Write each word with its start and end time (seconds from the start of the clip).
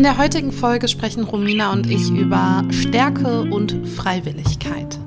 In 0.00 0.04
der 0.04 0.16
heutigen 0.16 0.50
Folge 0.50 0.88
sprechen 0.88 1.24
Romina 1.24 1.72
und 1.72 1.86
ich 1.86 2.10
über 2.10 2.64
Stärke 2.70 3.42
und 3.42 3.86
Freiwilligkeit. 3.86 4.98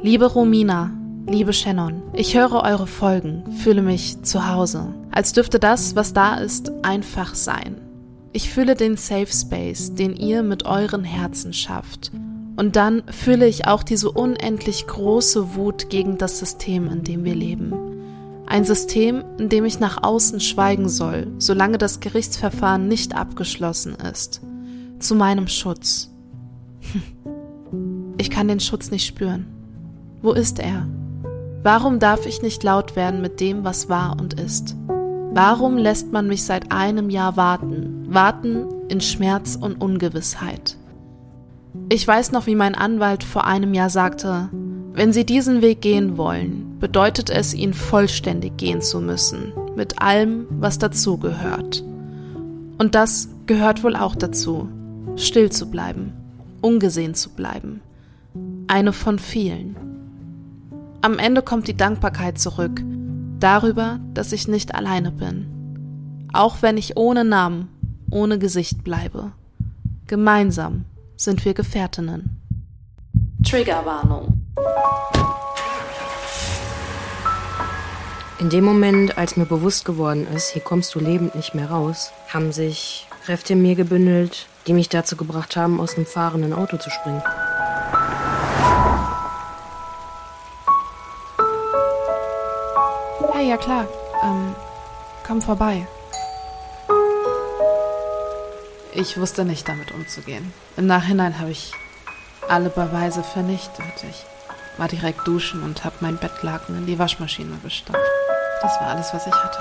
Liebe 0.00 0.24
Romina, 0.24 0.90
liebe 1.26 1.52
Shannon, 1.52 2.02
ich 2.14 2.34
höre 2.34 2.62
eure 2.62 2.86
Folgen, 2.86 3.44
fühle 3.58 3.82
mich 3.82 4.22
zu 4.22 4.48
Hause, 4.48 4.94
als 5.10 5.34
dürfte 5.34 5.58
das, 5.58 5.96
was 5.96 6.14
da 6.14 6.36
ist, 6.36 6.72
einfach 6.82 7.34
sein. 7.34 7.76
Ich 8.32 8.48
fühle 8.48 8.74
den 8.74 8.96
Safe 8.96 9.26
Space, 9.30 9.94
den 9.94 10.16
ihr 10.16 10.42
mit 10.42 10.64
euren 10.64 11.04
Herzen 11.04 11.52
schafft. 11.52 12.10
Und 12.56 12.76
dann 12.76 13.02
fühle 13.10 13.46
ich 13.46 13.66
auch 13.66 13.82
diese 13.82 14.10
unendlich 14.10 14.86
große 14.86 15.56
Wut 15.56 15.90
gegen 15.90 16.16
das 16.16 16.38
System, 16.38 16.88
in 16.88 17.04
dem 17.04 17.24
wir 17.24 17.34
leben. 17.34 17.91
Ein 18.52 18.66
System, 18.66 19.24
in 19.38 19.48
dem 19.48 19.64
ich 19.64 19.80
nach 19.80 20.02
außen 20.02 20.38
schweigen 20.38 20.86
soll, 20.90 21.26
solange 21.38 21.78
das 21.78 22.00
Gerichtsverfahren 22.00 22.86
nicht 22.86 23.16
abgeschlossen 23.16 23.94
ist. 23.94 24.42
Zu 24.98 25.14
meinem 25.14 25.48
Schutz. 25.48 26.10
Ich 28.18 28.30
kann 28.30 28.46
den 28.46 28.60
Schutz 28.60 28.90
nicht 28.90 29.06
spüren. 29.06 29.46
Wo 30.20 30.32
ist 30.32 30.58
er? 30.58 30.86
Warum 31.62 31.98
darf 31.98 32.26
ich 32.26 32.42
nicht 32.42 32.62
laut 32.62 32.94
werden 32.94 33.22
mit 33.22 33.40
dem, 33.40 33.64
was 33.64 33.88
war 33.88 34.20
und 34.20 34.38
ist? 34.38 34.76
Warum 35.32 35.78
lässt 35.78 36.12
man 36.12 36.28
mich 36.28 36.44
seit 36.44 36.70
einem 36.70 37.08
Jahr 37.08 37.38
warten? 37.38 38.04
Warten 38.08 38.66
in 38.88 39.00
Schmerz 39.00 39.56
und 39.58 39.80
Ungewissheit. 39.80 40.76
Ich 41.88 42.06
weiß 42.06 42.30
noch, 42.32 42.46
wie 42.46 42.54
mein 42.54 42.74
Anwalt 42.74 43.24
vor 43.24 43.46
einem 43.46 43.72
Jahr 43.72 43.90
sagte, 43.90 44.50
wenn 44.92 45.12
Sie 45.14 45.24
diesen 45.24 45.62
Weg 45.62 45.80
gehen 45.80 46.18
wollen, 46.18 46.71
bedeutet 46.82 47.30
es, 47.30 47.54
ihn 47.54 47.74
vollständig 47.74 48.56
gehen 48.56 48.82
zu 48.82 49.00
müssen, 49.00 49.52
mit 49.76 50.02
allem, 50.02 50.46
was 50.50 50.80
dazugehört. 50.80 51.84
Und 52.76 52.96
das 52.96 53.28
gehört 53.46 53.84
wohl 53.84 53.94
auch 53.94 54.16
dazu, 54.16 54.68
still 55.14 55.52
zu 55.52 55.70
bleiben, 55.70 56.12
ungesehen 56.60 57.14
zu 57.14 57.30
bleiben. 57.30 57.82
Eine 58.66 58.92
von 58.92 59.20
vielen. 59.20 59.76
Am 61.02 61.20
Ende 61.20 61.42
kommt 61.42 61.68
die 61.68 61.76
Dankbarkeit 61.76 62.40
zurück, 62.40 62.82
darüber, 63.38 64.00
dass 64.12 64.32
ich 64.32 64.48
nicht 64.48 64.74
alleine 64.74 65.12
bin. 65.12 66.26
Auch 66.32 66.62
wenn 66.62 66.76
ich 66.76 66.96
ohne 66.96 67.24
Namen, 67.24 67.68
ohne 68.10 68.40
Gesicht 68.40 68.82
bleibe. 68.82 69.30
Gemeinsam 70.08 70.84
sind 71.16 71.44
wir 71.44 71.54
Gefährtinnen. 71.54 72.40
Triggerwarnung. 73.44 74.42
In 78.42 78.50
dem 78.50 78.64
Moment, 78.64 79.18
als 79.18 79.36
mir 79.36 79.46
bewusst 79.46 79.84
geworden 79.84 80.26
ist, 80.34 80.50
hier 80.50 80.62
kommst 80.62 80.96
du 80.96 80.98
lebend 80.98 81.36
nicht 81.36 81.54
mehr 81.54 81.70
raus, 81.70 82.10
haben 82.28 82.50
sich 82.50 83.06
Kräfte 83.24 83.52
in 83.52 83.62
mir 83.62 83.76
gebündelt, 83.76 84.48
die 84.66 84.72
mich 84.72 84.88
dazu 84.88 85.14
gebracht 85.14 85.54
haben, 85.54 85.80
aus 85.80 85.94
einem 85.94 86.06
fahrenden 86.06 86.52
Auto 86.52 86.76
zu 86.76 86.90
springen. 86.90 87.22
Hey, 93.32 93.48
ja 93.48 93.56
klar. 93.56 93.86
Ähm, 94.24 94.56
komm 95.24 95.40
vorbei. 95.40 95.86
Ich 98.92 99.20
wusste 99.20 99.44
nicht 99.44 99.68
damit 99.68 99.92
umzugehen. 99.92 100.52
Im 100.76 100.88
Nachhinein 100.88 101.38
habe 101.38 101.52
ich 101.52 101.70
alle 102.48 102.70
Beweise 102.70 103.22
vernichtet. 103.22 103.84
Ich 104.10 104.24
war 104.78 104.88
direkt 104.88 105.28
duschen 105.28 105.62
und 105.62 105.84
habe 105.84 105.94
mein 106.00 106.16
Bettlaken 106.16 106.76
in 106.76 106.86
die 106.86 106.98
Waschmaschine 106.98 107.58
gestopft. 107.62 108.00
Das 108.62 108.80
war 108.80 108.88
alles, 108.90 109.12
was 109.12 109.26
ich 109.26 109.34
hatte. 109.34 109.58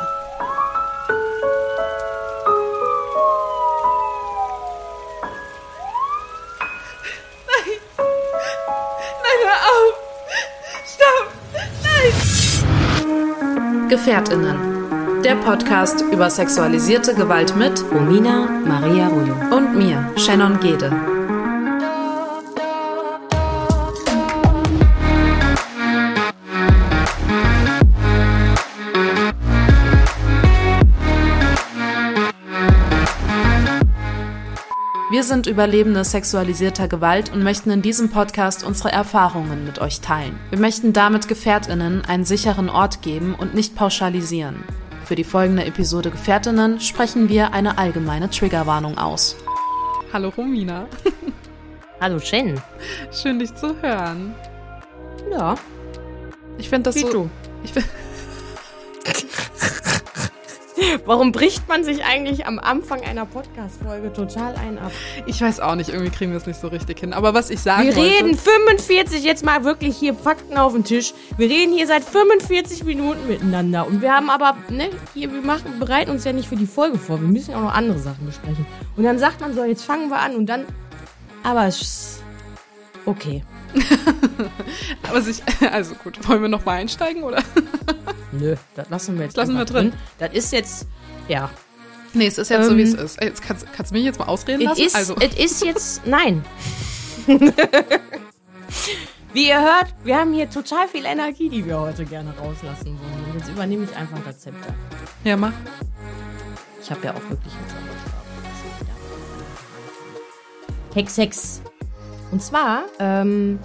Nein! 7.47 7.79
Nein, 9.23 9.39
hör 9.43 9.59
auf! 9.71 9.93
Stopp! 10.85 11.27
Nein! 13.03 13.89
Gefährtinnen. 13.89 14.57
Der 15.23 15.35
Podcast 15.35 16.01
über 16.01 16.29
sexualisierte 16.29 17.15
Gewalt 17.15 17.55
mit 17.55 17.83
Romina 17.91 18.47
Maria 18.65 19.07
Rujo. 19.07 19.33
und 19.55 19.75
mir, 19.75 20.11
Shannon 20.15 20.59
Gede. 20.59 20.91
Wir 35.21 35.27
sind 35.27 35.45
Überlebende 35.45 36.03
sexualisierter 36.03 36.87
Gewalt 36.87 37.31
und 37.31 37.43
möchten 37.43 37.69
in 37.69 37.83
diesem 37.83 38.09
Podcast 38.09 38.63
unsere 38.63 38.91
Erfahrungen 38.91 39.65
mit 39.65 39.77
euch 39.77 40.01
teilen. 40.01 40.35
Wir 40.49 40.57
möchten 40.57 40.93
damit 40.93 41.27
Gefährtinnen 41.27 42.03
einen 42.03 42.25
sicheren 42.25 42.69
Ort 42.71 43.03
geben 43.03 43.35
und 43.35 43.53
nicht 43.53 43.75
pauschalisieren. 43.75 44.63
Für 45.05 45.13
die 45.13 45.23
folgende 45.23 45.63
Episode 45.63 46.09
Gefährtinnen 46.09 46.79
sprechen 46.79 47.29
wir 47.29 47.53
eine 47.53 47.77
allgemeine 47.77 48.31
Triggerwarnung 48.31 48.97
aus. 48.97 49.35
Hallo 50.11 50.29
Romina, 50.35 50.87
Hallo 52.01 52.17
Shen. 52.17 52.59
schön 53.11 53.37
dich 53.37 53.53
zu 53.53 53.79
hören. 53.79 54.33
Ja, 55.31 55.53
Ich 56.57 56.67
finde 56.67 56.89
das 56.89 56.95
wie 56.95 57.01
so. 57.01 57.11
du. 57.11 57.29
Ich 57.63 57.73
find, 57.73 57.85
Warum 61.05 61.31
bricht 61.31 61.67
man 61.67 61.83
sich 61.83 62.03
eigentlich 62.03 62.45
am 62.45 62.59
Anfang 62.59 63.01
einer 63.01 63.25
Podcast-Folge 63.25 64.13
total 64.13 64.55
ein 64.55 64.77
ab? 64.77 64.91
ich 65.25 65.41
weiß 65.41 65.59
auch 65.59 65.75
nicht, 65.75 65.89
irgendwie 65.89 66.11
kriegen 66.11 66.31
wir 66.31 66.37
es 66.37 66.45
nicht 66.45 66.59
so 66.59 66.67
richtig 66.67 66.99
hin. 66.99 67.13
Aber 67.13 67.33
was 67.33 67.49
ich 67.49 67.59
sagen 67.59 67.87
Wir 67.87 67.95
wollte, 67.95 68.15
reden 68.15 68.37
45, 68.37 69.23
jetzt 69.23 69.45
mal 69.45 69.63
wirklich 69.63 69.95
hier 69.97 70.13
Fakten 70.13 70.57
auf 70.57 70.73
den 70.73 70.83
Tisch. 70.83 71.13
Wir 71.37 71.49
reden 71.49 71.73
hier 71.73 71.87
seit 71.87 72.03
45 72.03 72.83
Minuten 72.83 73.27
miteinander. 73.27 73.87
Und 73.87 74.01
wir 74.01 74.13
haben 74.13 74.29
aber, 74.29 74.57
ne, 74.69 74.89
hier, 75.13 75.31
wir 75.31 75.41
machen, 75.41 75.79
bereiten 75.79 76.11
uns 76.11 76.23
ja 76.23 76.33
nicht 76.33 76.47
für 76.47 76.55
die 76.55 76.67
Folge 76.67 76.97
vor. 76.97 77.21
Wir 77.21 77.27
müssen 77.27 77.53
auch 77.53 77.61
noch 77.61 77.73
andere 77.73 77.99
Sachen 77.99 78.25
besprechen. 78.25 78.65
Und 78.95 79.03
dann 79.03 79.19
sagt 79.19 79.41
man 79.41 79.53
so, 79.53 79.63
jetzt 79.63 79.83
fangen 79.83 80.09
wir 80.09 80.19
an 80.19 80.35
und 80.35 80.47
dann. 80.47 80.65
Aber 81.43 81.65
es. 81.65 82.21
Okay. 83.05 83.43
aber 85.09 85.21
sich, 85.21 85.41
also 85.71 85.95
gut, 85.95 86.27
wollen 86.27 86.41
wir 86.41 86.49
noch 86.49 86.65
mal 86.65 86.73
einsteigen 86.73 87.23
oder? 87.23 87.41
Nö, 88.31 88.55
das 88.75 88.89
lassen 88.89 89.17
wir 89.17 89.25
jetzt 89.25 89.37
Das 89.37 89.47
lassen 89.47 89.57
wir 89.57 89.65
drin. 89.65 89.93
Das 90.19 90.33
ist 90.33 90.51
jetzt. 90.53 90.87
Ja. 91.27 91.49
Nee, 92.13 92.27
es 92.27 92.37
ist 92.37 92.49
jetzt 92.49 92.65
so, 92.65 92.71
Ähm, 92.71 92.77
wie 92.77 92.81
es 92.83 92.93
ist. 92.93 93.21
Ey, 93.21 93.27
Jetzt 93.29 93.41
kannst, 93.41 93.65
kannst 93.73 93.91
du 93.91 93.95
mich 93.95 94.03
jetzt 94.03 94.19
mal 94.19 94.25
ausreden 94.25 94.61
Es 94.61 94.67
lassen? 94.69 94.81
ist, 94.83 94.95
also, 94.95 95.15
es 95.19 95.35
ist 95.35 95.63
jetzt. 95.63 96.05
Nein. 96.05 96.43
Wie 99.33 99.47
ihr 99.47 99.61
hört, 99.61 99.93
wir 100.03 100.17
haben 100.17 100.33
hier 100.33 100.49
total 100.49 100.89
viel 100.89 101.05
Energie, 101.05 101.47
die 101.47 101.65
wir 101.65 101.79
heute 101.79 102.03
gerne 102.05 102.33
rauslassen 102.37 102.99
wollen. 102.99 103.31
Und 103.31 103.39
jetzt 103.39 103.49
übernehme 103.49 103.85
ich 103.85 103.95
einfach 103.95 104.19
das 104.25 104.39
Zepter. 104.39 104.73
ja, 105.23 105.37
mach. 105.37 105.53
Ich 106.81 106.91
habe 106.91 106.99
ja 107.05 107.11
auch 107.11 107.29
wirklich 107.29 107.53
einen 107.53 107.69
Zauberstab. 107.69 108.25
Hex, 110.95 111.17
Hex. 111.17 111.61
Und 112.31 112.43
zwar, 112.43 112.83
ähm, 112.99 113.59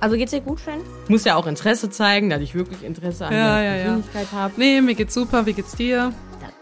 also 0.00 0.16
geht's 0.16 0.30
dir 0.32 0.40
gut, 0.40 0.60
Shen? 0.60 0.80
Muss 1.08 1.24
ja 1.24 1.36
auch 1.36 1.46
Interesse 1.46 1.90
zeigen, 1.90 2.30
dass 2.30 2.40
ich 2.40 2.54
wirklich 2.54 2.82
Interesse 2.84 3.26
an 3.26 3.32
Ja, 3.32 3.56
der 3.58 3.64
ja, 3.64 3.76
ja. 3.76 3.82
Persönlichkeit 3.84 4.32
habe. 4.32 4.54
Nee, 4.56 4.80
mir 4.80 4.94
geht's 4.94 5.14
super. 5.14 5.46
Wie 5.46 5.52
geht's 5.52 5.74
dir? 5.76 6.12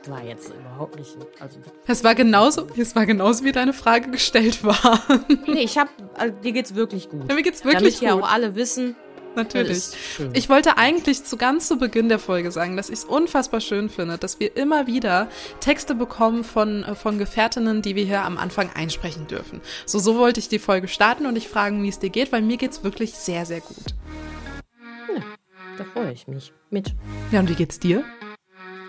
Das 0.02 0.10
war 0.12 0.22
jetzt 0.24 0.52
überhaupt 0.54 0.96
nicht. 0.98 1.16
Also, 1.40 1.58
Es 1.86 2.04
war 2.04 2.14
genauso, 2.14 2.66
es 2.76 2.94
war 2.94 3.06
genauso, 3.06 3.44
wie 3.44 3.50
deine 3.52 3.72
Frage 3.72 4.08
gestellt 4.10 4.62
war. 4.64 5.00
nee, 5.46 5.62
ich 5.64 5.76
hab, 5.78 5.88
also, 6.14 6.32
dir 6.42 6.52
geht's 6.52 6.74
wirklich 6.76 7.08
gut. 7.10 7.28
Ja, 7.28 7.34
mir 7.34 7.42
geht's 7.42 7.62
Damit 7.62 7.76
wirklich 7.80 7.98
hier 7.98 8.12
gut. 8.12 8.22
auch 8.22 8.30
alle 8.32 8.54
wissen, 8.54 8.94
Natürlich. 9.36 9.90
Ich 10.32 10.48
wollte 10.48 10.78
eigentlich 10.78 11.24
zu 11.24 11.36
ganz 11.36 11.68
zu 11.68 11.78
Beginn 11.78 12.08
der 12.08 12.18
Folge 12.18 12.50
sagen, 12.50 12.76
dass 12.76 12.88
ich 12.88 12.96
es 12.96 13.04
unfassbar 13.04 13.60
schön 13.60 13.88
finde, 13.88 14.18
dass 14.18 14.40
wir 14.40 14.56
immer 14.56 14.86
wieder 14.86 15.28
Texte 15.60 15.94
bekommen 15.94 16.42
von, 16.42 16.82
äh, 16.84 16.94
von 16.94 17.18
Gefährtinnen, 17.18 17.82
die 17.82 17.94
wir 17.94 18.04
hier 18.04 18.22
am 18.22 18.38
Anfang 18.38 18.70
einsprechen 18.74 19.26
dürfen. 19.26 19.60
So, 19.84 19.98
so 19.98 20.16
wollte 20.16 20.40
ich 20.40 20.48
die 20.48 20.58
Folge 20.58 20.88
starten 20.88 21.26
und 21.26 21.34
dich 21.34 21.48
fragen, 21.48 21.82
wie 21.82 21.88
es 21.88 21.98
dir 21.98 22.10
geht, 22.10 22.32
weil 22.32 22.42
mir 22.42 22.56
geht's 22.56 22.82
wirklich 22.82 23.14
sehr, 23.14 23.46
sehr 23.46 23.60
gut. 23.60 23.94
Da 25.76 25.84
freue 25.84 26.12
ich 26.12 26.26
mich 26.26 26.52
mit. 26.70 26.94
Ja, 27.30 27.40
und 27.40 27.50
wie 27.50 27.54
geht's 27.54 27.78
dir? 27.78 28.02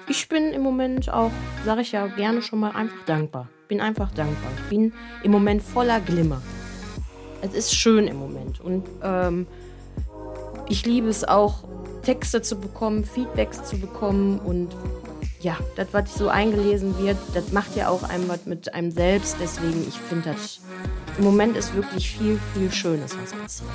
Ich 0.07 0.29
bin 0.29 0.53
im 0.53 0.61
Moment 0.61 1.11
auch, 1.11 1.31
sage 1.65 1.81
ich 1.81 1.91
ja 1.91 2.07
gerne 2.07 2.41
schon 2.41 2.59
mal, 2.59 2.71
einfach 2.71 3.03
dankbar. 3.05 3.49
Bin 3.67 3.81
einfach 3.81 4.09
dankbar. 4.13 4.51
Ich 4.55 4.69
bin 4.69 4.93
im 5.21 5.31
Moment 5.31 5.61
voller 5.61 5.99
Glimmer. 5.99 6.41
Es 7.41 7.53
ist 7.53 7.75
schön 7.75 8.07
im 8.07 8.15
Moment. 8.15 8.61
Und 8.61 8.87
ähm, 9.03 9.47
ich 10.69 10.85
liebe 10.85 11.07
es 11.07 11.23
auch, 11.23 11.63
Texte 12.03 12.41
zu 12.41 12.57
bekommen, 12.57 13.03
Feedbacks 13.05 13.63
zu 13.65 13.77
bekommen. 13.77 14.39
Und 14.39 14.69
ja, 15.41 15.57
das, 15.75 15.87
was 15.91 16.15
so 16.15 16.29
eingelesen 16.29 16.97
wird, 16.99 17.17
das 17.33 17.51
macht 17.51 17.75
ja 17.75 17.89
auch 17.89 18.03
einem 18.03 18.29
was 18.29 18.45
mit 18.45 18.73
einem 18.73 18.91
selbst. 18.91 19.37
Deswegen, 19.41 19.85
ich 19.87 19.95
finde 19.95 20.31
das, 20.31 20.61
im 21.17 21.23
Moment 21.23 21.57
ist 21.57 21.75
wirklich 21.75 22.09
viel, 22.09 22.39
viel 22.53 22.71
Schönes, 22.71 23.15
was 23.21 23.33
passiert. 23.33 23.69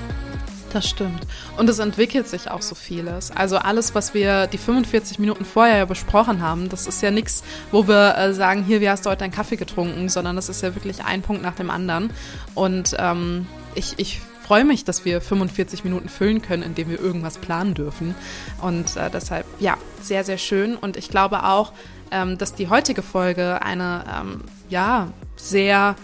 Das 0.73 0.89
stimmt. 0.89 1.27
Und 1.59 1.69
es 1.69 1.79
entwickelt 1.79 2.27
sich 2.27 2.51
auch 2.51 2.63
so 2.63 2.75
vieles. 2.75 3.31
Also 3.31 3.59
alles, 3.59 3.95
was 3.95 4.15
wir 4.15 4.47
die 4.47 4.57
45 4.57 5.19
Minuten 5.19 5.45
vorher 5.45 5.77
ja 5.77 5.85
besprochen 5.85 6.41
haben, 6.41 6.71
das 6.71 6.87
ist 6.87 7.03
ja 7.03 7.11
nichts, 7.11 7.43
wo 7.71 7.87
wir 7.87 8.17
äh, 8.17 8.33
sagen, 8.33 8.65
hier, 8.65 8.81
wie 8.81 8.89
hast 8.89 9.05
du 9.05 9.11
heute 9.11 9.21
deinen 9.21 9.33
Kaffee 9.33 9.57
getrunken, 9.57 10.09
sondern 10.09 10.35
das 10.35 10.49
ist 10.49 10.63
ja 10.63 10.75
wirklich 10.75 11.05
ein 11.05 11.21
Punkt 11.21 11.43
nach 11.43 11.55
dem 11.55 11.69
anderen. 11.69 12.11
Und 12.55 12.97
ähm, 12.99 13.47
ich, 13.75 13.99
ich 13.99 14.23
freue 14.53 14.67
mich, 14.67 14.85
dass 14.85 15.07
wir 15.07 15.23
45 15.23 15.83
Minuten 15.83 16.11
füllen 16.11 16.43
können, 16.43 16.63
indem 16.63 16.91
wir 16.91 17.01
irgendwas 17.01 17.39
planen 17.39 17.73
dürfen. 17.73 18.15
Und 18.61 18.99
äh, 18.99 19.09
deshalb, 19.09 19.47
ja, 19.61 19.79
sehr, 20.03 20.25
sehr 20.25 20.37
schön. 20.37 20.77
Und 20.77 20.99
ich 20.99 21.09
glaube 21.09 21.45
auch, 21.45 21.73
ähm, 22.11 22.37
dass 22.37 22.55
die 22.55 22.69
heutige 22.69 23.01
Folge 23.01 23.63
eine, 23.63 24.05
ähm, 24.15 24.43
ja, 24.69 25.11
sehr 25.37 25.97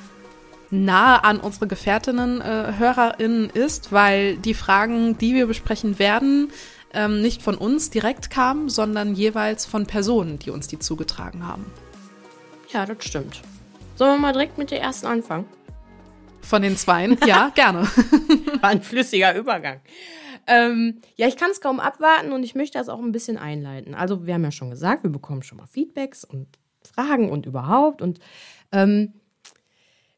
nahe 0.71 1.25
an 1.25 1.41
unsere 1.41 1.67
Gefährtinnen, 1.67 2.41
äh, 2.41 2.73
HörerInnen 2.79 3.51
ist, 3.51 3.93
weil 3.93 4.39
die 4.39 4.55
Fragen, 4.55 5.19
die 5.19 5.35
wir 5.35 5.47
besprechen 5.47 5.99
werden, 5.99 6.51
ähm, 6.95 7.21
nicht 7.21 7.43
von 7.43 7.55
uns 7.55 7.91
direkt 7.91 8.31
kamen, 8.31 8.71
sondern 8.71 9.15
jeweils 9.15 9.67
von 9.67 9.85
Personen, 9.85 10.39
die 10.39 10.49
uns 10.49 10.69
die 10.69 10.79
zugetragen 10.79 11.47
haben. 11.47 11.67
Ja, 12.73 12.87
das 12.87 13.05
stimmt. 13.05 13.43
Sollen 13.97 14.13
wir 14.13 14.19
mal 14.19 14.33
direkt 14.33 14.57
mit 14.57 14.71
der 14.71 14.81
ersten 14.81 15.07
anfangen? 15.07 15.45
Von 16.49 16.63
den 16.63 16.77
Zweien? 16.77 17.19
Ja, 17.27 17.51
gerne. 17.55 17.83
War 18.61 18.71
ein 18.71 18.83
flüssiger 18.83 19.35
Übergang. 19.35 19.81
Ähm, 20.47 21.03
ja, 21.17 21.29
ich 21.29 21.37
kann 21.37 21.51
es 21.51 21.61
kaum 21.61 21.79
abwarten 21.79 22.33
und 22.33 22.43
ich 22.43 22.55
möchte 22.55 22.79
das 22.79 22.89
auch 22.89 23.01
ein 23.01 23.13
bisschen 23.13 23.37
einleiten. 23.37 23.95
Also, 23.95 24.27
wir 24.27 24.35
haben 24.35 24.45
ja 24.45 24.51
schon 24.51 24.71
gesagt, 24.71 25.03
wir 25.03 25.11
bekommen 25.11 25.43
schon 25.43 25.59
mal 25.59 25.67
Feedbacks 25.67 26.25
und 26.25 26.47
Fragen 26.83 27.31
und 27.31 27.45
überhaupt. 27.45 28.01
Und 28.01 28.19
ähm, 28.73 29.13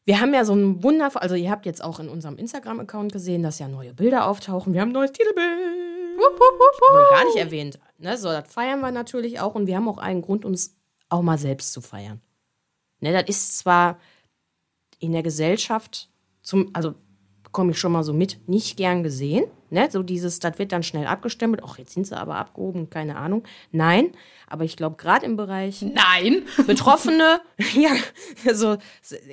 wir 0.05 0.21
haben 0.21 0.33
ja 0.33 0.45
so 0.45 0.53
ein 0.53 0.81
wundervoll, 0.83 1.21
also 1.21 1.35
ihr 1.35 1.51
habt 1.51 1.65
jetzt 1.65 1.83
auch 1.83 1.99
in 1.99 2.07
unserem 2.07 2.37
Instagram-Account 2.37 3.11
gesehen, 3.11 3.43
dass 3.43 3.59
ja 3.59 3.67
neue 3.67 3.93
Bilder 3.93 4.27
auftauchen. 4.27 4.73
Wir 4.73 4.81
haben 4.81 4.89
ein 4.89 4.93
neues 4.93 5.11
Titelbild. 5.11 5.45
Wupp, 6.15 6.33
wupp, 6.33 6.59
wupp, 6.59 6.93
Wurde 6.93 7.09
gar 7.09 7.25
nicht 7.25 7.37
erwähnt. 7.37 7.79
Ne? 7.97 8.17
So, 8.17 8.29
das 8.29 8.51
feiern 8.51 8.79
wir 8.79 8.91
natürlich 8.91 9.39
auch 9.39 9.55
und 9.55 9.67
wir 9.67 9.75
haben 9.75 9.89
auch 9.89 9.97
einen 9.97 10.21
Grund, 10.21 10.45
uns 10.45 10.77
auch 11.09 11.21
mal 11.21 11.37
selbst 11.37 11.73
zu 11.73 11.81
feiern. 11.81 12.21
Ne, 13.01 13.11
das 13.11 13.27
ist 13.27 13.57
zwar 13.57 13.99
in 14.99 15.11
der 15.11 15.23
Gesellschaft, 15.23 16.10
zum, 16.41 16.69
also 16.73 16.95
bekomme 17.43 17.71
ich 17.71 17.79
schon 17.79 17.91
mal 17.91 18.03
so 18.03 18.13
mit, 18.13 18.47
nicht 18.47 18.77
gern 18.77 19.03
gesehen. 19.03 19.43
Ne? 19.69 19.89
So 19.91 20.03
dieses, 20.03 20.39
das 20.39 20.57
wird 20.57 20.71
dann 20.71 20.83
schnell 20.83 21.05
abgestempelt. 21.05 21.61
Ach, 21.65 21.77
jetzt 21.77 21.93
sind 21.93 22.07
sie 22.07 22.17
aber 22.17 22.35
abgehoben, 22.35 22.89
keine 22.89 23.17
Ahnung. 23.17 23.43
Nein, 23.71 24.11
aber 24.47 24.63
ich 24.63 24.77
glaube, 24.77 24.95
gerade 24.95 25.25
im 25.25 25.35
Bereich 25.35 25.81
Nein. 25.81 26.43
Betroffene, 26.67 27.41
ja, 27.75 27.91
also 28.47 28.77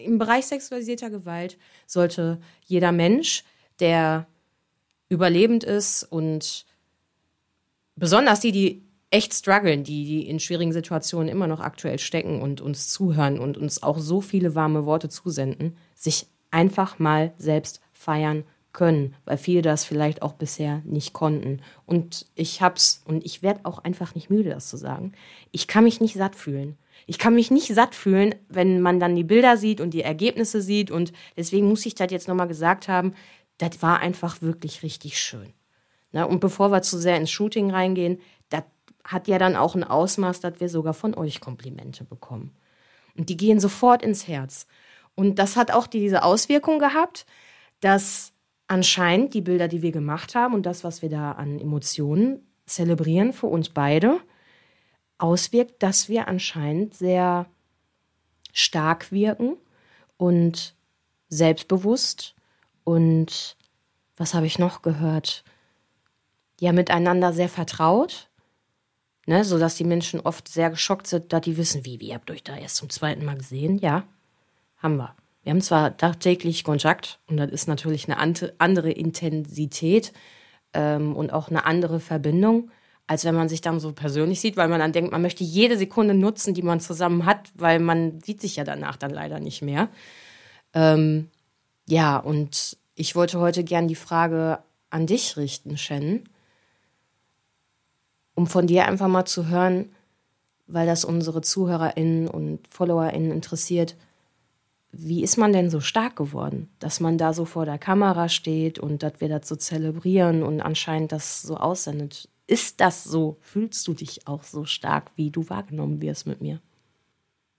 im 0.05 0.19
Bereich 0.19 0.47
sexualisierter 0.47 1.11
Gewalt 1.11 1.59
sollte 1.87 2.41
jeder 2.67 2.91
Mensch, 2.91 3.45
der 3.79 4.27
überlebend 5.09 5.63
ist 5.63 6.03
und 6.03 6.67
besonders 7.95 8.41
die, 8.41 8.53
die 8.53 8.83
echt 9.11 9.33
strugglen, 9.33 9.85
die, 9.85 10.05
die 10.05 10.29
in 10.29 10.41
schwierigen 10.41 10.73
Situationen 10.73 11.29
immer 11.29 11.47
noch 11.47 11.61
aktuell 11.61 11.99
stecken 11.99 12.43
und 12.43 12.61
uns 12.61 12.89
zuhören 12.89 13.39
und 13.39 13.57
uns 13.57 13.83
auch 13.83 13.99
so 13.99 14.21
viele 14.21 14.55
warme 14.55 14.87
Worte 14.87 15.09
zusenden, 15.09 15.77
sich 15.95 16.27
einfach 16.51 16.99
mal 16.99 17.33
selbst 17.39 17.81
feiern 17.93 18.45
können, 18.73 19.15
weil 19.25 19.39
viele 19.39 19.63
das 19.63 19.85
vielleicht 19.85 20.23
auch 20.23 20.35
bisher 20.35 20.83
nicht 20.85 21.13
konnten. 21.13 21.61
Und 21.85 22.27
ich 22.35 22.63
hab's, 22.63 23.03
und 23.07 23.25
ich 23.25 23.43
werde 23.43 23.61
auch 23.65 23.79
einfach 23.81 24.15
nicht 24.15 24.31
müde, 24.31 24.51
das 24.51 24.69
zu 24.69 24.77
sagen. 24.77 25.13
Ich 25.51 25.67
kann 25.67 25.85
mich 25.85 26.01
nicht 26.01 26.15
satt 26.15 26.37
fühlen. 26.37 26.79
Ich 27.07 27.19
kann 27.19 27.35
mich 27.35 27.51
nicht 27.51 27.75
satt 27.75 27.95
fühlen, 27.95 28.35
wenn 28.49 28.81
man 28.81 29.01
dann 29.01 29.17
die 29.17 29.25
Bilder 29.25 29.57
sieht 29.57 29.81
und 29.81 29.95
die 29.95 30.03
Ergebnisse 30.03 30.61
sieht. 30.61 30.91
Und 30.91 31.13
deswegen 31.37 31.69
muss 31.69 31.87
ich 31.87 31.95
das 31.95 32.13
jetzt 32.13 32.29
nochmal 32.29 32.49
gesagt 32.49 32.89
haben, 32.89 33.15
das 33.57 33.83
war 33.83 34.01
einfach 34.01 34.43
wirklich 34.43 34.83
richtig 34.83 35.19
schön. 35.19 35.53
Na, 36.13 36.25
und 36.25 36.41
bevor 36.41 36.71
wir 36.71 36.83
zu 36.83 36.99
sehr 36.99 37.17
ins 37.17 37.31
Shooting 37.31 37.71
reingehen, 37.71 38.21
das 38.49 38.63
hat 39.05 39.27
ja 39.27 39.39
dann 39.39 39.57
auch 39.57 39.75
ein 39.75 39.85
Ausmaß, 39.85 40.41
dass 40.41 40.61
wir 40.61 40.69
sogar 40.69 40.95
von 40.95 41.15
euch 41.15 41.41
Komplimente 41.41 42.05
bekommen. 42.05 42.53
Und 43.17 43.29
die 43.29 43.37
gehen 43.37 43.59
sofort 43.59 44.03
ins 44.03 44.29
Herz. 44.29 44.67
Und 45.19 45.41
das 45.41 45.57
hat 45.57 45.73
auch 45.73 45.89
diese 45.89 46.23
Auswirkung 46.23 46.79
gehabt, 46.79 47.27
dass 47.81 48.35
anscheinend 48.69 49.35
die 49.35 49.41
Bilder, 49.41 49.67
die 49.67 49.83
wir 49.83 49.91
gemacht 49.91 50.37
haben 50.37 50.55
und 50.55 50.65
das, 50.65 50.85
was 50.85 51.03
wir 51.03 51.09
da 51.09 51.33
an 51.33 51.59
Emotionen 51.59 52.47
zelebrieren 52.67 53.33
für 53.33 53.49
uns 53.49 53.71
beide, 53.71 54.21
auswirkt, 55.19 55.83
dass 55.83 56.09
wir 56.09 56.29
anscheinend 56.29 56.95
sehr 56.95 57.47
stark 58.53 59.11
wirken 59.11 59.57
und 60.19 60.77
selbstbewusst 61.29 62.37
und 62.85 63.57
was 64.17 64.35
habe 64.35 64.47
ich 64.47 64.61
noch 64.61 64.83
gehört? 64.83 65.43
Ja, 66.61 66.71
miteinander 66.71 67.33
sehr 67.33 67.49
vertraut, 67.49 68.31
ne, 69.27 69.43
sodass 69.43 69.75
die 69.75 69.83
Menschen 69.83 70.21
oft 70.21 70.47
sehr 70.47 70.71
geschockt 70.71 71.09
sind, 71.09 71.33
da 71.33 71.41
die 71.41 71.57
wissen, 71.57 71.85
wie, 71.85 71.99
wie, 71.99 72.11
ihr 72.11 72.15
habt 72.15 72.31
euch 72.31 72.45
da 72.45 72.57
erst 72.57 72.77
zum 72.77 72.89
zweiten 72.89 73.25
Mal 73.25 73.37
gesehen? 73.37 73.79
Ja, 73.79 74.07
haben 74.79 74.97
wir. 74.97 75.15
Wir 75.43 75.51
haben 75.51 75.61
zwar 75.61 75.97
tagtäglich 75.97 76.65
Kontakt 76.65 77.21
und 77.27 77.37
das 77.37 77.51
ist 77.51 77.69
natürlich 77.69 78.09
eine 78.09 78.19
andere 78.59 78.91
Intensität 78.91 80.13
ähm, 80.75 81.17
und 81.17 81.33
auch 81.33 81.49
eine 81.49 81.65
andere 81.65 82.01
Verbindung, 82.01 82.71
als 83.07 83.25
wenn 83.25 83.35
man 83.35 83.49
sich 83.49 83.61
dann 83.61 83.81
so 83.81 83.93
persönlich 83.93 84.41
sieht, 84.41 84.57
weil 84.57 84.69
man 84.69 84.81
dann 84.81 84.93
denkt, 84.93 85.11
man 85.11 85.23
möchte 85.23 85.45
jede 85.45 85.79
Sekunde 85.79 86.15
nutzen, 86.15 86.55
die 86.55 86.63
man 86.63 86.81
zusammen 86.81 87.25
hat, 87.25 87.51
weil 87.55 87.79
man 87.79 88.21
sieht 88.21 88.41
sich 88.41 88.57
ja 88.57 88.65
danach 88.65 88.97
dann 88.97 89.11
leider 89.11 89.41
nicht 89.41 89.63
mehr. 89.63 89.89
Ähm, 90.75 91.31
ja, 91.87 92.19
und 92.19 92.77
ich 92.95 93.17
wollte 93.17 93.41
heute 93.41 93.65
gern 93.65 93.89
die 93.89 93.95
Frage 93.95 94.59
an 94.91 95.07
dich 95.07 95.37
richten, 95.37 95.79
Shannon, 95.79 96.25
um 98.35 98.47
von 98.47 98.67
dir 98.67 98.87
einfach 98.87 99.09
mal 99.09 99.25
zu 99.25 99.47
hören, 99.49 99.93
weil 100.67 100.87
das 100.87 101.07
unsere 101.07 101.41
ZuhörerInnen 101.41 102.29
und 102.29 102.69
FollowerInnen 102.69 103.33
interessiert– 103.33 103.97
wie 104.93 105.23
ist 105.23 105.37
man 105.37 105.53
denn 105.53 105.71
so 105.71 105.81
stark 105.81 106.17
geworden, 106.17 106.71
dass 106.79 107.01
man 107.01 107.19
da 107.19 107.33
so 107.33 107.45
vor 107.45 107.65
der 107.65 107.79
Kamera 107.79 108.29
steht 108.29 108.79
und 108.79 109.03
dass 109.03 109.21
wir 109.21 109.29
das 109.29 109.47
so 109.47 109.57
zelebrieren 109.57 110.43
und 110.43 110.61
anscheinend 110.61 111.13
das 111.13 111.43
so 111.43 111.57
aussendet? 111.57 112.29
Ist 112.47 112.81
das 112.81 113.05
so? 113.05 113.37
Fühlst 113.41 113.87
du 113.87 113.95
dich 113.95 114.27
auch 114.27 114.43
so 114.43 114.65
stark, 114.65 115.11
wie 115.17 115.31
du 115.31 115.49
wahrgenommen 115.51 116.01
wirst 116.01 116.27
mit 116.27 116.41
mir? 116.41 116.61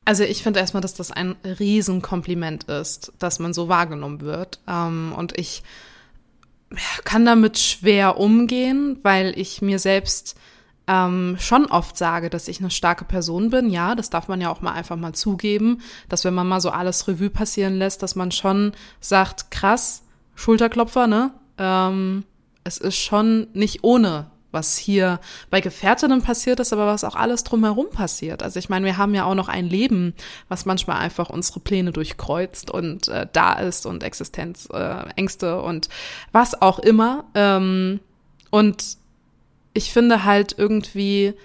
Also 0.05 0.23
ich 0.23 0.41
finde 0.41 0.59
erstmal, 0.59 0.81
dass 0.81 0.95
das 0.95 1.11
ein 1.11 1.35
Riesenkompliment 1.43 2.63
ist, 2.63 3.13
dass 3.19 3.37
man 3.37 3.53
so 3.53 3.67
wahrgenommen 3.67 4.21
wird. 4.21 4.59
Ähm, 4.67 5.13
und 5.15 5.37
ich 5.37 5.61
kann 7.03 7.25
damit 7.25 7.59
schwer 7.59 8.17
umgehen, 8.17 8.97
weil 9.03 9.37
ich 9.37 9.61
mir 9.61 9.77
selbst 9.77 10.35
ähm, 10.89 11.38
schon 11.39 11.68
oft 11.68 11.95
sage, 11.97 12.31
dass 12.31 12.47
ich 12.47 12.59
eine 12.59 12.71
starke 12.71 13.06
Person 13.06 13.51
bin. 13.51 13.69
Ja, 13.69 13.94
das 13.94 14.09
darf 14.09 14.27
man 14.27 14.41
ja 14.41 14.50
auch 14.50 14.62
mal 14.62 14.74
einfach 14.74 14.97
mal 14.97 15.13
zugeben, 15.13 15.81
dass 16.09 16.25
wenn 16.25 16.33
man 16.33 16.47
mal 16.47 16.61
so 16.61 16.71
alles 16.71 17.07
Revue 17.07 17.30
passieren 17.30 17.78
lässt, 17.78 18.02
dass 18.02 18.16
man 18.16 18.31
schon 18.31 18.73
sagt, 18.99 19.52
krass, 19.52 20.02
Schulterklopfer, 20.33 21.06
ne? 21.06 21.31
Ähm, 21.59 22.23
es 22.63 22.80
ist 22.80 22.97
schon 22.97 23.47
nicht 23.54 23.83
ohne, 23.83 24.31
was 24.52 24.78
hier 24.78 25.19
bei 25.52 25.61
Gefährtinnen 25.61 26.23
passiert 26.23 26.59
ist, 26.59 26.73
aber 26.73 26.87
was 26.87 27.04
auch 27.04 27.16
alles 27.16 27.44
drumherum 27.44 27.92
passiert. 27.92 28.42
Also 28.42 28.57
ich 28.57 28.69
meine, 28.69 28.87
wir 28.87 28.97
haben 28.97 29.13
ja 29.13 29.25
auch 29.25 29.35
noch 29.35 29.47
ein 29.47 29.68
Leben, 29.68 30.16
was 30.47 30.66
manchmal 30.66 30.97
einfach 30.97 31.30
unsere 31.30 31.59
Pläne 31.59 31.92
durchkreuzt 31.92 32.71
und 32.71 33.09
äh, 33.09 33.28
da 33.31 33.54
ist 33.54 33.85
und 33.85 34.04
Existenzängste 34.04 35.47
äh, 35.47 35.68
und 35.68 35.90
was 36.31 36.59
auch 36.59 36.80
immer. 36.80 37.25
Ähm, 37.35 37.99
und 38.49 38.97
ich 39.73 39.92
finde 39.92 40.23
halt 40.23 40.56
irgendwie, 40.57 41.35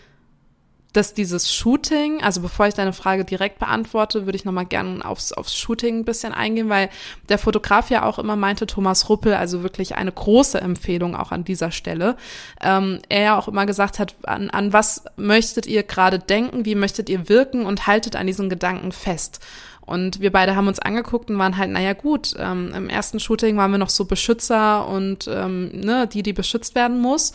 dass 0.95 1.12
dieses 1.12 1.52
Shooting, 1.52 2.23
also 2.23 2.40
bevor 2.40 2.69
ich 2.69 2.75
deine 2.75 2.93
Frage 2.93 3.25
direkt 3.25 3.59
beantworte, 3.59 4.26
würde 4.26 4.37
ich 4.37 4.45
nochmal 4.45 4.64
gerne 4.64 5.04
aufs, 5.04 5.33
aufs 5.33 5.57
Shooting 5.57 5.99
ein 5.99 6.04
bisschen 6.04 6.33
eingehen, 6.33 6.69
weil 6.69 6.88
der 7.28 7.38
Fotograf 7.38 7.90
ja 7.90 8.04
auch 8.04 8.19
immer 8.19 8.37
meinte, 8.37 8.66
Thomas 8.66 9.09
Ruppel, 9.09 9.35
also 9.35 9.62
wirklich 9.64 9.97
eine 9.97 10.12
große 10.12 10.61
Empfehlung 10.61 11.16
auch 11.16 11.33
an 11.33 11.45
dieser 11.45 11.73
Stelle, 11.73 12.16
ähm, 12.62 13.00
er 13.09 13.23
ja 13.23 13.38
auch 13.38 13.49
immer 13.49 13.66
gesagt 13.66 13.99
hat, 13.99 14.14
an, 14.23 14.50
an 14.50 14.73
was 14.73 15.04
möchtet 15.16 15.66
ihr 15.66 15.83
gerade 15.83 16.21
denken, 16.21 16.64
wie 16.64 16.76
möchtet 16.76 17.09
ihr 17.09 17.28
wirken 17.28 17.66
und 17.66 17.88
haltet 17.88 18.14
an 18.14 18.28
diesen 18.28 18.49
Gedanken 18.49 18.93
fest. 18.93 19.40
Und 19.81 20.21
wir 20.21 20.33
beide 20.33 20.57
haben 20.57 20.69
uns 20.69 20.78
angeguckt 20.78 21.28
und 21.28 21.38
waren 21.38 21.59
halt, 21.59 21.71
naja 21.71 21.93
gut, 21.93 22.35
ähm, 22.38 22.73
im 22.75 22.88
ersten 22.88 23.21
Shooting 23.21 23.57
waren 23.57 23.71
wir 23.71 23.78
noch 23.78 23.90
so 23.90 24.07
Beschützer 24.07 24.88
und 24.88 25.28
ähm, 25.28 25.71
ne, 25.75 26.07
die, 26.07 26.23
die 26.23 26.33
beschützt 26.33 26.75
werden 26.75 27.00
muss. 27.00 27.33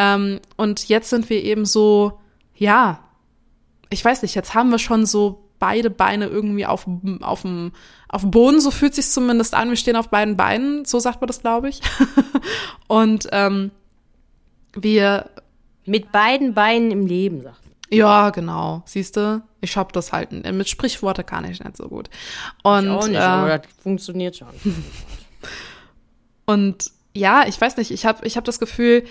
Ähm, 0.00 0.38
und 0.56 0.88
jetzt 0.88 1.10
sind 1.10 1.28
wir 1.28 1.42
eben 1.42 1.66
so, 1.66 2.20
ja, 2.54 3.00
ich 3.90 4.04
weiß 4.04 4.22
nicht, 4.22 4.36
jetzt 4.36 4.54
haben 4.54 4.70
wir 4.70 4.78
schon 4.78 5.06
so 5.06 5.50
beide 5.58 5.90
Beine 5.90 6.26
irgendwie 6.26 6.66
auf, 6.66 6.86
auf, 7.20 7.42
dem, 7.42 7.72
auf 8.08 8.20
dem 8.20 8.30
Boden, 8.30 8.60
so 8.60 8.70
fühlt 8.70 8.94
sich 8.94 9.10
zumindest 9.10 9.54
an. 9.54 9.70
Wir 9.70 9.76
stehen 9.76 9.96
auf 9.96 10.08
beiden 10.08 10.36
Beinen, 10.36 10.84
so 10.84 11.00
sagt 11.00 11.20
man 11.20 11.26
das, 11.26 11.40
glaube 11.40 11.68
ich. 11.68 11.80
und 12.86 13.28
ähm, 13.32 13.72
wir. 14.72 15.28
Mit 15.84 16.12
beiden 16.12 16.54
Beinen 16.54 16.92
im 16.92 17.06
Leben, 17.06 17.42
sagt 17.42 17.64
man. 17.64 17.74
Ja, 17.90 18.30
genau. 18.30 18.82
Siehst 18.84 19.16
du, 19.16 19.42
ich 19.60 19.76
hab 19.76 19.92
das 19.94 20.12
halt. 20.12 20.30
Mit 20.32 20.68
Sprichworte 20.68 21.24
kann 21.24 21.44
ich 21.44 21.64
nicht 21.64 21.76
so 21.76 21.88
gut. 21.88 22.08
Und, 22.62 22.84
ich 22.84 22.90
auch 22.90 23.08
nicht, 23.08 23.16
äh, 23.16 23.20
aber 23.20 23.58
das 23.58 23.72
funktioniert 23.82 24.36
schon. 24.36 24.48
und 26.46 26.92
ja, 27.14 27.48
ich 27.48 27.60
weiß 27.60 27.78
nicht, 27.78 27.90
ich 27.90 28.06
habe 28.06 28.24
ich 28.26 28.36
hab 28.36 28.44
das 28.44 28.60
Gefühl, 28.60 29.04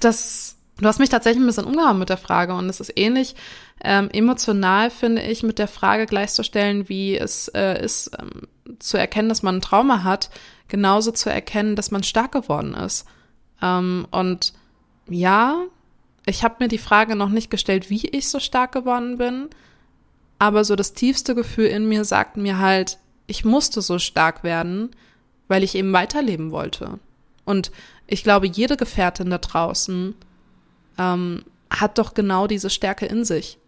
dass 0.00 0.56
du 0.80 0.86
hast 0.86 0.98
mich 0.98 1.08
tatsächlich 1.08 1.42
ein 1.42 1.46
bisschen 1.46 1.64
umgehauen 1.64 1.98
mit 1.98 2.08
der 2.08 2.16
Frage 2.16 2.54
und 2.54 2.68
es 2.68 2.80
ist 2.80 2.92
ähnlich 2.96 3.34
ähm, 3.82 4.10
emotional, 4.10 4.90
finde 4.90 5.22
ich, 5.22 5.42
mit 5.42 5.58
der 5.58 5.68
Frage 5.68 6.06
gleichzustellen, 6.06 6.88
wie 6.88 7.16
es 7.16 7.48
äh, 7.48 7.82
ist, 7.82 8.10
ähm, 8.18 8.48
zu 8.78 8.96
erkennen, 8.96 9.28
dass 9.28 9.42
man 9.42 9.56
ein 9.56 9.60
Trauma 9.60 10.02
hat, 10.02 10.30
genauso 10.68 11.10
zu 11.12 11.30
erkennen, 11.30 11.76
dass 11.76 11.90
man 11.90 12.02
stark 12.02 12.32
geworden 12.32 12.74
ist. 12.74 13.06
Ähm, 13.62 14.06
und 14.10 14.54
ja, 15.08 15.56
ich 16.26 16.42
habe 16.42 16.56
mir 16.60 16.68
die 16.68 16.78
Frage 16.78 17.16
noch 17.16 17.28
nicht 17.28 17.50
gestellt, 17.50 17.90
wie 17.90 18.08
ich 18.08 18.28
so 18.28 18.40
stark 18.40 18.72
geworden 18.72 19.18
bin, 19.18 19.48
aber 20.38 20.64
so 20.64 20.76
das 20.76 20.94
tiefste 20.94 21.34
Gefühl 21.34 21.66
in 21.66 21.88
mir 21.88 22.04
sagt 22.04 22.36
mir 22.36 22.58
halt, 22.58 22.98
ich 23.26 23.44
musste 23.44 23.82
so 23.82 23.98
stark 23.98 24.42
werden, 24.44 24.90
weil 25.48 25.62
ich 25.62 25.74
eben 25.74 25.92
weiterleben 25.92 26.50
wollte. 26.50 26.98
Und 27.44 27.70
ich 28.06 28.22
glaube, 28.22 28.46
jede 28.46 28.76
Gefährtin 28.76 29.30
da 29.30 29.38
draußen 29.38 30.14
ähm, 30.98 31.44
hat 31.70 31.98
doch 31.98 32.14
genau 32.14 32.46
diese 32.46 32.70
Stärke 32.70 33.06
in 33.06 33.24
sich. 33.24 33.58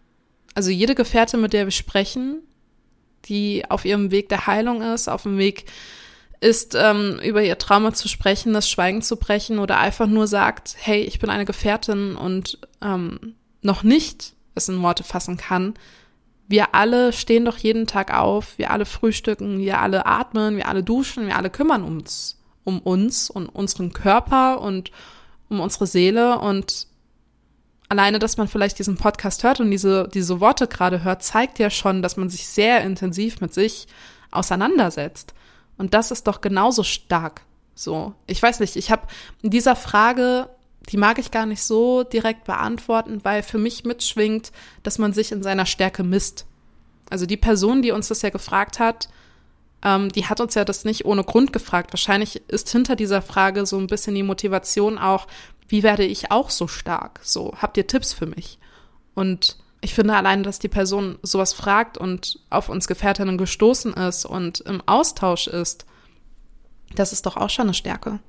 Also 0.55 0.71
jede 0.71 0.95
Gefährtin, 0.95 1.41
mit 1.41 1.53
der 1.53 1.65
wir 1.65 1.71
sprechen, 1.71 2.39
die 3.25 3.63
auf 3.69 3.85
ihrem 3.85 4.11
Weg 4.11 4.29
der 4.29 4.47
Heilung 4.47 4.81
ist, 4.81 5.07
auf 5.07 5.23
dem 5.23 5.37
Weg 5.37 5.65
ist, 6.39 6.75
ähm, 6.75 7.19
über 7.23 7.43
ihr 7.43 7.57
Trauma 7.57 7.93
zu 7.93 8.07
sprechen, 8.07 8.53
das 8.53 8.69
Schweigen 8.69 9.01
zu 9.01 9.17
brechen 9.17 9.59
oder 9.59 9.79
einfach 9.79 10.07
nur 10.07 10.27
sagt, 10.27 10.75
hey, 10.79 11.01
ich 11.01 11.19
bin 11.19 11.29
eine 11.29 11.45
Gefährtin 11.45 12.15
und 12.15 12.59
ähm, 12.81 13.35
noch 13.61 13.83
nicht 13.83 14.33
es 14.55 14.69
in 14.69 14.81
Worte 14.81 15.03
fassen 15.03 15.37
kann. 15.37 15.73
Wir 16.47 16.73
alle 16.73 17.11
stehen 17.11 17.45
doch 17.45 17.57
jeden 17.57 17.87
Tag 17.87 18.13
auf, 18.13 18.57
wir 18.57 18.71
alle 18.71 18.85
frühstücken, 18.85 19.59
wir 19.59 19.81
alle 19.81 20.05
atmen, 20.05 20.57
wir 20.57 20.67
alle 20.67 20.83
duschen, 20.83 21.27
wir 21.27 21.35
alle 21.35 21.49
kümmern 21.49 21.83
uns, 21.83 22.39
um 22.67 22.79
uns 22.79 23.29
und 23.29 23.47
unseren 23.47 23.93
Körper 23.93 24.59
und 24.59 24.91
um 25.47 25.61
unsere 25.61 25.87
Seele 25.87 26.37
und 26.37 26.87
alleine, 27.87 28.19
dass 28.19 28.35
man 28.35 28.49
vielleicht 28.49 28.77
diesen 28.77 28.97
Podcast 28.97 29.45
hört 29.45 29.61
und 29.61 29.71
diese, 29.71 30.09
diese 30.13 30.41
Worte 30.41 30.67
gerade 30.67 31.05
hört, 31.05 31.23
zeigt 31.23 31.59
ja 31.59 31.69
schon, 31.69 32.01
dass 32.01 32.17
man 32.17 32.29
sich 32.29 32.45
sehr 32.45 32.81
intensiv 32.81 33.39
mit 33.39 33.53
sich 33.53 33.87
auseinandersetzt. 34.31 35.33
Und 35.77 35.93
das 35.93 36.11
ist 36.11 36.27
doch 36.27 36.41
genauso 36.41 36.83
stark. 36.83 37.41
So, 37.73 38.13
ich 38.25 38.43
weiß 38.43 38.59
nicht, 38.59 38.75
ich 38.75 38.91
habe 38.91 39.07
in 39.41 39.49
dieser 39.49 39.77
Frage, 39.77 40.49
die 40.89 40.97
mag 40.97 41.19
ich 41.19 41.31
gar 41.31 41.45
nicht 41.45 41.63
so 41.63 42.03
direkt 42.03 42.43
beantworten, 42.43 43.21
weil 43.23 43.43
für 43.43 43.59
mich 43.59 43.85
mitschwingt, 43.85 44.51
dass 44.83 44.97
man 44.97 45.13
sich 45.13 45.31
in 45.31 45.41
seiner 45.41 45.65
Stärke 45.65 46.03
misst. 46.03 46.45
Also 47.09 47.25
die 47.25 47.37
Person, 47.37 47.81
die 47.81 47.91
uns 47.91 48.09
das 48.09 48.23
ja 48.23 48.29
gefragt 48.29 48.79
hat, 48.79 49.07
ähm, 49.87 50.11
die 50.11 50.25
hat 50.25 50.41
uns 50.41 50.53
ja 50.55 50.65
das 50.65 50.83
nicht 50.83 51.05
ohne 51.05 51.23
Grund 51.23 51.53
gefragt. 51.53 51.93
Wahrscheinlich 51.93 52.41
ist 52.49 52.69
hinter 52.69 52.97
dieser 52.97 53.21
Frage 53.21 53.65
so 53.65 53.77
ein 53.77 53.87
bisschen 53.87 54.15
die 54.15 54.23
Motivation 54.23 54.97
auch, 54.97 55.27
wie 55.69 55.81
werde 55.83 56.03
ich 56.03 56.29
auch 56.29 56.49
so 56.49 56.67
stark? 56.67 57.21
So, 57.23 57.53
habt 57.57 57.77
ihr 57.77 57.87
Tipps 57.87 58.11
für 58.11 58.25
mich? 58.25 58.59
Und 59.13 59.57
ich 59.79 59.93
finde 59.93 60.15
allein, 60.15 60.43
dass 60.43 60.59
die 60.59 60.67
Person 60.67 61.17
sowas 61.21 61.53
fragt 61.53 61.97
und 61.97 62.39
auf 62.49 62.67
uns 62.67 62.87
Gefährtinnen 62.87 63.37
gestoßen 63.37 63.93
ist 63.93 64.25
und 64.25 64.59
im 64.61 64.81
Austausch 64.85 65.47
ist, 65.47 65.85
das 66.95 67.13
ist 67.13 67.25
doch 67.25 67.37
auch 67.37 67.49
schon 67.49 67.67
eine 67.67 67.73
Stärke. 67.73 68.19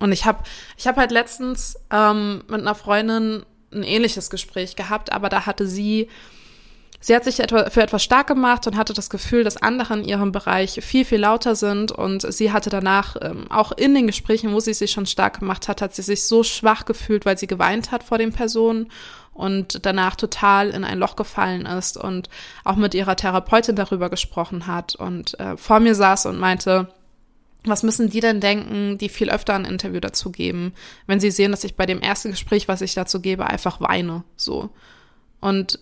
Und 0.00 0.12
ich 0.12 0.26
habe 0.26 0.42
ich 0.76 0.86
hab 0.86 0.96
halt 0.96 1.12
letztens 1.12 1.78
ähm, 1.90 2.42
mit 2.48 2.60
einer 2.60 2.74
Freundin 2.74 3.44
ein 3.72 3.84
ähnliches 3.84 4.28
Gespräch 4.28 4.76
gehabt, 4.76 5.12
aber 5.12 5.28
da 5.28 5.46
hatte 5.46 5.66
sie 5.66 6.08
Sie 7.06 7.14
hat 7.14 7.24
sich 7.24 7.36
für 7.36 7.82
etwas 7.82 8.02
stark 8.02 8.28
gemacht 8.28 8.66
und 8.66 8.78
hatte 8.78 8.94
das 8.94 9.10
Gefühl, 9.10 9.44
dass 9.44 9.58
andere 9.58 9.92
in 9.92 10.04
ihrem 10.04 10.32
Bereich 10.32 10.80
viel, 10.82 11.04
viel 11.04 11.20
lauter 11.20 11.54
sind. 11.54 11.92
Und 11.92 12.32
sie 12.32 12.50
hatte 12.50 12.70
danach, 12.70 13.16
ähm, 13.20 13.44
auch 13.50 13.72
in 13.72 13.94
den 13.94 14.06
Gesprächen, 14.06 14.54
wo 14.54 14.60
sie 14.60 14.72
sich 14.72 14.92
schon 14.92 15.04
stark 15.04 15.40
gemacht 15.40 15.68
hat, 15.68 15.82
hat 15.82 15.94
sie 15.94 16.00
sich 16.00 16.24
so 16.24 16.42
schwach 16.42 16.86
gefühlt, 16.86 17.26
weil 17.26 17.36
sie 17.36 17.46
geweint 17.46 17.90
hat 17.92 18.04
vor 18.04 18.16
den 18.16 18.32
Personen 18.32 18.90
und 19.34 19.84
danach 19.84 20.16
total 20.16 20.70
in 20.70 20.82
ein 20.82 20.98
Loch 20.98 21.14
gefallen 21.14 21.66
ist 21.66 21.98
und 21.98 22.30
auch 22.64 22.76
mit 22.76 22.94
ihrer 22.94 23.16
Therapeutin 23.16 23.76
darüber 23.76 24.08
gesprochen 24.08 24.66
hat 24.66 24.94
und 24.94 25.38
äh, 25.38 25.58
vor 25.58 25.80
mir 25.80 25.94
saß 25.94 26.24
und 26.24 26.38
meinte, 26.38 26.88
was 27.64 27.82
müssen 27.82 28.08
die 28.08 28.20
denn 28.20 28.40
denken, 28.40 28.96
die 28.96 29.10
viel 29.10 29.28
öfter 29.28 29.52
ein 29.52 29.66
Interview 29.66 30.00
dazu 30.00 30.32
geben, 30.32 30.72
wenn 31.06 31.20
sie 31.20 31.30
sehen, 31.30 31.50
dass 31.50 31.64
ich 31.64 31.76
bei 31.76 31.84
dem 31.84 32.00
ersten 32.00 32.30
Gespräch, 32.30 32.66
was 32.66 32.80
ich 32.80 32.94
dazu 32.94 33.20
gebe, 33.20 33.46
einfach 33.46 33.82
weine, 33.82 34.24
so. 34.36 34.70
Und 35.42 35.78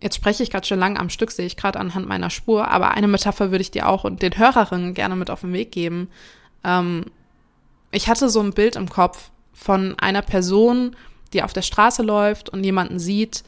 jetzt 0.00 0.16
spreche 0.16 0.42
ich 0.42 0.50
gerade 0.50 0.66
schon 0.66 0.78
lange 0.78 0.98
am 0.98 1.10
Stück, 1.10 1.30
sehe 1.30 1.46
ich 1.46 1.56
gerade 1.56 1.78
anhand 1.78 2.08
meiner 2.08 2.30
Spur, 2.30 2.68
aber 2.68 2.92
eine 2.92 3.08
Metapher 3.08 3.50
würde 3.50 3.62
ich 3.62 3.70
dir 3.70 3.88
auch 3.88 4.04
und 4.04 4.22
den 4.22 4.36
Hörerinnen 4.36 4.94
gerne 4.94 5.16
mit 5.16 5.30
auf 5.30 5.42
den 5.42 5.52
Weg 5.52 5.72
geben. 5.72 6.08
Ähm, 6.64 7.04
ich 7.92 8.08
hatte 8.08 8.28
so 8.28 8.40
ein 8.40 8.52
Bild 8.52 8.76
im 8.76 8.88
Kopf 8.88 9.30
von 9.52 9.98
einer 9.98 10.22
Person, 10.22 10.96
die 11.32 11.42
auf 11.42 11.52
der 11.52 11.62
Straße 11.62 12.02
läuft 12.02 12.48
und 12.48 12.64
jemanden 12.64 12.98
sieht, 12.98 13.44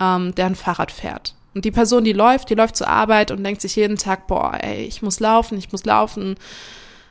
ähm, 0.00 0.34
der 0.34 0.46
ein 0.46 0.54
Fahrrad 0.54 0.92
fährt. 0.92 1.34
Und 1.54 1.64
die 1.64 1.70
Person, 1.70 2.04
die 2.04 2.12
läuft, 2.12 2.50
die 2.50 2.54
läuft 2.54 2.76
zur 2.76 2.88
Arbeit 2.88 3.30
und 3.30 3.42
denkt 3.42 3.60
sich 3.60 3.74
jeden 3.74 3.96
Tag, 3.96 4.28
boah, 4.28 4.56
ey, 4.60 4.84
ich 4.84 5.02
muss 5.02 5.18
laufen, 5.18 5.58
ich 5.58 5.72
muss 5.72 5.84
laufen. 5.84 6.36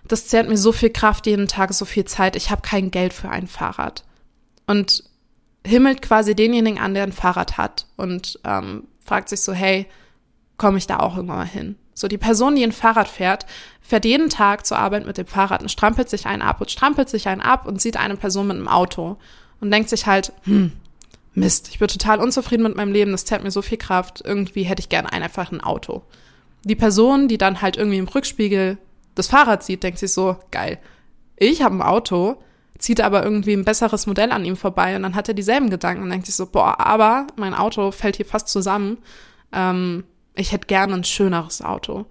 Das 0.07 0.27
zehrt 0.27 0.47
mir 0.47 0.57
so 0.57 0.71
viel 0.71 0.89
Kraft 0.89 1.25
jeden 1.25 1.47
Tag, 1.47 1.73
so 1.73 1.83
viel 1.83 2.05
Zeit. 2.05 2.35
Ich 2.35 2.49
habe 2.49 2.61
kein 2.61 2.91
Geld 2.91 3.13
für 3.13 3.29
ein 3.29 3.47
Fahrrad. 3.47 4.05
Und 4.67 5.03
himmelt 5.65 6.01
quasi 6.01 6.35
denjenigen 6.35 6.79
an, 6.79 6.93
der 6.93 7.03
ein 7.03 7.11
Fahrrad 7.11 7.57
hat 7.57 7.87
und 7.97 8.39
ähm, 8.43 8.87
fragt 9.03 9.29
sich 9.29 9.41
so, 9.41 9.53
hey, 9.53 9.87
komme 10.57 10.77
ich 10.77 10.87
da 10.87 10.99
auch 10.99 11.15
irgendwann 11.15 11.37
mal 11.37 11.45
hin? 11.45 11.75
So, 11.93 12.07
die 12.07 12.17
Person, 12.17 12.55
die 12.55 12.63
ein 12.63 12.71
Fahrrad 12.71 13.07
fährt, 13.07 13.45
fährt 13.81 14.05
jeden 14.05 14.29
Tag 14.29 14.65
zur 14.65 14.77
Arbeit 14.77 15.05
mit 15.05 15.17
dem 15.17 15.25
Fahrrad 15.25 15.61
und 15.61 15.69
strampelt 15.69 16.09
sich 16.09 16.25
einen 16.27 16.41
ab 16.41 16.61
und 16.61 16.69
strampelt 16.69 17.09
sich 17.09 17.27
einen 17.27 17.41
ab 17.41 17.65
und 17.65 17.81
sieht 17.81 17.97
eine 17.97 18.17
Person 18.17 18.47
mit 18.47 18.57
einem 18.57 18.67
Auto 18.67 19.17
und 19.59 19.71
denkt 19.71 19.89
sich 19.89 20.05
halt, 20.05 20.31
hm, 20.43 20.73
Mist, 21.33 21.69
ich 21.69 21.79
bin 21.79 21.87
total 21.87 22.19
unzufrieden 22.19 22.63
mit 22.63 22.75
meinem 22.75 22.91
Leben, 22.91 23.11
das 23.11 23.25
zerrt 23.25 23.43
mir 23.43 23.51
so 23.51 23.61
viel 23.61 23.77
Kraft, 23.77 24.21
irgendwie 24.25 24.63
hätte 24.63 24.79
ich 24.79 24.89
gerne 24.89 25.11
einfach 25.11 25.51
ein 25.51 25.61
Auto. 25.61 26.01
Die 26.63 26.75
Person, 26.75 27.27
die 27.27 27.37
dann 27.37 27.61
halt 27.61 27.77
irgendwie 27.77 27.99
im 27.99 28.07
Rückspiegel 28.07 28.77
das 29.13 29.27
Fahrrad 29.27 29.63
sieht, 29.63 29.83
denkt 29.83 29.99
sich 29.99 30.13
so, 30.13 30.37
geil, 30.51 30.79
ich 31.35 31.61
habe 31.61 31.75
ein 31.75 31.81
Auto, 31.83 32.37
zieht 32.77 33.01
aber 33.01 33.23
irgendwie 33.23 33.53
ein 33.53 33.65
besseres 33.65 34.07
Modell 34.07 34.31
an 34.31 34.45
ihm 34.45 34.55
vorbei 34.55 34.95
und 34.95 35.03
dann 35.03 35.15
hat 35.15 35.27
er 35.27 35.33
dieselben 35.33 35.69
Gedanken 35.69 36.03
und 36.03 36.09
denkt 36.09 36.25
sich 36.25 36.35
so, 36.35 36.45
boah, 36.45 36.79
aber 36.79 37.27
mein 37.35 37.53
Auto 37.53 37.91
fällt 37.91 38.17
hier 38.17 38.25
fast 38.25 38.47
zusammen, 38.49 38.97
ähm, 39.51 40.03
ich 40.35 40.51
hätte 40.51 40.67
gerne 40.67 40.93
ein 40.93 41.03
schöneres 41.03 41.61
Auto. 41.61 42.05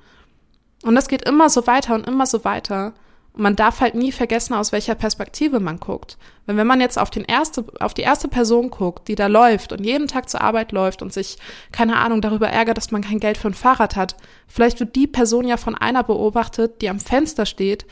Und 0.83 0.95
das 0.95 1.09
geht 1.09 1.29
immer 1.29 1.49
so 1.49 1.67
weiter 1.67 1.95
und 1.95 2.07
immer 2.07 2.27
so 2.27 2.45
weiter. 2.45 2.93
Und 3.33 3.43
man 3.43 3.57
darf 3.57 3.81
halt 3.81 3.95
nie 3.95 4.13
vergessen, 4.13 4.55
aus 4.55 4.73
welcher 4.73 4.95
Perspektive 4.95 5.61
man 5.61 5.79
guckt. 5.79 6.19
Weil 6.47 6.57
wenn 6.57 6.67
man 6.67 6.81
jetzt 6.81 6.99
auf, 6.99 7.11
den 7.11 7.25
erste, 7.25 7.65
auf 7.81 7.95
die 7.95 8.03
erste 8.03 8.29
Person 8.29 8.71
guckt, 8.71 9.09
die 9.09 9.15
da 9.15 9.27
läuft 9.27 9.73
und 9.73 9.85
jeden 9.85 10.09
Tag 10.09 10.29
zur 10.29 10.41
Arbeit 10.41 10.73
läuft 10.73 11.03
und 11.03 11.13
sich, 11.13 11.39
keine 11.73 11.97
Ahnung, 11.97 12.21
darüber 12.21 12.49
ärgert, 12.49 12.77
dass 12.77 12.91
man 12.91 13.03
kein 13.03 13.21
Geld 13.21 13.39
für 13.39 13.49
ein 13.49 13.55
Fahrrad 13.55 13.97
hat, 13.97 14.17
vielleicht 14.47 14.81
wird 14.81 14.97
die 14.97 15.07
Person 15.07 15.47
ja 15.47 15.57
von 15.57 15.75
einer 15.75 16.03
beobachtet, 16.03 16.81
die 16.83 16.89
am 16.89 17.01
Fenster 17.01 17.47
steht 17.47 17.87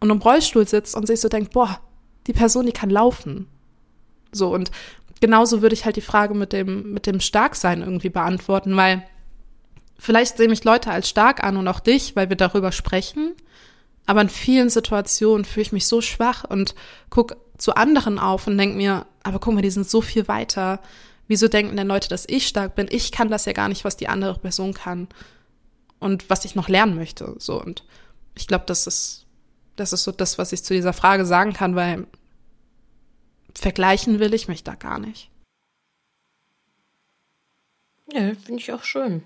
und 0.00 0.10
im 0.10 0.18
Rollstuhl 0.18 0.66
sitzt 0.66 0.94
und 0.94 1.06
sich 1.06 1.20
so 1.20 1.28
denkt, 1.28 1.52
boah, 1.52 1.80
die 2.26 2.32
Person, 2.32 2.66
die 2.66 2.72
kann 2.72 2.90
laufen. 2.90 3.46
So, 4.32 4.52
und 4.54 4.70
genauso 5.20 5.62
würde 5.62 5.74
ich 5.74 5.84
halt 5.84 5.96
die 5.96 6.00
Frage 6.00 6.34
mit 6.34 6.52
dem, 6.52 6.92
mit 6.92 7.06
dem 7.06 7.20
Starksein 7.20 7.82
irgendwie 7.82 8.10
beantworten, 8.10 8.76
weil 8.76 9.02
vielleicht 9.98 10.36
sehen 10.36 10.50
mich 10.50 10.64
Leute 10.64 10.90
als 10.90 11.08
stark 11.08 11.42
an 11.42 11.56
und 11.56 11.68
auch 11.68 11.80
dich, 11.80 12.16
weil 12.16 12.28
wir 12.28 12.36
darüber 12.36 12.72
sprechen– 12.72 13.34
aber 14.10 14.22
in 14.22 14.28
vielen 14.28 14.70
Situationen 14.70 15.44
fühle 15.44 15.62
ich 15.62 15.72
mich 15.72 15.86
so 15.86 16.00
schwach 16.00 16.42
und 16.42 16.74
guck 17.10 17.36
zu 17.58 17.76
anderen 17.76 18.18
auf 18.18 18.48
und 18.48 18.58
denk 18.58 18.74
mir, 18.74 19.06
aber 19.22 19.38
guck 19.38 19.54
mal, 19.54 19.62
die 19.62 19.70
sind 19.70 19.88
so 19.88 20.00
viel 20.00 20.26
weiter. 20.26 20.80
Wieso 21.28 21.46
denken 21.46 21.76
denn 21.76 21.86
Leute, 21.86 22.08
dass 22.08 22.24
ich 22.28 22.48
stark 22.48 22.74
bin? 22.74 22.88
Ich 22.90 23.12
kann 23.12 23.28
das 23.28 23.44
ja 23.44 23.52
gar 23.52 23.68
nicht, 23.68 23.84
was 23.84 23.96
die 23.96 24.08
andere 24.08 24.36
Person 24.40 24.74
kann 24.74 25.06
und 26.00 26.28
was 26.28 26.44
ich 26.44 26.56
noch 26.56 26.68
lernen 26.68 26.96
möchte. 26.96 27.36
So 27.38 27.62
und 27.62 27.84
ich 28.34 28.48
glaube, 28.48 28.64
das 28.66 28.88
ist 28.88 29.19
das 29.80 29.92
ist 29.94 30.04
so 30.04 30.12
das, 30.12 30.36
was 30.36 30.52
ich 30.52 30.62
zu 30.62 30.74
dieser 30.74 30.92
Frage 30.92 31.24
sagen 31.24 31.52
kann, 31.54 31.74
weil 31.74 32.06
vergleichen 33.54 34.20
will 34.20 34.34
ich 34.34 34.46
mich 34.46 34.62
da 34.62 34.74
gar 34.74 34.98
nicht. 34.98 35.30
Ja, 38.12 38.34
finde 38.34 38.60
ich 38.60 38.72
auch 38.72 38.84
schön, 38.84 39.22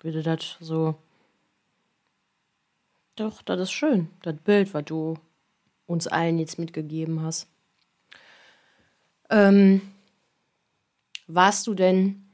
wie 0.00 0.12
du 0.12 0.22
das 0.22 0.56
so 0.60 0.96
doch, 3.16 3.42
das 3.42 3.60
ist 3.60 3.72
schön, 3.72 4.10
das 4.22 4.36
Bild, 4.36 4.74
was 4.74 4.84
du 4.84 5.16
uns 5.86 6.06
allen 6.08 6.38
jetzt 6.38 6.58
mitgegeben 6.58 7.22
hast. 7.22 7.46
Ähm, 9.30 9.80
warst 11.28 11.66
du 11.66 11.74
denn, 11.74 12.26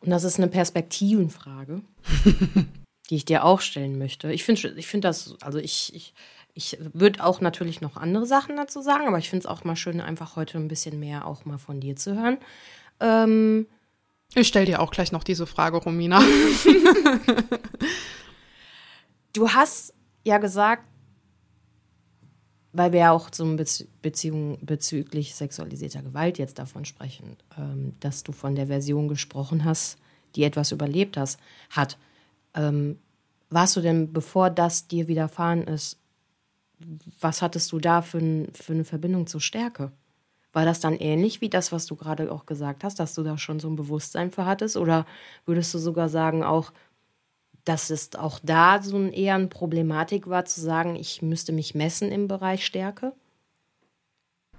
und 0.00 0.10
das 0.10 0.24
ist 0.24 0.38
eine 0.38 0.48
Perspektivenfrage, 0.48 1.82
die 3.10 3.16
ich 3.16 3.24
dir 3.24 3.44
auch 3.44 3.60
stellen 3.60 3.98
möchte. 3.98 4.32
Ich 4.32 4.44
finde 4.44 4.74
ich 4.76 4.86
find 4.86 5.04
das, 5.04 5.36
also 5.42 5.58
ich, 5.58 5.94
ich, 5.94 6.14
ich 6.54 6.78
würde 6.92 7.24
auch 7.24 7.40
natürlich 7.40 7.80
noch 7.80 7.96
andere 7.96 8.26
Sachen 8.26 8.56
dazu 8.56 8.80
sagen, 8.80 9.06
aber 9.06 9.18
ich 9.18 9.28
finde 9.30 9.44
es 9.44 9.46
auch 9.46 9.64
mal 9.64 9.76
schön, 9.76 10.00
einfach 10.00 10.36
heute 10.36 10.58
ein 10.58 10.68
bisschen 10.68 10.98
mehr 10.98 11.26
auch 11.26 11.44
mal 11.44 11.58
von 11.58 11.80
dir 11.80 11.96
zu 11.96 12.14
hören. 12.14 12.38
Ähm, 13.00 13.66
ich 14.34 14.48
stelle 14.48 14.66
dir 14.66 14.80
auch 14.80 14.90
gleich 14.90 15.12
noch 15.12 15.24
diese 15.24 15.46
Frage, 15.46 15.76
Romina. 15.76 16.22
Du 19.34 19.48
hast 19.48 19.92
ja 20.22 20.38
gesagt, 20.38 20.84
weil 22.72 22.92
wir 22.92 23.00
ja 23.00 23.10
auch 23.10 23.30
zum 23.30 23.56
Bez 23.56 23.84
Beziehung 24.00 24.58
bezüglich 24.62 25.34
sexualisierter 25.34 26.02
Gewalt 26.02 26.38
jetzt 26.38 26.60
davon 26.60 26.84
sprechen, 26.84 27.36
ähm, 27.58 27.94
dass 27.98 28.22
du 28.22 28.30
von 28.30 28.54
der 28.54 28.68
Version 28.68 29.08
gesprochen 29.08 29.64
hast, 29.64 29.98
die 30.36 30.44
etwas 30.44 30.70
überlebt 30.70 31.16
hast, 31.16 31.40
hat. 31.70 31.98
Ähm, 32.54 32.98
warst 33.50 33.76
du 33.76 33.80
denn, 33.80 34.12
bevor 34.12 34.50
das 34.50 34.88
dir 34.88 35.08
widerfahren 35.08 35.64
ist, 35.64 35.98
was 37.20 37.42
hattest 37.42 37.70
du 37.72 37.78
da 37.78 38.02
für, 38.02 38.18
ein, 38.18 38.52
für 38.52 38.72
eine 38.72 38.84
Verbindung 38.84 39.26
zur 39.26 39.40
Stärke? 39.40 39.92
War 40.52 40.64
das 40.64 40.80
dann 40.80 40.94
ähnlich 40.94 41.40
wie 41.40 41.48
das, 41.48 41.72
was 41.72 41.86
du 41.86 41.96
gerade 41.96 42.30
auch 42.30 42.46
gesagt 42.46 42.84
hast, 42.84 43.00
dass 43.00 43.14
du 43.14 43.22
da 43.22 43.38
schon 43.38 43.60
so 43.60 43.68
ein 43.68 43.76
Bewusstsein 43.76 44.30
für 44.30 44.46
hattest? 44.46 44.76
Oder 44.76 45.06
würdest 45.46 45.74
du 45.74 45.78
sogar 45.78 46.08
sagen, 46.08 46.44
auch, 46.44 46.72
dass 47.64 47.90
es 47.90 48.14
auch 48.14 48.38
da 48.42 48.82
so 48.82 48.96
ein, 48.96 49.12
eher 49.12 49.34
eine 49.34 49.48
Problematik 49.48 50.28
war, 50.28 50.44
zu 50.44 50.60
sagen, 50.60 50.96
ich 50.96 51.22
müsste 51.22 51.52
mich 51.52 51.74
messen 51.74 52.12
im 52.12 52.28
Bereich 52.28 52.64
Stärke? 52.64 53.12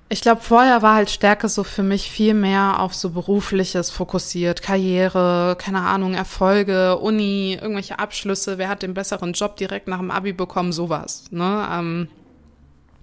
Ich 0.07 0.21
glaube, 0.21 0.41
vorher 0.41 0.83
war 0.83 0.95
halt 0.95 1.09
Stärke 1.09 1.49
so 1.49 1.63
für 1.63 1.81
mich 1.81 2.11
viel 2.11 2.35
mehr 2.35 2.79
auf 2.79 2.93
so 2.93 3.09
berufliches 3.09 3.89
fokussiert, 3.89 4.61
Karriere, 4.61 5.55
keine 5.59 5.81
Ahnung, 5.81 6.13
Erfolge, 6.13 6.99
Uni, 6.99 7.57
irgendwelche 7.59 7.97
Abschlüsse, 7.97 8.59
wer 8.59 8.69
hat 8.69 8.83
den 8.83 8.93
besseren 8.93 9.33
Job 9.33 9.57
direkt 9.57 9.87
nach 9.87 9.97
dem 9.97 10.11
Abi 10.11 10.31
bekommen, 10.31 10.73
sowas. 10.73 11.25
Ne? 11.31 11.67
Ähm, 11.71 12.07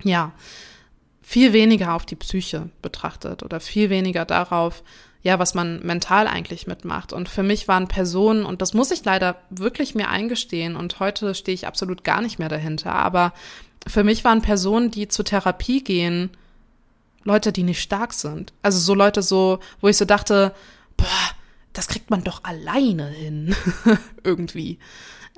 ja, 0.05 0.33
viel 1.23 1.53
weniger 1.53 1.95
auf 1.95 2.07
die 2.07 2.15
Psyche 2.15 2.69
betrachtet 2.83 3.43
oder 3.43 3.59
viel 3.59 3.91
weniger 3.91 4.25
darauf, 4.25 4.85
ja, 5.23 5.41
was 5.41 5.55
man 5.55 5.85
mental 5.85 6.29
eigentlich 6.29 6.69
mitmacht. 6.69 7.13
Und 7.13 7.29
für 7.29 7.43
mich 7.43 7.67
waren 7.67 7.89
Personen, 7.89 8.45
und 8.45 8.63
das 8.63 8.75
muss 8.75 8.93
ich 8.93 9.05
leider 9.05 9.37
wirklich 9.51 9.97
mir 9.97 10.09
eingestehen, 10.09 10.77
und 10.77 11.01
heute 11.01 11.35
stehe 11.35 11.55
ich 11.55 11.67
absolut 11.67 12.05
gar 12.05 12.21
nicht 12.23 12.39
mehr 12.39 12.49
dahinter, 12.49 12.93
aber 12.93 13.33
für 13.89 14.05
mich 14.05 14.23
waren 14.23 14.43
Personen, 14.43 14.93
die 14.93 15.09
zur 15.09 15.25
Therapie 15.25 15.83
gehen, 15.83 16.31
Leute, 17.25 17.53
die 17.53 17.63
nicht 17.63 17.81
stark 17.81 18.13
sind. 18.13 18.53
Also 18.63 18.79
so 18.79 18.95
Leute 18.95 19.23
so, 19.23 19.61
wo 19.81 19.89
ich 19.89 19.97
so 19.97 20.05
dachte, 20.05 20.55
boah, 20.97 21.07
das 21.73 21.89
kriegt 21.89 22.11
man 22.11 22.25
doch 22.25 22.45
alleine 22.45 23.09
hin. 23.09 23.55
Irgendwie. 24.25 24.79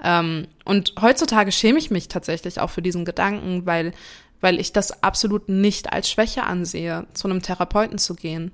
Ähm, 0.03 0.49
und 0.64 0.95
heutzutage 1.00 1.53
schäme 1.53 1.79
ich 1.79 1.91
mich 1.91 2.09
tatsächlich 2.09 2.61
auch 2.61 2.71
für 2.71 2.83
diesen 2.83 3.05
Gedanken, 3.05 3.67
weil, 3.67 3.93
weil 4.41 4.59
ich 4.59 4.73
das 4.73 5.03
absolut 5.03 5.49
nicht 5.49 5.93
als 5.93 6.11
Schwäche 6.11 6.45
ansehe, 6.45 7.07
zu 7.14 7.29
einem 7.29 7.43
Therapeuten 7.43 7.99
zu 7.99 8.14
gehen 8.14 8.53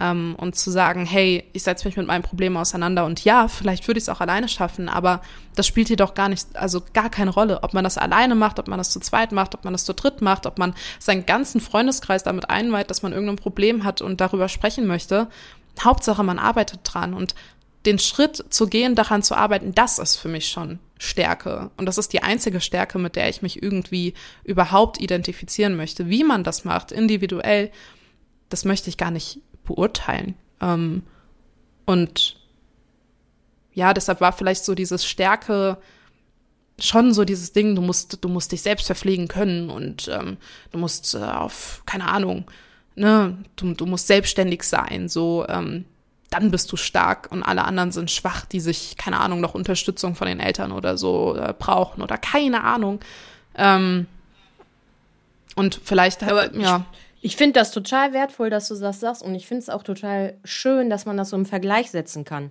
ähm, 0.00 0.34
und 0.38 0.56
zu 0.56 0.70
sagen, 0.70 1.06
hey, 1.06 1.44
ich 1.52 1.62
setze 1.62 1.86
mich 1.86 1.96
mit 1.96 2.06
meinem 2.06 2.22
Problem 2.22 2.56
auseinander 2.56 3.04
und 3.04 3.24
ja, 3.24 3.48
vielleicht 3.48 3.86
würde 3.86 3.98
ich 3.98 4.04
es 4.04 4.08
auch 4.08 4.20
alleine 4.20 4.48
schaffen, 4.48 4.88
aber 4.88 5.22
das 5.54 5.66
spielt 5.66 5.88
hier 5.88 5.96
doch 5.96 6.14
gar 6.14 6.28
nicht, 6.28 6.56
also 6.56 6.82
gar 6.92 7.10
keine 7.10 7.30
Rolle, 7.30 7.62
ob 7.62 7.74
man 7.74 7.84
das 7.84 7.98
alleine 7.98 8.34
macht, 8.34 8.58
ob 8.58 8.68
man 8.68 8.78
das 8.78 8.90
zu 8.90 9.00
zweit 9.00 9.32
macht, 9.32 9.54
ob 9.54 9.64
man 9.64 9.72
das 9.72 9.84
zu 9.84 9.94
dritt 9.94 10.20
macht, 10.20 10.46
ob 10.46 10.58
man 10.58 10.74
seinen 10.98 11.26
ganzen 11.26 11.60
Freundeskreis 11.60 12.24
damit 12.24 12.50
einweiht, 12.50 12.90
dass 12.90 13.02
man 13.02 13.12
irgendein 13.12 13.36
Problem 13.36 13.84
hat 13.84 14.02
und 14.02 14.20
darüber 14.20 14.48
sprechen 14.48 14.86
möchte. 14.86 15.28
Hauptsache, 15.82 16.22
man 16.22 16.38
arbeitet 16.38 16.80
dran 16.84 17.14
und 17.14 17.34
den 17.86 17.98
Schritt 17.98 18.44
zu 18.48 18.66
gehen, 18.66 18.94
daran 18.94 19.22
zu 19.22 19.34
arbeiten, 19.34 19.74
das 19.74 19.98
ist 19.98 20.16
für 20.16 20.28
mich 20.28 20.48
schon 20.48 20.78
Stärke. 20.98 21.70
Und 21.76 21.86
das 21.86 21.98
ist 21.98 22.12
die 22.12 22.22
einzige 22.22 22.60
Stärke, 22.60 22.98
mit 22.98 23.14
der 23.14 23.28
ich 23.28 23.42
mich 23.42 23.62
irgendwie 23.62 24.14
überhaupt 24.42 25.00
identifizieren 25.00 25.76
möchte. 25.76 26.08
Wie 26.08 26.24
man 26.24 26.44
das 26.44 26.64
macht, 26.64 26.92
individuell, 26.92 27.70
das 28.48 28.64
möchte 28.64 28.88
ich 28.88 28.96
gar 28.96 29.10
nicht 29.10 29.40
beurteilen. 29.64 30.34
Ähm, 30.60 31.02
und 31.86 32.36
ja, 33.72 33.92
deshalb 33.92 34.20
war 34.20 34.32
vielleicht 34.32 34.64
so 34.64 34.74
dieses 34.74 35.04
Stärke 35.04 35.78
schon 36.78 37.14
so 37.14 37.24
dieses 37.24 37.52
Ding, 37.52 37.74
du 37.74 37.82
musst, 37.82 38.24
du 38.24 38.28
musst 38.28 38.52
dich 38.52 38.62
selbst 38.62 38.86
verpflegen 38.86 39.28
können 39.28 39.70
und 39.70 40.08
ähm, 40.08 40.36
du 40.72 40.78
musst 40.78 41.14
äh, 41.14 41.18
auf, 41.18 41.82
keine 41.86 42.08
Ahnung, 42.08 42.50
ne, 42.96 43.38
du, 43.56 43.74
du 43.74 43.86
musst 43.86 44.06
selbstständig 44.06 44.64
sein, 44.64 45.08
so, 45.08 45.46
ähm, 45.48 45.84
dann 46.30 46.50
bist 46.50 46.72
du 46.72 46.76
stark 46.76 47.30
und 47.30 47.44
alle 47.44 47.64
anderen 47.64 47.92
sind 47.92 48.10
schwach, 48.10 48.44
die 48.44 48.58
sich, 48.58 48.96
keine 48.96 49.20
Ahnung, 49.20 49.40
noch 49.40 49.54
Unterstützung 49.54 50.16
von 50.16 50.26
den 50.26 50.40
Eltern 50.40 50.72
oder 50.72 50.98
so 50.98 51.36
äh, 51.36 51.54
brauchen 51.56 52.02
oder 52.02 52.18
keine 52.18 52.64
Ahnung. 52.64 52.98
Ähm, 53.54 54.06
und 55.54 55.80
vielleicht, 55.84 56.24
Aber 56.24 56.52
ja. 56.56 56.84
Ich 56.92 57.03
finde 57.36 57.54
das 57.54 57.70
total 57.70 58.12
wertvoll, 58.12 58.50
dass 58.50 58.68
du 58.68 58.74
das 58.78 59.00
sagst 59.00 59.22
und 59.22 59.34
ich 59.34 59.46
finde 59.46 59.62
es 59.62 59.70
auch 59.70 59.82
total 59.82 60.36
schön, 60.44 60.90
dass 60.90 61.06
man 61.06 61.16
das 61.16 61.30
so 61.30 61.36
im 61.36 61.46
Vergleich 61.46 61.90
setzen 61.90 62.24
kann, 62.24 62.50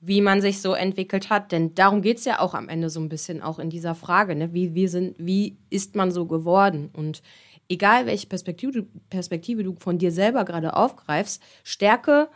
wie 0.00 0.20
man 0.20 0.42
sich 0.42 0.60
so 0.60 0.74
entwickelt 0.74 1.30
hat. 1.30 1.52
Denn 1.52 1.74
darum 1.74 2.02
geht 2.02 2.18
es 2.18 2.26
ja 2.26 2.40
auch 2.40 2.52
am 2.52 2.68
Ende 2.68 2.90
so 2.90 3.00
ein 3.00 3.08
bisschen 3.08 3.40
auch 3.40 3.58
in 3.58 3.70
dieser 3.70 3.94
Frage, 3.94 4.34
ne? 4.34 4.52
wie, 4.52 4.74
wie, 4.74 4.88
sind, 4.88 5.16
wie 5.18 5.56
ist 5.70 5.94
man 5.94 6.10
so 6.10 6.26
geworden? 6.26 6.90
Und 6.92 7.22
egal 7.70 8.04
welche 8.04 8.26
Perspektive, 8.26 8.82
Perspektive 9.08 9.64
du 9.64 9.74
von 9.78 9.96
dir 9.96 10.12
selber 10.12 10.44
gerade 10.44 10.76
aufgreifst, 10.76 11.42
Stärke, 11.62 12.28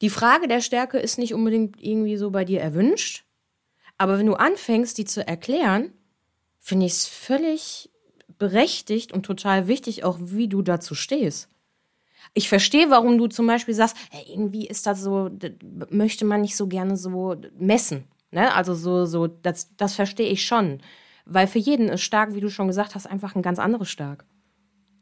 die 0.00 0.10
Frage 0.10 0.48
der 0.48 0.60
Stärke 0.60 0.98
ist 0.98 1.18
nicht 1.18 1.34
unbedingt 1.34 1.80
irgendwie 1.80 2.16
so 2.16 2.32
bei 2.32 2.44
dir 2.44 2.60
erwünscht, 2.60 3.24
aber 3.96 4.18
wenn 4.18 4.26
du 4.26 4.34
anfängst, 4.34 4.98
die 4.98 5.04
zu 5.04 5.24
erklären, 5.24 5.92
finde 6.58 6.86
ich 6.86 6.92
es 6.92 7.06
völlig 7.06 7.90
berechtigt 8.38 9.12
und 9.12 9.24
total 9.24 9.68
wichtig, 9.68 10.04
auch 10.04 10.18
wie 10.20 10.48
du 10.48 10.62
dazu 10.62 10.94
stehst. 10.94 11.48
Ich 12.34 12.48
verstehe, 12.48 12.90
warum 12.90 13.18
du 13.18 13.28
zum 13.28 13.46
Beispiel 13.46 13.74
sagst, 13.74 13.96
hey, 14.10 14.24
irgendwie 14.28 14.66
ist 14.66 14.86
das 14.86 15.02
so, 15.02 15.28
das 15.28 15.52
möchte 15.90 16.24
man 16.24 16.40
nicht 16.40 16.56
so 16.56 16.66
gerne 16.66 16.96
so 16.96 17.36
messen. 17.58 18.04
Ne? 18.30 18.52
Also 18.54 18.74
so, 18.74 19.06
so, 19.06 19.26
das, 19.26 19.74
das 19.76 19.94
verstehe 19.94 20.28
ich 20.28 20.44
schon. 20.44 20.80
Weil 21.24 21.46
für 21.46 21.58
jeden 21.58 21.88
ist 21.88 22.02
stark, 22.02 22.34
wie 22.34 22.40
du 22.40 22.50
schon 22.50 22.66
gesagt 22.66 22.94
hast, 22.94 23.06
einfach 23.06 23.34
ein 23.34 23.42
ganz 23.42 23.58
anderes 23.58 23.88
stark. 23.88 24.24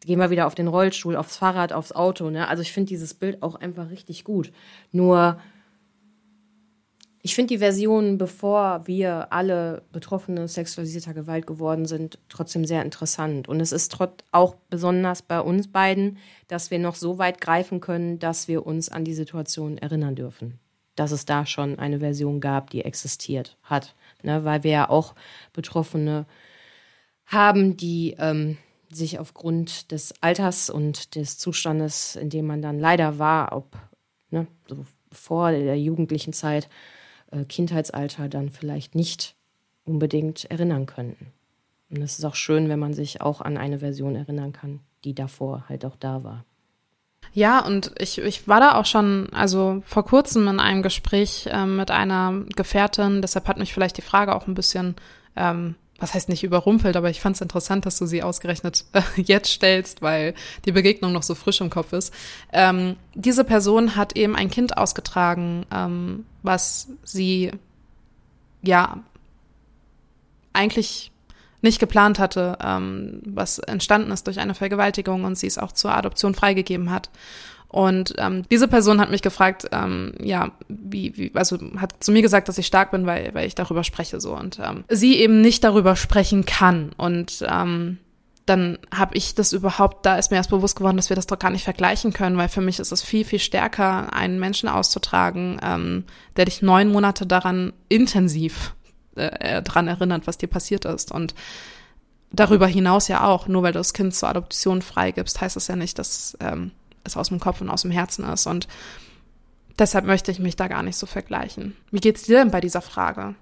Gehen 0.04 0.20
wir 0.20 0.30
wieder 0.30 0.46
auf 0.46 0.54
den 0.54 0.68
Rollstuhl, 0.68 1.16
aufs 1.16 1.38
Fahrrad, 1.38 1.72
aufs 1.72 1.92
Auto. 1.92 2.30
Ne? 2.30 2.46
Also 2.46 2.62
ich 2.62 2.72
finde 2.72 2.88
dieses 2.88 3.14
Bild 3.14 3.42
auch 3.42 3.54
einfach 3.56 3.90
richtig 3.90 4.24
gut. 4.24 4.52
Nur 4.92 5.38
ich 7.26 7.34
finde 7.34 7.54
die 7.54 7.58
Version, 7.58 8.18
bevor 8.18 8.86
wir 8.86 9.32
alle 9.32 9.82
Betroffene 9.92 10.46
sexualisierter 10.46 11.14
Gewalt 11.14 11.46
geworden 11.46 11.86
sind, 11.86 12.18
trotzdem 12.28 12.66
sehr 12.66 12.82
interessant. 12.82 13.48
Und 13.48 13.60
es 13.60 13.72
ist 13.72 13.96
auch 14.30 14.56
besonders 14.68 15.22
bei 15.22 15.40
uns 15.40 15.68
beiden, 15.68 16.18
dass 16.48 16.70
wir 16.70 16.78
noch 16.78 16.96
so 16.96 17.16
weit 17.16 17.40
greifen 17.40 17.80
können, 17.80 18.18
dass 18.18 18.46
wir 18.46 18.66
uns 18.66 18.90
an 18.90 19.06
die 19.06 19.14
Situation 19.14 19.78
erinnern 19.78 20.14
dürfen. 20.14 20.58
Dass 20.96 21.12
es 21.12 21.24
da 21.24 21.46
schon 21.46 21.78
eine 21.78 22.00
Version 22.00 22.40
gab, 22.42 22.68
die 22.68 22.84
existiert 22.84 23.56
hat. 23.62 23.94
Ne? 24.22 24.44
Weil 24.44 24.62
wir 24.62 24.70
ja 24.72 24.90
auch 24.90 25.14
Betroffene 25.54 26.26
haben, 27.24 27.78
die 27.78 28.16
ähm, 28.18 28.58
sich 28.90 29.18
aufgrund 29.18 29.92
des 29.92 30.12
Alters 30.20 30.68
und 30.68 31.14
des 31.14 31.38
Zustandes, 31.38 32.16
in 32.16 32.28
dem 32.28 32.46
man 32.46 32.60
dann 32.60 32.78
leider 32.78 33.18
war, 33.18 33.56
ob 33.56 33.78
ne, 34.28 34.46
so 34.68 34.84
vor 35.10 35.52
der 35.52 35.80
jugendlichen 35.80 36.34
Zeit, 36.34 36.68
Kindheitsalter 37.42 38.28
dann 38.28 38.50
vielleicht 38.50 38.94
nicht 38.94 39.34
unbedingt 39.84 40.44
erinnern 40.50 40.86
könnten. 40.86 41.32
Und 41.90 42.02
es 42.02 42.18
ist 42.18 42.24
auch 42.24 42.34
schön, 42.34 42.68
wenn 42.68 42.78
man 42.78 42.94
sich 42.94 43.20
auch 43.20 43.40
an 43.40 43.56
eine 43.56 43.80
Version 43.80 44.16
erinnern 44.16 44.52
kann, 44.52 44.80
die 45.04 45.14
davor 45.14 45.64
halt 45.68 45.84
auch 45.84 45.96
da 45.96 46.24
war. 46.24 46.44
Ja, 47.32 47.64
und 47.64 47.92
ich, 47.98 48.18
ich 48.18 48.46
war 48.46 48.60
da 48.60 48.78
auch 48.78 48.86
schon, 48.86 49.28
also 49.32 49.82
vor 49.84 50.04
kurzem 50.04 50.46
in 50.46 50.60
einem 50.60 50.82
Gespräch 50.82 51.46
äh, 51.46 51.66
mit 51.66 51.90
einer 51.90 52.44
Gefährtin, 52.54 53.22
deshalb 53.22 53.48
hat 53.48 53.58
mich 53.58 53.74
vielleicht 53.74 53.96
die 53.96 54.02
Frage 54.02 54.34
auch 54.34 54.46
ein 54.46 54.54
bisschen 54.54 54.94
ähm, 55.34 55.74
was 55.98 56.14
heißt 56.14 56.28
nicht 56.28 56.42
überrumpelt, 56.42 56.96
aber 56.96 57.10
ich 57.10 57.20
fand 57.20 57.36
es 57.36 57.42
interessant, 57.42 57.86
dass 57.86 57.98
du 57.98 58.06
sie 58.06 58.22
ausgerechnet 58.22 58.84
äh, 58.92 59.02
jetzt 59.20 59.50
stellst, 59.50 60.02
weil 60.02 60.34
die 60.64 60.72
Begegnung 60.72 61.12
noch 61.12 61.22
so 61.22 61.34
frisch 61.34 61.60
im 61.60 61.70
Kopf 61.70 61.92
ist. 61.92 62.12
Ähm, 62.52 62.96
diese 63.14 63.44
Person 63.44 63.96
hat 63.96 64.16
eben 64.16 64.34
ein 64.34 64.50
Kind 64.50 64.76
ausgetragen, 64.76 65.66
ähm, 65.72 66.26
was 66.42 66.88
sie 67.04 67.52
ja 68.62 69.02
eigentlich 70.52 71.12
nicht 71.62 71.78
geplant 71.78 72.18
hatte, 72.18 72.58
ähm, 72.62 73.22
was 73.24 73.58
entstanden 73.58 74.10
ist 74.10 74.26
durch 74.26 74.38
eine 74.38 74.54
Vergewaltigung 74.54 75.24
und 75.24 75.38
sie 75.38 75.46
es 75.46 75.58
auch 75.58 75.72
zur 75.72 75.94
Adoption 75.94 76.34
freigegeben 76.34 76.90
hat. 76.90 77.08
Und 77.74 78.14
ähm, 78.18 78.44
diese 78.52 78.68
Person 78.68 79.00
hat 79.00 79.10
mich 79.10 79.20
gefragt, 79.20 79.66
ähm, 79.72 80.12
ja, 80.22 80.52
wie, 80.68 81.16
wie, 81.16 81.32
also 81.34 81.58
hat 81.76 81.92
zu 81.98 82.12
mir 82.12 82.22
gesagt, 82.22 82.48
dass 82.48 82.56
ich 82.56 82.68
stark 82.68 82.92
bin, 82.92 83.04
weil, 83.04 83.34
weil 83.34 83.48
ich 83.48 83.56
darüber 83.56 83.82
spreche 83.82 84.20
so 84.20 84.36
und 84.36 84.60
ähm, 84.62 84.84
sie 84.88 85.16
eben 85.16 85.40
nicht 85.40 85.64
darüber 85.64 85.96
sprechen 85.96 86.44
kann. 86.44 86.92
Und 86.96 87.44
ähm, 87.48 87.98
dann 88.46 88.78
habe 88.94 89.16
ich 89.16 89.34
das 89.34 89.52
überhaupt, 89.52 90.06
da 90.06 90.18
ist 90.18 90.30
mir 90.30 90.36
erst 90.36 90.50
bewusst 90.50 90.76
geworden, 90.76 90.96
dass 90.96 91.08
wir 91.08 91.16
das 91.16 91.26
doch 91.26 91.40
gar 91.40 91.50
nicht 91.50 91.64
vergleichen 91.64 92.12
können, 92.12 92.36
weil 92.36 92.48
für 92.48 92.60
mich 92.60 92.78
ist 92.78 92.92
es 92.92 93.02
viel, 93.02 93.24
viel 93.24 93.40
stärker, 93.40 94.12
einen 94.12 94.38
Menschen 94.38 94.68
auszutragen, 94.68 95.58
ähm, 95.60 96.04
der 96.36 96.44
dich 96.44 96.62
neun 96.62 96.92
Monate 96.92 97.26
daran 97.26 97.72
intensiv 97.88 98.76
äh, 99.16 99.62
dran 99.62 99.88
erinnert, 99.88 100.28
was 100.28 100.38
dir 100.38 100.46
passiert 100.46 100.84
ist. 100.84 101.10
Und 101.10 101.34
darüber 102.30 102.68
hinaus 102.68 103.08
ja 103.08 103.24
auch, 103.24 103.48
nur 103.48 103.64
weil 103.64 103.72
du 103.72 103.80
das 103.80 103.94
Kind 103.94 104.14
zur 104.14 104.28
Adoption 104.28 104.80
freigibst, 104.80 105.40
heißt 105.40 105.56
das 105.56 105.66
ja 105.66 105.74
nicht, 105.74 105.98
dass 105.98 106.38
ähm, 106.38 106.70
es 107.04 107.16
aus 107.16 107.28
dem 107.28 107.40
Kopf 107.40 107.60
und 107.60 107.70
aus 107.70 107.82
dem 107.82 107.90
Herzen 107.90 108.24
ist. 108.24 108.46
Und 108.46 108.66
deshalb 109.78 110.04
möchte 110.04 110.30
ich 110.30 110.38
mich 110.38 110.56
da 110.56 110.68
gar 110.68 110.82
nicht 110.82 110.96
so 110.96 111.06
vergleichen. 111.06 111.76
Wie 111.90 112.00
geht's 112.00 112.24
dir 112.24 112.38
denn 112.38 112.50
bei 112.50 112.60
dieser 112.60 112.82
Frage? 112.82 113.34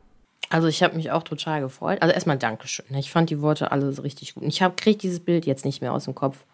Also 0.51 0.69
ich 0.69 0.83
habe 0.83 0.97
mich 0.97 1.11
auch 1.11 1.23
total 1.23 1.63
gefreut. 1.63 2.03
Also 2.03 2.13
erstmal 2.13 2.37
Dankeschön. 2.37 2.85
Ich 2.97 3.11
fand 3.11 3.31
die 3.31 3.41
Worte 3.41 3.73
alle 3.73 3.91
so 3.93 4.03
richtig 4.03 4.35
gut. 4.35 4.45
Ich 4.45 4.63
kriege 4.77 4.99
dieses 4.99 5.21
Bild 5.21 5.47
jetzt 5.47 5.65
nicht 5.65 5.81
mehr 5.81 5.95
aus 5.95 6.05
dem 6.05 6.15
Kopf. 6.15 6.45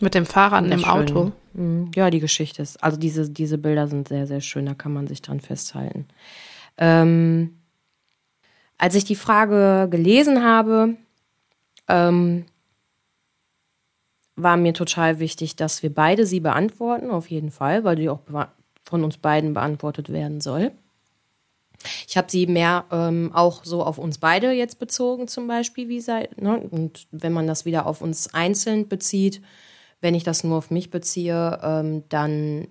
Mit 0.00 0.14
dem 0.14 0.26
Fahrrad 0.26 0.64
im 0.66 0.84
Auto. 0.84 1.32
Mhm. 1.54 1.90
Ja, 1.96 2.10
die 2.10 2.20
Geschichte 2.20 2.62
ist. 2.62 2.82
Also 2.82 2.96
diese, 2.96 3.28
diese 3.28 3.58
Bilder 3.58 3.88
sind 3.88 4.06
sehr, 4.06 4.28
sehr 4.28 4.40
schön, 4.40 4.66
da 4.66 4.74
kann 4.74 4.92
man 4.92 5.08
sich 5.08 5.22
dran 5.22 5.40
festhalten. 5.40 6.06
Ähm, 6.76 7.58
als 8.76 8.94
ich 8.94 9.04
die 9.04 9.16
Frage 9.16 9.88
gelesen 9.90 10.44
habe, 10.44 10.94
ähm, 11.88 12.44
war 14.42 14.56
mir 14.56 14.72
total 14.72 15.18
wichtig, 15.18 15.56
dass 15.56 15.82
wir 15.82 15.92
beide 15.92 16.26
sie 16.26 16.40
beantworten, 16.40 17.10
auf 17.10 17.28
jeden 17.28 17.50
Fall, 17.50 17.84
weil 17.84 17.96
die 17.96 18.08
auch 18.08 18.20
von 18.84 19.04
uns 19.04 19.18
beiden 19.18 19.54
beantwortet 19.54 20.10
werden 20.12 20.40
soll. 20.40 20.72
Ich 22.06 22.16
habe 22.16 22.30
sie 22.30 22.46
mehr 22.46 22.86
ähm, 22.90 23.30
auch 23.32 23.64
so 23.64 23.84
auf 23.84 23.98
uns 23.98 24.18
beide 24.18 24.50
jetzt 24.50 24.78
bezogen, 24.78 25.28
zum 25.28 25.46
Beispiel, 25.46 25.88
wie 25.88 26.00
sei, 26.00 26.28
ne? 26.36 26.58
Und 26.58 27.06
wenn 27.12 27.32
man 27.32 27.46
das 27.46 27.64
wieder 27.64 27.86
auf 27.86 28.00
uns 28.00 28.34
einzeln 28.34 28.88
bezieht, 28.88 29.40
wenn 30.00 30.14
ich 30.14 30.24
das 30.24 30.42
nur 30.42 30.58
auf 30.58 30.70
mich 30.70 30.90
beziehe, 30.90 31.60
ähm, 31.62 32.02
dann 32.08 32.66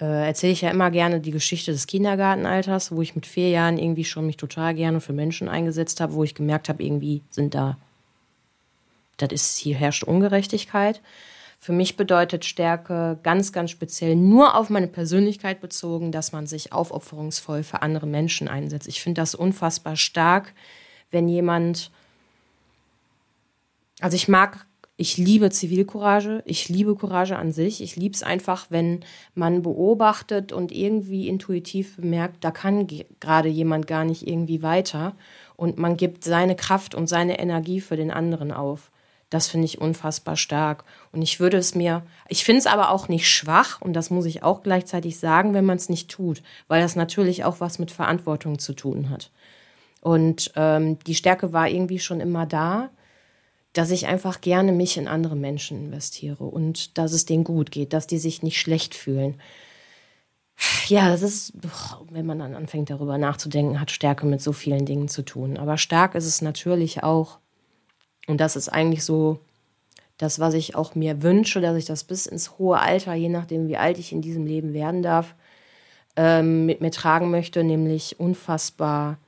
äh, 0.00 0.26
erzähle 0.26 0.52
ich 0.52 0.62
ja 0.62 0.70
immer 0.70 0.90
gerne 0.90 1.20
die 1.20 1.30
Geschichte 1.30 1.72
des 1.72 1.86
Kindergartenalters, 1.86 2.92
wo 2.92 3.02
ich 3.02 3.14
mit 3.14 3.26
vier 3.26 3.50
Jahren 3.50 3.78
irgendwie 3.78 4.04
schon 4.04 4.26
mich 4.26 4.36
total 4.36 4.74
gerne 4.74 5.00
für 5.00 5.12
Menschen 5.12 5.48
eingesetzt 5.48 6.00
habe, 6.00 6.14
wo 6.14 6.24
ich 6.24 6.34
gemerkt 6.34 6.68
habe, 6.68 6.82
irgendwie 6.82 7.22
sind 7.30 7.54
da, 7.54 7.76
das 9.16 9.30
ist, 9.32 9.58
hier 9.58 9.76
herrscht 9.76 10.04
Ungerechtigkeit. 10.04 11.00
Für 11.58 11.72
mich 11.72 11.96
bedeutet 11.96 12.44
Stärke 12.44 13.18
ganz, 13.22 13.52
ganz 13.52 13.70
speziell 13.70 14.16
nur 14.16 14.56
auf 14.56 14.68
meine 14.68 14.88
Persönlichkeit 14.88 15.60
bezogen, 15.60 16.10
dass 16.10 16.32
man 16.32 16.46
sich 16.46 16.72
aufopferungsvoll 16.72 17.62
für 17.62 17.82
andere 17.82 18.06
Menschen 18.06 18.48
einsetzt. 18.48 18.88
Ich 18.88 19.00
finde 19.00 19.20
das 19.20 19.34
unfassbar 19.34 19.96
stark, 19.96 20.54
wenn 21.10 21.28
jemand, 21.28 21.92
also 24.00 24.16
ich 24.16 24.26
mag 24.26 24.66
ich 25.02 25.16
liebe 25.16 25.50
Zivilcourage, 25.50 26.44
ich 26.46 26.68
liebe 26.68 26.94
Courage 26.94 27.36
an 27.36 27.50
sich. 27.50 27.82
Ich 27.82 27.96
liebe 27.96 28.14
es 28.14 28.22
einfach, 28.22 28.66
wenn 28.68 29.00
man 29.34 29.62
beobachtet 29.62 30.52
und 30.52 30.70
irgendwie 30.70 31.26
intuitiv 31.26 31.96
bemerkt, 31.96 32.44
da 32.44 32.52
kann 32.52 32.86
gerade 33.18 33.48
jemand 33.48 33.88
gar 33.88 34.04
nicht 34.04 34.28
irgendwie 34.28 34.62
weiter 34.62 35.16
und 35.56 35.76
man 35.76 35.96
gibt 35.96 36.22
seine 36.22 36.54
Kraft 36.54 36.94
und 36.94 37.08
seine 37.08 37.40
Energie 37.40 37.80
für 37.80 37.96
den 37.96 38.12
anderen 38.12 38.52
auf. 38.52 38.91
Das 39.32 39.48
finde 39.48 39.64
ich 39.64 39.80
unfassbar 39.80 40.36
stark. 40.36 40.84
Und 41.12 41.22
ich 41.22 41.40
würde 41.40 41.56
es 41.56 41.74
mir, 41.74 42.02
ich 42.28 42.44
finde 42.44 42.60
es 42.60 42.66
aber 42.66 42.90
auch 42.90 43.08
nicht 43.08 43.28
schwach, 43.28 43.80
und 43.80 43.94
das 43.94 44.10
muss 44.10 44.26
ich 44.26 44.42
auch 44.42 44.62
gleichzeitig 44.62 45.18
sagen, 45.18 45.54
wenn 45.54 45.64
man 45.64 45.76
es 45.76 45.88
nicht 45.88 46.10
tut, 46.10 46.42
weil 46.68 46.82
das 46.82 46.96
natürlich 46.96 47.44
auch 47.44 47.60
was 47.60 47.78
mit 47.78 47.90
Verantwortung 47.90 48.58
zu 48.58 48.74
tun 48.74 49.10
hat. 49.10 49.30
Und 50.00 50.52
ähm, 50.56 50.98
die 51.06 51.14
Stärke 51.14 51.52
war 51.52 51.68
irgendwie 51.68 51.98
schon 51.98 52.20
immer 52.20 52.46
da 52.46 52.90
dass 53.72 53.90
ich 53.90 54.06
einfach 54.06 54.40
gerne 54.40 54.72
mich 54.72 54.96
in 54.96 55.08
andere 55.08 55.36
Menschen 55.36 55.86
investiere 55.86 56.44
und 56.44 56.98
dass 56.98 57.12
es 57.12 57.24
denen 57.24 57.44
gut 57.44 57.70
geht, 57.70 57.92
dass 57.92 58.06
die 58.06 58.18
sich 58.18 58.42
nicht 58.42 58.60
schlecht 58.60 58.94
fühlen. 58.94 59.40
Ja, 60.86 61.08
das 61.08 61.22
ist, 61.22 61.54
wenn 62.10 62.26
man 62.26 62.38
dann 62.38 62.54
anfängt 62.54 62.90
darüber 62.90 63.16
nachzudenken, 63.16 63.80
hat 63.80 63.90
Stärke 63.90 64.26
mit 64.26 64.42
so 64.42 64.52
vielen 64.52 64.84
Dingen 64.84 65.08
zu 65.08 65.22
tun. 65.22 65.56
Aber 65.56 65.78
stark 65.78 66.14
ist 66.14 66.26
es 66.26 66.42
natürlich 66.42 67.02
auch, 67.02 67.38
und 68.26 68.40
das 68.40 68.56
ist 68.56 68.68
eigentlich 68.68 69.04
so 69.04 69.40
das, 70.18 70.38
was 70.38 70.54
ich 70.54 70.76
auch 70.76 70.94
mir 70.94 71.22
wünsche, 71.22 71.60
dass 71.60 71.76
ich 71.76 71.84
das 71.84 72.04
bis 72.04 72.26
ins 72.26 72.58
hohe 72.58 72.78
Alter, 72.78 73.14
je 73.14 73.28
nachdem, 73.28 73.68
wie 73.68 73.76
alt 73.76 73.98
ich 73.98 74.12
in 74.12 74.22
diesem 74.22 74.46
Leben 74.46 74.72
werden 74.72 75.02
darf, 75.02 75.34
ähm, 76.16 76.66
mit 76.66 76.80
mir 76.80 76.90
tragen 76.90 77.30
möchte, 77.30 77.64
nämlich 77.64 78.20
unfassbar 78.20 79.18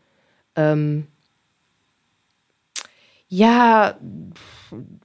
ähm, 0.57 1.09
ja, 3.29 3.99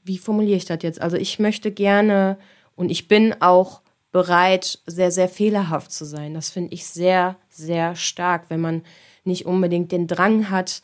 wie 0.04 0.18
formuliere 0.18 0.58
ich 0.58 0.66
das 0.66 0.80
jetzt? 0.84 1.02
Also 1.02 1.18
ich 1.18 1.40
möchte 1.40 1.72
gerne 1.72 2.38
und 2.76 2.92
ich 2.92 3.08
bin 3.08 3.42
auch 3.42 3.82
bereit, 4.12 4.80
sehr, 4.86 5.12
sehr 5.12 5.30
fehlerhaft 5.30 5.92
zu 5.92 6.06
sein. 6.06 6.34
Das 6.34 6.50
finde 6.50 6.74
ich 6.74 6.86
sehr, 6.86 7.38
sehr 7.50 7.96
stark, 7.96 8.46
wenn 8.50 8.62
man 8.62 8.84
nicht 9.24 9.46
unbedingt 9.46 9.92
den 9.92 10.08
Drang 10.08 10.50
hat, 10.50 10.82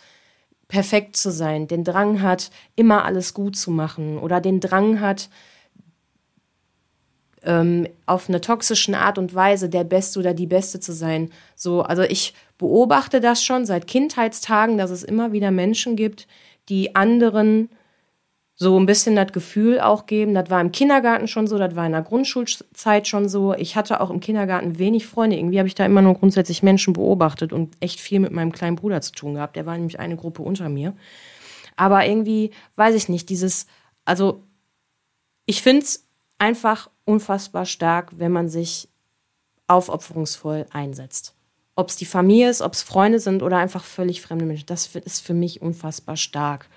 perfekt 0.67 1.15
zu 1.15 1.31
sein, 1.31 1.67
den 1.67 1.83
Drang 1.83 2.21
hat, 2.21 2.49
immer 2.75 3.05
alles 3.05 3.33
gut 3.33 3.55
zu 3.55 3.71
machen 3.71 4.17
oder 4.17 4.41
den 4.41 4.59
Drang 4.59 4.99
hat, 4.99 5.29
ähm, 7.43 7.87
auf 8.05 8.27
eine 8.27 8.41
toxische 8.41 8.97
Art 8.97 9.17
und 9.17 9.35
Weise 9.35 9.69
der 9.69 9.83
Beste 9.83 10.19
oder 10.19 10.33
die 10.33 10.47
Beste 10.47 10.79
zu 10.79 10.93
sein. 10.93 11.29
So, 11.55 11.83
also 11.83 12.01
ich 12.01 12.33
beobachte 12.57 13.21
das 13.21 13.43
schon 13.43 13.65
seit 13.65 13.87
Kindheitstagen, 13.87 14.77
dass 14.77 14.89
es 14.89 15.03
immer 15.03 15.31
wieder 15.31 15.51
Menschen 15.51 15.95
gibt, 15.95 16.27
die 16.69 16.95
anderen 16.95 17.69
so 18.57 18.79
ein 18.79 18.85
bisschen 18.85 19.15
das 19.17 19.33
Gefühl 19.33 19.81
auch 19.81 20.05
geben, 20.05 20.33
das 20.33 20.49
war 20.49 20.61
im 20.61 20.71
Kindergarten 20.71 21.27
schon 21.27 21.45
so, 21.45 21.57
das 21.57 21.75
war 21.75 21.85
in 21.85 21.91
der 21.91 22.01
Grundschulzeit 22.01 23.05
schon 23.07 23.27
so. 23.27 23.53
Ich 23.53 23.75
hatte 23.75 23.99
auch 23.99 24.09
im 24.09 24.21
Kindergarten 24.21 24.79
wenig 24.79 25.05
Freunde. 25.05 25.35
Irgendwie 25.35 25.59
habe 25.59 25.67
ich 25.67 25.75
da 25.75 25.85
immer 25.85 26.01
nur 26.01 26.13
grundsätzlich 26.13 26.63
Menschen 26.63 26.93
beobachtet 26.93 27.51
und 27.51 27.75
echt 27.81 27.99
viel 27.99 28.21
mit 28.21 28.31
meinem 28.31 28.53
kleinen 28.53 28.77
Bruder 28.77 29.01
zu 29.01 29.11
tun 29.11 29.33
gehabt. 29.33 29.57
Der 29.57 29.65
war 29.65 29.75
nämlich 29.75 29.99
eine 29.99 30.15
Gruppe 30.15 30.41
unter 30.41 30.69
mir. 30.69 30.95
Aber 31.75 32.05
irgendwie, 32.05 32.51
weiß 32.77 32.95
ich 32.95 33.09
nicht, 33.09 33.29
dieses, 33.29 33.67
also 34.05 34.41
ich 35.45 35.61
finde 35.61 35.83
es 35.83 36.07
einfach 36.37 36.89
unfassbar 37.03 37.65
stark, 37.65 38.11
wenn 38.17 38.31
man 38.31 38.47
sich 38.47 38.87
aufopferungsvoll 39.67 40.65
einsetzt 40.71 41.35
ob 41.75 41.89
es 41.89 41.97
die 41.97 42.05
Familie 42.05 42.49
ist, 42.49 42.61
ob 42.61 42.73
es 42.73 42.83
Freunde 42.83 43.19
sind 43.19 43.43
oder 43.43 43.57
einfach 43.57 43.83
völlig 43.83 44.21
fremde 44.21 44.45
Menschen. 44.45 44.65
Das 44.65 44.95
ist 44.95 45.19
für 45.19 45.33
mich 45.33 45.61
unfassbar 45.61 46.15
stark. 46.15 46.69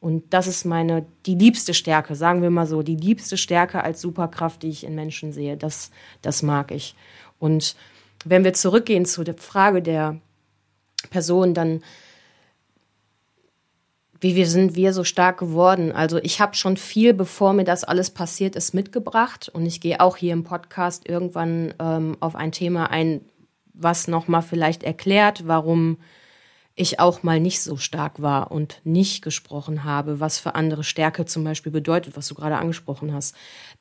Und 0.00 0.32
das 0.32 0.46
ist 0.46 0.64
meine, 0.64 1.04
die 1.26 1.34
liebste 1.34 1.74
Stärke, 1.74 2.14
sagen 2.14 2.40
wir 2.40 2.48
mal 2.48 2.66
so, 2.66 2.82
die 2.82 2.96
liebste 2.96 3.36
Stärke 3.36 3.84
als 3.84 4.00
Superkraft, 4.00 4.62
die 4.62 4.70
ich 4.70 4.84
in 4.84 4.94
Menschen 4.94 5.32
sehe. 5.32 5.58
Das, 5.58 5.90
das 6.22 6.42
mag 6.42 6.70
ich. 6.72 6.94
Und 7.38 7.76
wenn 8.24 8.42
wir 8.42 8.54
zurückgehen 8.54 9.04
zu 9.04 9.24
der 9.24 9.36
Frage 9.36 9.82
der 9.82 10.18
Person, 11.10 11.52
dann, 11.52 11.82
wie 14.20 14.36
wir 14.36 14.46
sind 14.46 14.74
wir 14.74 14.94
so 14.94 15.04
stark 15.04 15.38
geworden? 15.38 15.92
Also 15.92 16.18
ich 16.18 16.40
habe 16.40 16.54
schon 16.54 16.78
viel, 16.78 17.12
bevor 17.12 17.52
mir 17.52 17.64
das 17.64 17.84
alles 17.84 18.10
passiert 18.10 18.56
ist, 18.56 18.72
mitgebracht. 18.72 19.50
Und 19.50 19.66
ich 19.66 19.82
gehe 19.82 20.00
auch 20.00 20.16
hier 20.16 20.32
im 20.32 20.44
Podcast 20.44 21.06
irgendwann 21.06 21.74
ähm, 21.78 22.16
auf 22.20 22.36
ein 22.36 22.52
Thema 22.52 22.90
ein, 22.90 23.20
was 23.74 24.08
nochmal 24.08 24.42
vielleicht 24.42 24.82
erklärt, 24.82 25.46
warum 25.46 25.98
ich 26.74 27.00
auch 27.00 27.22
mal 27.22 27.40
nicht 27.40 27.60
so 27.60 27.76
stark 27.76 28.22
war 28.22 28.50
und 28.52 28.80
nicht 28.84 29.22
gesprochen 29.22 29.84
habe, 29.84 30.20
was 30.20 30.38
für 30.38 30.54
andere 30.54 30.84
Stärke 30.84 31.26
zum 31.26 31.44
Beispiel 31.44 31.72
bedeutet, 31.72 32.16
was 32.16 32.28
du 32.28 32.34
gerade 32.34 32.56
angesprochen 32.56 33.12
hast. 33.12 33.34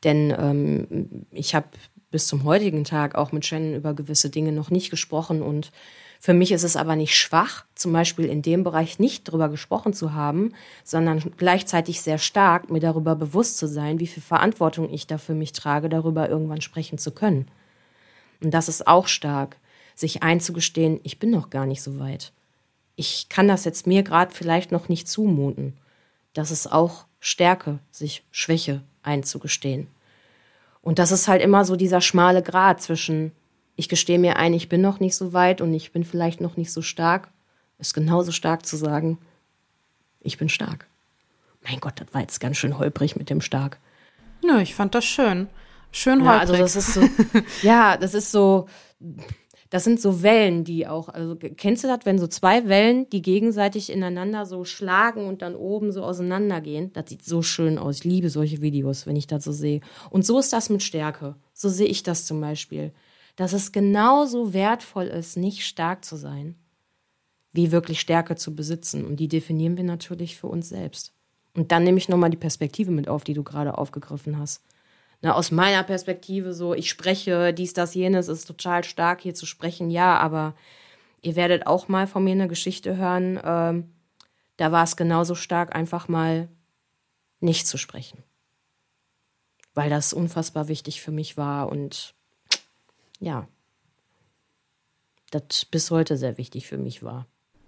Denn 0.04 0.36
ähm, 0.38 1.25
ich 1.32 1.56
habe 1.56 1.67
bis 2.12 2.28
zum 2.28 2.43
heutigen 2.43 2.84
Tag 2.84 3.15
auch 3.15 3.32
mit 3.32 3.45
Shannon 3.45 3.75
über 3.75 3.93
gewisse 3.93 4.30
Dinge 4.30 4.52
noch 4.52 4.71
nicht 4.71 4.89
gesprochen 4.89 5.41
und 5.41 5.71
für 6.21 6.34
mich 6.34 6.52
ist 6.52 6.63
es 6.63 6.75
aber 6.75 6.97
nicht 6.97 7.15
schwach, 7.15 7.63
zum 7.75 7.93
Beispiel 7.93 8.25
in 8.25 8.41
dem 8.41 8.65
Bereich 8.65 8.99
nicht 8.99 9.23
drüber 9.23 9.47
gesprochen 9.47 9.93
zu 9.93 10.13
haben, 10.13 10.54
sondern 10.84 11.23
gleichzeitig 11.38 12.02
sehr 12.02 12.17
stark, 12.17 12.69
mir 12.69 12.82
darüber 12.82 13.15
bewusst 13.15 13.58
zu 13.58 13.67
sein, 13.67 14.02
wie 14.02 14.08
viel 14.08 14.21
Verantwortung 14.21 14.91
ich 14.91 15.08
da 15.08 15.17
für 15.17 15.34
mich 15.34 15.54
trage, 15.54 15.88
darüber 15.88 16.28
irgendwann 16.28 16.60
sprechen 16.60 16.97
zu 16.97 17.12
können. 17.12 17.47
Und 18.43 18.54
das 18.54 18.67
ist 18.67 18.86
auch 18.86 19.08
stark 19.08 19.56
sich 19.95 20.23
einzugestehen, 20.23 20.99
ich 21.04 21.19
bin 21.19 21.30
noch 21.30 21.49
gar 21.49 21.65
nicht 21.65 21.82
so 21.82 21.99
weit. 21.99 22.34
Ich 23.00 23.30
kann 23.30 23.48
das 23.48 23.64
jetzt 23.64 23.88
mir 23.88 24.04
gerade 24.04 24.36
vielleicht 24.36 24.74
noch 24.74 24.90
nicht 24.90 25.08
zumuten. 25.08 25.78
Das 26.34 26.52
ist 26.52 26.70
auch 26.70 27.06
Stärke, 27.22 27.80
sich 27.92 28.26
Schwäche 28.30 28.82
einzugestehen. 29.04 29.88
Und 30.82 31.00
das 31.00 31.14
ist 31.14 31.30
halt 31.30 31.42
immer 31.42 31.64
so 31.64 31.78
dieser 31.78 32.02
schmale 32.02 32.44
Grat 32.44 32.82
zwischen, 32.82 33.32
ich 33.78 33.88
gestehe 33.88 34.20
mir 34.20 34.36
ein, 34.36 34.54
ich 34.54 34.68
bin 34.68 34.82
noch 34.82 35.00
nicht 35.00 35.16
so 35.16 35.32
weit 35.32 35.62
und 35.62 35.74
ich 35.74 35.94
bin 35.94 36.04
vielleicht 36.04 36.42
noch 36.42 36.58
nicht 36.58 36.74
so 36.74 36.82
stark, 36.82 37.30
ist 37.78 37.94
genauso 37.94 38.34
stark 38.34 38.66
zu 38.66 38.76
sagen, 38.76 39.18
ich 40.20 40.38
bin 40.38 40.50
stark. 40.50 40.86
Mein 41.64 41.80
Gott, 41.80 41.94
das 42.02 42.14
war 42.14 42.20
jetzt 42.20 42.42
ganz 42.42 42.58
schön 42.58 42.78
holprig 42.78 43.16
mit 43.16 43.30
dem 43.30 43.40
stark. 43.40 43.80
Nö, 44.44 44.60
ich 44.60 44.76
fand 44.76 44.94
das 44.94 45.06
schön. 45.06 45.48
Schön 45.94 46.26
holprig. 46.26 46.34
Ja, 46.34 46.40
also 46.42 46.58
das 46.58 46.76
ist 46.76 46.94
so, 46.94 47.10
ja, 47.62 47.96
das 47.96 48.14
ist 48.14 48.30
so, 48.30 48.68
das 49.69 49.84
sind 49.84 50.01
so 50.01 50.23
Wellen, 50.23 50.63
die 50.63 50.88
auch, 50.88 51.10
also 51.10 51.36
kennst 51.36 51.84
du 51.84 51.88
das, 51.88 51.99
wenn 52.03 52.17
so 52.17 52.25
zwei 52.25 52.67
Wellen, 52.67 53.08
die 53.12 53.21
gegenseitig 53.21 53.91
ineinander 53.91 54.47
so 54.47 54.65
schlagen 54.65 55.27
und 55.27 55.43
dann 55.43 55.55
oben 55.55 55.91
so 55.91 56.03
auseinandergehen? 56.03 56.91
Das 56.93 57.10
sieht 57.10 57.23
so 57.23 57.43
schön 57.43 57.77
aus. 57.77 57.97
Ich 57.97 58.03
liebe 58.03 58.32
solche 58.32 58.62
Videos, 58.62 59.05
wenn 59.05 59.15
ich 59.15 59.27
das 59.27 59.43
so 59.43 59.51
sehe. 59.51 59.82
Und 60.10 60.25
so 60.25 60.39
ist 60.39 60.53
das 60.53 60.69
mit 60.71 60.82
Stärke. 60.82 61.36
So 61.53 61.69
sehe 61.69 61.86
ich 61.88 62.01
das 62.01 62.25
zum 62.25 62.41
Beispiel. 62.41 62.91
Dass 63.36 63.53
es 63.53 63.71
genauso 63.71 64.53
wertvoll 64.53 65.05
ist, 65.05 65.38
nicht 65.38 65.63
stark 65.65 66.03
zu 66.03 66.15
sein, 66.15 66.55
wie 67.53 67.71
wirklich 67.71 67.99
Stärke 67.99 68.36
zu 68.36 68.55
besitzen. 68.55 69.05
Und 69.05 69.19
die 69.19 69.27
definieren 69.27 69.77
wir 69.77 69.84
natürlich 69.84 70.36
für 70.36 70.47
uns 70.47 70.69
selbst. 70.69 71.13
Und 71.55 71.71
dann 71.71 71.84
nehme 71.84 71.99
ich 71.99 72.10
nochmal 72.10 72.32
die 72.32 72.38
Perspektive 72.38 72.89
mit 72.89 73.08
auf, 73.08 73.23
die 73.23 73.34
du 73.34 73.43
gerade 73.43 73.77
aufgegriffen 73.77 74.39
hast 74.39 74.63
ne, 75.21 75.36
aus 75.36 75.51
meiner 75.51 75.84
Perspektive 75.84 76.53
so, 76.53 76.73
ich 76.73 76.89
spreche 76.89 77.53
dies, 77.53 77.73
das, 77.73 77.93
jenes, 77.93 78.27
ist 78.27 78.45
total 78.45 78.84
stark 78.84 79.21
hier 79.21 79.36
zu 79.36 79.45
sprechen, 79.45 79.89
ja, 79.89 80.17
aber 80.17 80.55
ihr 81.21 81.36
werdet 81.36 81.67
auch 81.67 81.88
mal 81.88 82.08
von 82.08 82.23
mir 82.23 82.32
eine 82.32 82.47
Geschichte 82.47 82.97
hören. 82.97 83.39
Ähm, 83.43 83.91
da 84.58 84.71
war 84.71 84.84
es 84.84 84.97
genauso 84.97 85.36
stark, 85.36 85.75
einfach 85.75 86.08
mal 86.08 86.49
nicht 87.39 87.67
zu 87.67 87.77
sprechen. 87.77 88.23
Weil 89.73 89.89
das 89.89 90.13
unfassbar 90.13 90.67
wichtig 90.67 91.01
für 91.01 91.12
mich 91.12 91.38
war 91.38 91.69
und 91.69 92.13
ja, 93.19 93.47
das 95.32 95.65
bis 95.65 95.91
heute 95.91 96.17
sehr 96.17 96.38
wichtig 96.38 96.67
für 96.67 96.77
mich 96.77 97.03
war. 97.03 97.27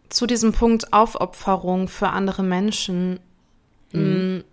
Zu 0.10 0.26
diesem 0.26 0.52
Punkt 0.52 0.92
Aufopferung 0.92 1.88
für 1.88 2.10
andere 2.10 2.44
Menschen 2.44 3.20
mhm. 3.94 4.44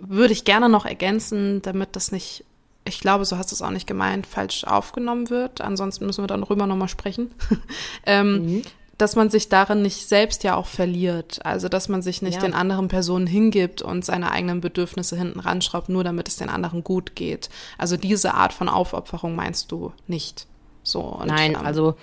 Würde 0.00 0.32
ich 0.32 0.44
gerne 0.44 0.68
noch 0.68 0.86
ergänzen, 0.86 1.62
damit 1.62 1.96
das 1.96 2.12
nicht, 2.12 2.44
ich 2.84 3.00
glaube, 3.00 3.24
so 3.24 3.38
hast 3.38 3.50
du 3.50 3.54
es 3.54 3.62
auch 3.62 3.70
nicht 3.70 3.86
gemeint, 3.86 4.26
falsch 4.26 4.64
aufgenommen 4.64 5.30
wird. 5.30 5.60
Ansonsten 5.60 6.06
müssen 6.06 6.22
wir 6.22 6.28
dann 6.28 6.42
rüber 6.42 6.66
nochmal 6.66 6.88
sprechen. 6.88 7.30
ähm, 8.06 8.46
mhm. 8.46 8.62
Dass 8.98 9.14
man 9.14 9.28
sich 9.28 9.50
darin 9.50 9.82
nicht 9.82 10.08
selbst 10.08 10.42
ja 10.42 10.56
auch 10.56 10.66
verliert. 10.66 11.44
Also, 11.44 11.68
dass 11.68 11.88
man 11.88 12.00
sich 12.00 12.22
nicht 12.22 12.36
ja. 12.36 12.40
den 12.40 12.54
anderen 12.54 12.88
Personen 12.88 13.26
hingibt 13.26 13.82
und 13.82 14.06
seine 14.06 14.30
eigenen 14.30 14.62
Bedürfnisse 14.62 15.16
hinten 15.16 15.40
ranschraubt, 15.40 15.90
nur 15.90 16.02
damit 16.02 16.28
es 16.28 16.36
den 16.36 16.48
anderen 16.48 16.82
gut 16.82 17.14
geht. 17.14 17.50
Also, 17.76 17.98
diese 17.98 18.32
Art 18.32 18.54
von 18.54 18.70
Aufopferung 18.70 19.34
meinst 19.34 19.70
du 19.70 19.92
nicht. 20.06 20.46
So. 20.82 21.00
Und, 21.00 21.26
Nein, 21.26 21.52
ähm, 21.52 21.66
also, 21.66 21.96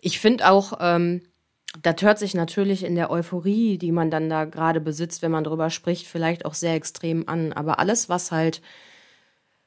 ich 0.00 0.18
finde 0.18 0.50
auch, 0.50 0.72
ähm, 0.80 1.22
das 1.80 1.96
hört 2.02 2.18
sich 2.18 2.34
natürlich 2.34 2.84
in 2.84 2.94
der 2.94 3.10
Euphorie, 3.10 3.78
die 3.78 3.92
man 3.92 4.10
dann 4.10 4.28
da 4.28 4.44
gerade 4.44 4.80
besitzt, 4.80 5.22
wenn 5.22 5.30
man 5.30 5.44
drüber 5.44 5.70
spricht, 5.70 6.06
vielleicht 6.06 6.44
auch 6.44 6.54
sehr 6.54 6.74
extrem 6.74 7.28
an. 7.28 7.52
Aber 7.52 7.78
alles, 7.78 8.08
was 8.08 8.30
halt 8.30 8.60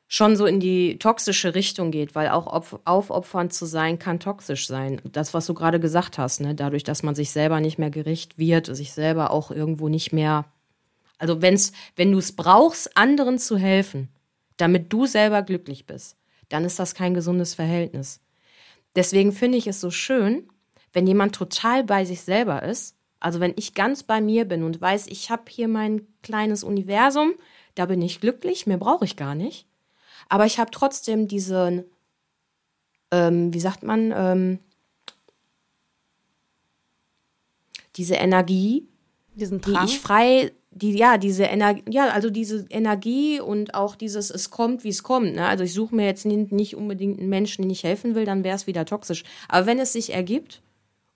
schon 0.07 0.35
so 0.35 0.45
in 0.45 0.59
die 0.59 0.99
toxische 0.99 1.55
Richtung 1.55 1.89
geht, 1.91 2.13
weil 2.13 2.29
auch 2.29 2.45
aufopfernd 2.85 3.53
zu 3.53 3.65
sein 3.65 3.97
kann 3.97 4.19
toxisch 4.19 4.67
sein. 4.67 5.01
Das, 5.03 5.33
was 5.33 5.47
du 5.47 5.55
gerade 5.55 5.79
gesagt 5.79 6.17
hast, 6.17 6.41
ne? 6.41 6.53
dadurch, 6.53 6.83
dass 6.83 7.01
man 7.01 7.15
sich 7.15 7.31
selber 7.31 7.59
nicht 7.59 7.79
mehr 7.79 7.89
gerecht 7.89 8.37
wird, 8.37 8.67
sich 8.67 8.93
selber 8.93 9.31
auch 9.31 9.49
irgendwo 9.49 9.89
nicht 9.89 10.13
mehr. 10.13 10.45
Also 11.17 11.41
wenn's, 11.41 11.71
wenn 11.95 12.11
du 12.11 12.19
es 12.19 12.35
brauchst, 12.35 12.95
anderen 12.97 13.39
zu 13.39 13.57
helfen, 13.57 14.09
damit 14.57 14.93
du 14.93 15.05
selber 15.07 15.41
glücklich 15.41 15.87
bist, 15.87 16.17
dann 16.49 16.65
ist 16.65 16.77
das 16.77 16.93
kein 16.93 17.15
gesundes 17.15 17.55
Verhältnis. 17.55 18.21
Deswegen 18.95 19.31
finde 19.31 19.57
ich 19.57 19.65
es 19.65 19.81
so 19.81 19.89
schön, 19.89 20.47
wenn 20.95 21.05
jemand 21.05 21.36
total 21.36 21.84
bei 21.84 22.05
sich 22.05 22.21
selber 22.21 22.63
ist, 22.63 22.95
also 23.19 23.41
wenn 23.41 23.53
ich 23.58 23.73
ganz 23.73 24.03
bei 24.03 24.21
mir 24.21 24.45
bin 24.45 24.63
und 24.63 24.79
weiß, 24.79 25.08
ich 25.08 25.29
habe 25.29 25.43
hier 25.49 25.67
mein 25.67 26.08
kleines 26.23 26.63
Universum, 26.63 27.34
da 27.75 27.86
bin 27.86 28.01
ich 28.01 28.21
glücklich, 28.21 28.65
mehr 28.65 28.77
brauche 28.77 29.03
ich 29.03 29.17
gar 29.17 29.36
nicht. 29.36 29.67
Aber 30.29 30.45
ich 30.45 30.58
habe 30.58 30.71
trotzdem 30.71 31.27
diesen, 31.27 31.84
ähm, 33.12 33.53
wie 33.53 33.60
sagt 33.60 33.84
man, 33.84 34.13
ähm, 34.15 34.60
diese 37.97 38.15
Energie, 38.15 38.88
diesen 39.36 39.60
Drang. 39.60 39.86
die 39.86 39.91
ich 39.91 39.99
frei, 39.99 40.53
die 40.71 40.93
ja 40.93 41.17
diese 41.17 41.43
Energie, 41.43 41.84
ja 41.89 42.08
also 42.08 42.29
diese 42.29 42.67
Energie 42.69 43.41
und 43.41 43.75
auch 43.75 43.95
dieses 43.95 44.29
es 44.29 44.49
kommt 44.49 44.86
wie 44.86 44.89
es 44.89 45.03
kommt. 45.03 45.36
Ne? 45.36 45.45
Also 45.45 45.65
ich 45.65 45.73
suche 45.73 45.93
mir 45.93 46.05
jetzt 46.05 46.25
nicht 46.25 46.75
unbedingt 46.75 47.19
einen 47.19 47.29
Menschen, 47.29 47.63
den 47.63 47.71
ich 47.71 47.84
helfen 47.84 48.15
will, 48.15 48.23
dann 48.23 48.45
wäre 48.45 48.55
es 48.55 48.65
wieder 48.65 48.86
toxisch. 48.86 49.25
Aber 49.49 49.65
wenn 49.65 49.79
es 49.79 49.91
sich 49.91 50.13
ergibt 50.13 50.62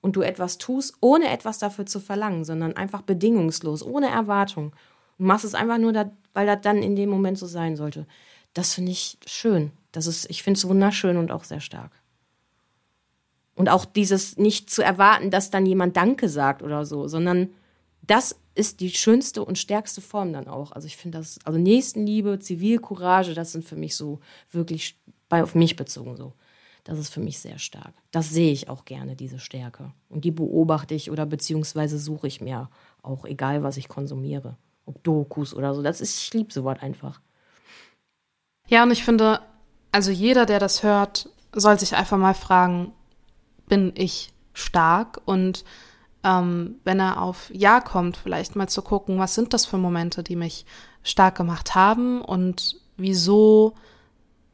und 0.01 0.15
du 0.15 0.21
etwas 0.21 0.57
tust, 0.57 0.95
ohne 1.01 1.29
etwas 1.29 1.59
dafür 1.59 1.85
zu 1.85 1.99
verlangen, 1.99 2.45
sondern 2.45 2.75
einfach 2.75 3.01
bedingungslos, 3.01 3.83
ohne 3.83 4.07
Erwartung. 4.07 4.73
Und 5.17 5.25
machst 5.25 5.45
es 5.45 5.55
einfach 5.55 5.77
nur, 5.77 5.93
weil 6.33 6.45
das 6.45 6.61
dann 6.61 6.81
in 6.81 6.95
dem 6.95 7.09
Moment 7.09 7.37
so 7.37 7.47
sein 7.47 7.75
sollte. 7.75 8.05
Das 8.53 8.73
finde 8.73 8.91
ich 8.91 9.17
schön. 9.25 9.71
Das 9.91 10.07
ist, 10.07 10.29
ich 10.29 10.43
finde 10.43 10.57
es 10.57 10.67
wunderschön 10.67 11.17
und 11.17 11.31
auch 11.31 11.43
sehr 11.43 11.59
stark. 11.59 11.91
Und 13.55 13.67
auch 13.69 13.83
dieses 13.83 14.37
nicht 14.37 14.69
zu 14.69 14.81
erwarten, 14.81 15.31
dass 15.31 15.51
dann 15.51 15.65
jemand 15.65 15.97
Danke 15.97 16.29
sagt 16.29 16.63
oder 16.63 16.85
so, 16.85 17.07
sondern 17.07 17.49
das 18.01 18.39
ist 18.55 18.79
die 18.79 18.89
schönste 18.89 19.43
und 19.43 19.57
stärkste 19.57 20.01
Form 20.01 20.33
dann 20.33 20.47
auch. 20.47 20.71
Also 20.71 20.87
ich 20.87 20.97
finde 20.97 21.17
das, 21.17 21.39
also 21.43 21.59
Nächstenliebe, 21.59 22.39
Zivilcourage, 22.39 23.33
das 23.33 23.51
sind 23.51 23.65
für 23.65 23.75
mich 23.75 23.95
so 23.95 24.19
wirklich 24.51 24.97
bei 25.27 25.43
auf 25.43 25.55
mich 25.55 25.75
bezogen 25.75 26.15
so. 26.15 26.33
Das 26.83 26.97
ist 26.97 27.13
für 27.13 27.19
mich 27.19 27.39
sehr 27.39 27.59
stark. 27.59 27.93
Das 28.11 28.29
sehe 28.29 28.51
ich 28.51 28.69
auch 28.69 28.85
gerne, 28.85 29.15
diese 29.15 29.39
Stärke. 29.39 29.91
Und 30.09 30.25
die 30.25 30.31
beobachte 30.31 30.95
ich 30.95 31.11
oder 31.11 31.25
beziehungsweise 31.25 31.99
suche 31.99 32.27
ich 32.27 32.41
mir 32.41 32.69
auch, 33.01 33.25
egal 33.25 33.63
was 33.63 33.77
ich 33.77 33.87
konsumiere. 33.87 34.57
Ob 34.85 35.03
Dokus 35.03 35.53
oder 35.53 35.73
so. 35.73 35.83
Das 35.83 36.01
ist, 36.01 36.17
ich 36.17 36.33
liebe 36.33 36.51
sowas 36.51 36.79
einfach. 36.81 37.21
Ja, 38.67 38.83
und 38.83 38.91
ich 38.91 39.03
finde, 39.03 39.41
also 39.91 40.11
jeder, 40.11 40.45
der 40.45 40.59
das 40.59 40.83
hört, 40.83 41.29
soll 41.53 41.79
sich 41.79 41.95
einfach 41.95 42.17
mal 42.17 42.33
fragen, 42.33 42.93
bin 43.67 43.91
ich 43.95 44.31
stark? 44.53 45.21
Und 45.25 45.63
ähm, 46.23 46.75
wenn 46.83 46.99
er 46.99 47.21
auf 47.21 47.51
Ja 47.53 47.81
kommt, 47.81 48.17
vielleicht 48.17 48.55
mal 48.55 48.67
zu 48.67 48.81
gucken, 48.81 49.19
was 49.19 49.35
sind 49.35 49.53
das 49.53 49.65
für 49.65 49.77
Momente, 49.77 50.23
die 50.23 50.35
mich 50.35 50.65
stark 51.03 51.35
gemacht 51.35 51.75
haben 51.75 52.21
und 52.21 52.79
wieso 52.97 53.73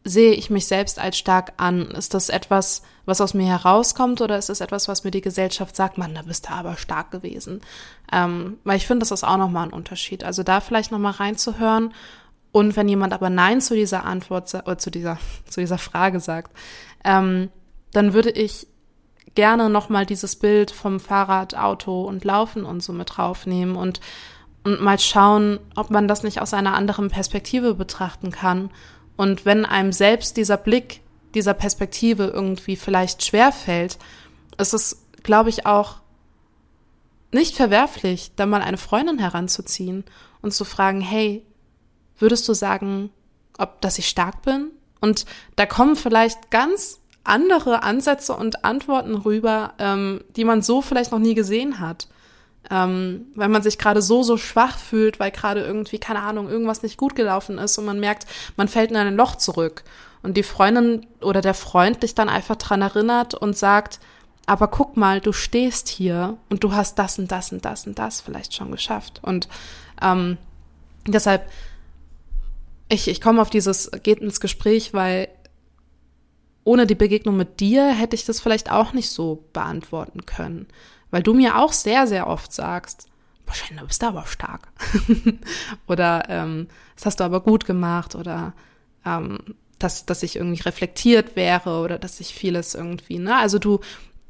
sehe 0.08 0.34
ich 0.34 0.52
mich 0.52 0.68
selbst 0.68 1.00
als 1.00 1.18
stark 1.18 1.54
an? 1.58 1.88
Ist 1.92 2.14
das 2.14 2.30
etwas, 2.30 2.84
was 3.06 3.20
aus 3.22 3.34
mir 3.34 3.48
herauskommt 3.48 4.22
oder 4.22 4.38
ist 4.38 4.52
es 4.52 4.62
etwas, 4.62 4.88
was 4.88 5.04
mir 5.04 5.12
die 5.12 5.22
Gesellschaft 5.22 5.76
sagt, 5.76 5.98
man, 5.98 6.14
da 6.14 6.22
bist 6.22 6.46
du 6.46 6.52
aber 6.52 6.78
stark 6.78 7.10
gewesen? 7.10 7.62
Ähm, 8.14 8.58
weil 8.64 8.78
ich 8.78 8.86
finde, 8.86 9.00
das 9.00 9.12
ist 9.12 9.24
auch 9.24 9.38
nochmal 9.38 9.68
ein 9.68 9.74
Unterschied. 9.74 10.24
Also 10.24 10.44
da 10.44 10.62
vielleicht 10.62 10.92
nochmal 10.92 11.14
reinzuhören 11.14 11.92
und 12.52 12.78
wenn 12.78 12.88
jemand 12.88 13.14
aber 13.14 13.32
Nein 13.32 13.62
zu 13.62 13.74
dieser 13.74 14.06
Antwort 14.06 14.54
oder 14.54 14.78
zu 14.78 14.92
dieser, 14.92 15.18
zu 15.50 15.60
dieser 15.60 15.80
Frage 15.80 16.20
sagt, 16.20 16.56
ähm, 17.04 17.50
dann 17.92 18.14
würde 18.14 18.30
ich 18.30 18.68
gerne 19.34 19.70
nochmal 19.70 20.06
dieses 20.06 20.36
Bild 20.36 20.70
vom 20.70 21.00
Fahrrad, 21.00 21.56
Auto 21.56 22.04
und 22.04 22.24
Laufen 22.24 22.64
und 22.64 22.84
so 22.84 22.94
mit 22.94 23.18
draufnehmen 23.18 23.76
und, 23.76 24.02
und 24.64 24.82
mal 24.82 25.00
schauen, 25.00 25.60
ob 25.76 25.90
man 25.90 26.08
das 26.08 26.22
nicht 26.22 26.42
aus 26.42 26.54
einer 26.54 26.76
anderen 26.76 27.10
Perspektive 27.10 27.74
betrachten 27.74 28.32
kann 28.32 28.70
und 29.18 29.46
wenn 29.46 29.66
einem 29.66 29.92
selbst 29.92 30.38
dieser 30.38 30.58
Blick, 30.58 31.02
dieser 31.34 31.54
Perspektive 31.54 32.26
irgendwie 32.26 32.76
vielleicht 32.76 33.24
schwer 33.26 33.52
fällt, 33.52 33.98
ist 34.58 34.74
es, 34.74 35.06
glaube 35.24 35.50
ich, 35.50 35.66
auch 35.66 35.98
nicht 37.32 37.56
verwerflich, 37.56 38.32
da 38.36 38.46
mal 38.46 38.62
eine 38.62 38.78
Freundin 38.78 39.20
heranzuziehen 39.20 40.06
und 40.42 40.54
zu 40.54 40.64
fragen, 40.64 41.02
hey, 41.02 41.46
würdest 42.18 42.48
du 42.48 42.54
sagen, 42.54 43.10
ob, 43.58 43.82
dass 43.82 44.00
ich 44.00 44.08
stark 44.08 44.42
bin? 44.44 44.72
Und 45.02 45.26
da 45.56 45.66
kommen 45.66 45.96
vielleicht 45.96 46.50
ganz 46.52 47.00
andere 47.24 47.84
Ansätze 47.84 48.36
und 48.36 48.64
Antworten 48.64 49.16
rüber, 49.16 49.74
ähm, 49.80 50.24
die 50.36 50.46
man 50.46 50.62
so 50.62 50.82
vielleicht 50.82 51.12
noch 51.12 51.20
nie 51.20 51.36
gesehen 51.36 51.80
hat 51.80 52.08
ähm, 52.72 53.28
weil 53.36 53.50
man 53.50 53.62
sich 53.62 53.78
gerade 53.78 54.02
so, 54.02 54.24
so 54.24 54.38
schwach 54.38 54.78
fühlt, 54.78 55.20
weil 55.20 55.32
gerade 55.32 55.62
irgendwie, 55.62 56.00
keine 56.00 56.22
Ahnung, 56.22 56.50
irgendwas 56.50 56.84
nicht 56.84 56.98
gut 56.98 57.16
gelaufen 57.16 57.58
ist 57.58 57.78
und 57.78 57.86
man 57.86 58.00
merkt, 58.00 58.26
man 58.58 58.68
fällt 58.68 58.92
in 58.92 58.98
ein 58.98 59.16
Loch 59.16 59.36
zurück. 59.36 59.84
Und 60.24 60.38
die 60.38 60.44
Freundin 60.44 61.06
oder 61.22 61.42
der 61.42 61.54
Freund 61.54 62.02
dich 62.02 62.16
dann 62.16 62.30
einfach 62.30 62.56
dran 62.56 62.82
erinnert 62.82 63.36
und 63.36 63.56
sagt, 63.56 64.00
aber 64.48 64.68
guck 64.68 64.98
mal, 64.98 65.22
du 65.22 65.34
stehst 65.34 65.88
hier 65.88 66.38
und 66.50 66.64
du 66.64 66.74
hast 66.74 66.98
das 67.00 67.20
und 67.20 67.32
das 67.32 67.52
und 67.52 67.66
das 67.66 67.88
und 67.88 68.00
das 68.00 68.22
vielleicht 68.22 68.54
schon 68.54 68.72
geschafft. 68.72 69.20
Und 69.24 69.48
ähm, 70.02 70.38
deshalb, 71.08 71.50
ich, 72.90 73.08
ich 73.08 73.22
komme 73.22 73.42
auf 73.42 73.50
dieses, 73.50 73.92
geht 74.04 74.20
ins 74.20 74.40
Gespräch, 74.40 74.94
weil 74.94 75.28
ohne 76.64 76.88
die 76.88 76.96
Begegnung 76.96 77.38
mit 77.38 77.60
dir 77.60 77.88
hätte 77.94 78.16
ich 78.16 78.26
das 78.26 78.40
vielleicht 78.40 78.72
auch 78.72 78.94
nicht 78.94 79.10
so 79.10 79.46
beantworten 79.54 80.26
können. 80.26 80.68
Weil 81.12 81.24
du 81.24 81.34
mir 81.34 81.58
auch 81.58 81.74
sehr, 81.74 82.08
sehr 82.08 82.28
oft 82.28 82.52
sagst, 82.52 83.08
wahrscheinlich 83.46 83.86
bist 83.86 84.02
du 84.02 84.08
aber 84.08 84.26
stark. 84.26 84.68
oder 85.88 86.26
ähm, 86.30 86.68
das 86.96 87.06
hast 87.06 87.20
du 87.20 87.24
aber 87.24 87.42
gut 87.42 87.66
gemacht 87.66 88.16
oder 88.16 88.54
ähm, 89.06 89.40
dass, 89.80 90.06
dass 90.06 90.24
ich 90.24 90.38
irgendwie 90.38 90.62
reflektiert 90.62 91.36
wäre 91.36 91.82
oder 91.82 92.00
dass 92.00 92.20
ich 92.20 92.34
vieles 92.34 92.76
irgendwie, 92.76 93.20
ne? 93.20 93.38
Also 93.38 93.60
du, 93.60 93.82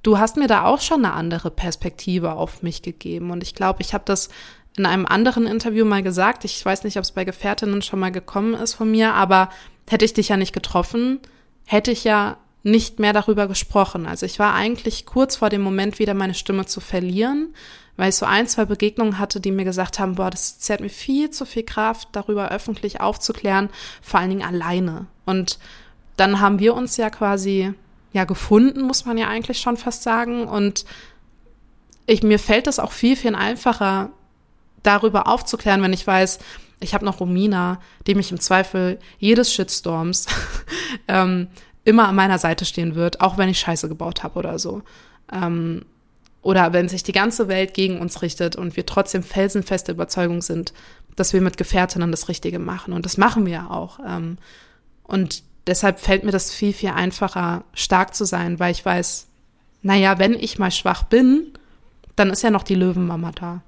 du 0.03 0.17
hast 0.17 0.38
mir 0.38 0.47
da 0.47 0.65
auch 0.65 0.81
schon 0.81 1.05
eine 1.05 1.13
andere 1.13 1.51
Perspektive 1.51 2.33
auf 2.33 2.61
mich 2.61 2.81
gegeben. 2.81 3.31
Und 3.31 3.43
ich 3.43 3.55
glaube, 3.55 3.81
ich 3.81 3.93
habe 3.93 4.03
das 4.05 4.29
in 4.77 4.85
einem 4.85 5.05
anderen 5.05 5.47
Interview 5.47 5.85
mal 5.85 6.03
gesagt. 6.03 6.45
Ich 6.45 6.63
weiß 6.63 6.83
nicht, 6.83 6.97
ob 6.97 7.03
es 7.03 7.11
bei 7.11 7.23
Gefährtinnen 7.23 7.81
schon 7.81 7.99
mal 7.99 8.11
gekommen 8.11 8.53
ist 8.53 8.73
von 8.73 8.91
mir, 8.91 9.13
aber 9.13 9.49
hätte 9.88 10.05
ich 10.05 10.13
dich 10.13 10.29
ja 10.29 10.38
nicht 10.38 10.53
getroffen, 10.53 11.19
hätte 11.65 11.91
ich 11.91 12.03
ja 12.03 12.38
nicht 12.65 12.97
mehr 12.97 13.13
darüber 13.13 13.47
gesprochen. 13.47 14.08
Also 14.08 14.25
ich 14.25 14.39
war 14.39 14.56
eigentlich 14.56 15.06
kurz 15.06 15.36
vor 15.36 15.49
dem 15.49 15.62
Moment, 15.62 15.99
wieder 15.99 16.15
meine 16.15 16.34
Stimme 16.34 16.65
zu 16.65 16.80
verlieren, 16.80 17.54
weil 17.95 18.10
ich 18.10 18.15
so 18.15 18.25
ein, 18.25 18.47
zwei 18.47 18.65
Begegnungen 18.65 19.19
hatte, 19.19 19.39
die 19.39 19.51
mir 19.51 19.65
gesagt 19.65 19.99
haben, 19.99 20.15
boah, 20.15 20.32
das 20.32 20.58
zehrt 20.58 20.82
mir 20.82 20.89
viel 20.89 21.30
zu 21.30 21.45
viel 21.45 21.62
Kraft, 21.62 22.10
darüber 22.13 22.49
öffentlich 22.49 23.01
aufzuklären, 23.01 23.69
vor 24.01 24.19
allen 24.19 24.32
Dingen 24.32 24.41
alleine. 24.43 25.06
Und 25.25 25.60
dann 26.17 26.39
haben 26.39 26.58
wir 26.58 26.73
uns 26.73 26.97
ja 26.97 27.12
quasi 27.12 27.71
ja 28.13 28.23
gefunden, 28.23 28.82
muss 28.82 29.06
man 29.06 29.19
ja 29.19 29.28
eigentlich 29.28 29.60
schon 29.60 29.78
fast 29.78 30.01
sagen. 30.01 30.47
Und 30.47 30.86
ich, 32.08 32.23
mir 32.23 32.39
fällt 32.39 32.65
es 32.65 32.80
auch 32.80 32.91
viel, 32.91 33.15
viel 33.15 33.36
einfacher, 33.36 34.10
darüber 34.82 35.28
aufzuklären, 35.28 35.84
wenn 35.84 35.93
ich 35.93 36.08
weiß, 36.08 36.39
ich 36.80 36.95
habe 36.95 37.06
noch 37.06 37.19
Romina, 37.19 37.80
die 38.08 38.15
mich 38.15 38.32
im 38.32 38.39
Zweifel 38.39 38.99
jedes 39.19 39.54
Shitstorms 39.54 40.25
ähm, 41.08 41.47
immer 41.85 42.09
an 42.09 42.15
meiner 42.15 42.39
Seite 42.39 42.65
stehen 42.65 42.95
wird, 42.95 43.21
auch 43.21 43.37
wenn 43.37 43.47
ich 43.47 43.59
Scheiße 43.59 43.87
gebaut 43.87 44.23
habe 44.23 44.37
oder 44.37 44.59
so. 44.59 44.81
Ähm, 45.31 45.85
oder 46.41 46.73
wenn 46.73 46.89
sich 46.89 47.03
die 47.03 47.11
ganze 47.11 47.47
Welt 47.47 47.73
gegen 47.73 47.99
uns 47.99 48.21
richtet 48.21 48.55
und 48.55 48.75
wir 48.75 48.85
trotzdem 48.85 49.23
felsenfeste 49.23 49.93
Überzeugung 49.93 50.41
sind, 50.41 50.73
dass 51.15 51.33
wir 51.33 51.41
mit 51.41 51.57
Gefährtinnen 51.57 52.11
das 52.11 52.27
Richtige 52.27 52.59
machen. 52.59 52.93
Und 52.93 53.05
das 53.05 53.17
machen 53.17 53.45
wir 53.45 53.53
ja 53.53 53.69
auch. 53.69 53.99
Ähm, 54.05 54.37
und 55.03 55.43
deshalb 55.65 55.99
fällt 55.99 56.23
mir 56.23 56.31
das 56.31 56.51
viel, 56.51 56.73
viel 56.73 56.89
einfacher, 56.89 57.63
stark 57.73 58.13
zu 58.13 58.25
sein, 58.25 58.59
weil 58.59 58.71
ich 58.71 58.85
weiß, 58.85 59.27
naja, 59.81 60.19
wenn 60.19 60.33
ich 60.33 60.59
mal 60.59 60.71
schwach 60.71 61.03
bin, 61.03 61.53
dann 62.15 62.29
ist 62.29 62.43
ja 62.43 62.49
noch 62.49 62.63
die 62.63 62.75
Löwenmama 62.75 63.31
da. 63.31 63.61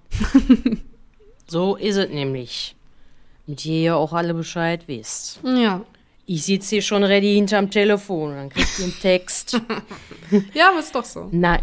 so 1.48 1.76
ist 1.76 1.98
es 1.98 2.10
nämlich. 2.10 2.76
Mit 3.46 3.66
ihr 3.66 3.82
ja 3.82 3.96
auch 3.96 4.14
alle 4.14 4.34
Bescheid 4.34 4.88
wisst. 4.88 5.40
Ja. 5.44 5.82
Ich 6.30 6.44
sitze 6.44 6.72
hier 6.72 6.82
schon 6.82 7.06
ready 7.06 7.36
hinterm 7.36 7.72
Telefon 7.72 8.32
und 8.32 8.36
dann 8.36 8.50
kriegt 8.50 8.80
ihr 8.80 8.84
einen 8.84 9.00
Text. 9.00 9.54
ja, 10.54 10.70
aber 10.72 10.80
ist 10.80 10.94
doch 10.94 11.06
so. 11.06 11.30
Nein. 11.32 11.62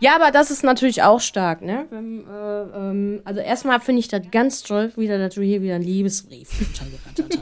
Ja, 0.00 0.16
aber 0.16 0.30
das 0.30 0.50
ist 0.50 0.62
natürlich 0.62 1.02
auch 1.02 1.20
stark, 1.20 1.62
ne? 1.62 1.86
Wenn, 1.88 2.26
äh, 2.28 2.62
ähm, 2.76 3.22
also 3.24 3.40
erstmal 3.40 3.80
finde 3.80 4.00
ich 4.00 4.08
das 4.08 4.20
ganz 4.30 4.62
toll, 4.64 4.92
wieder, 4.96 5.16
dass 5.16 5.34
du 5.34 5.40
hier 5.40 5.62
wieder 5.62 5.76
einen 5.76 5.84
Liebesbrief 5.84 6.50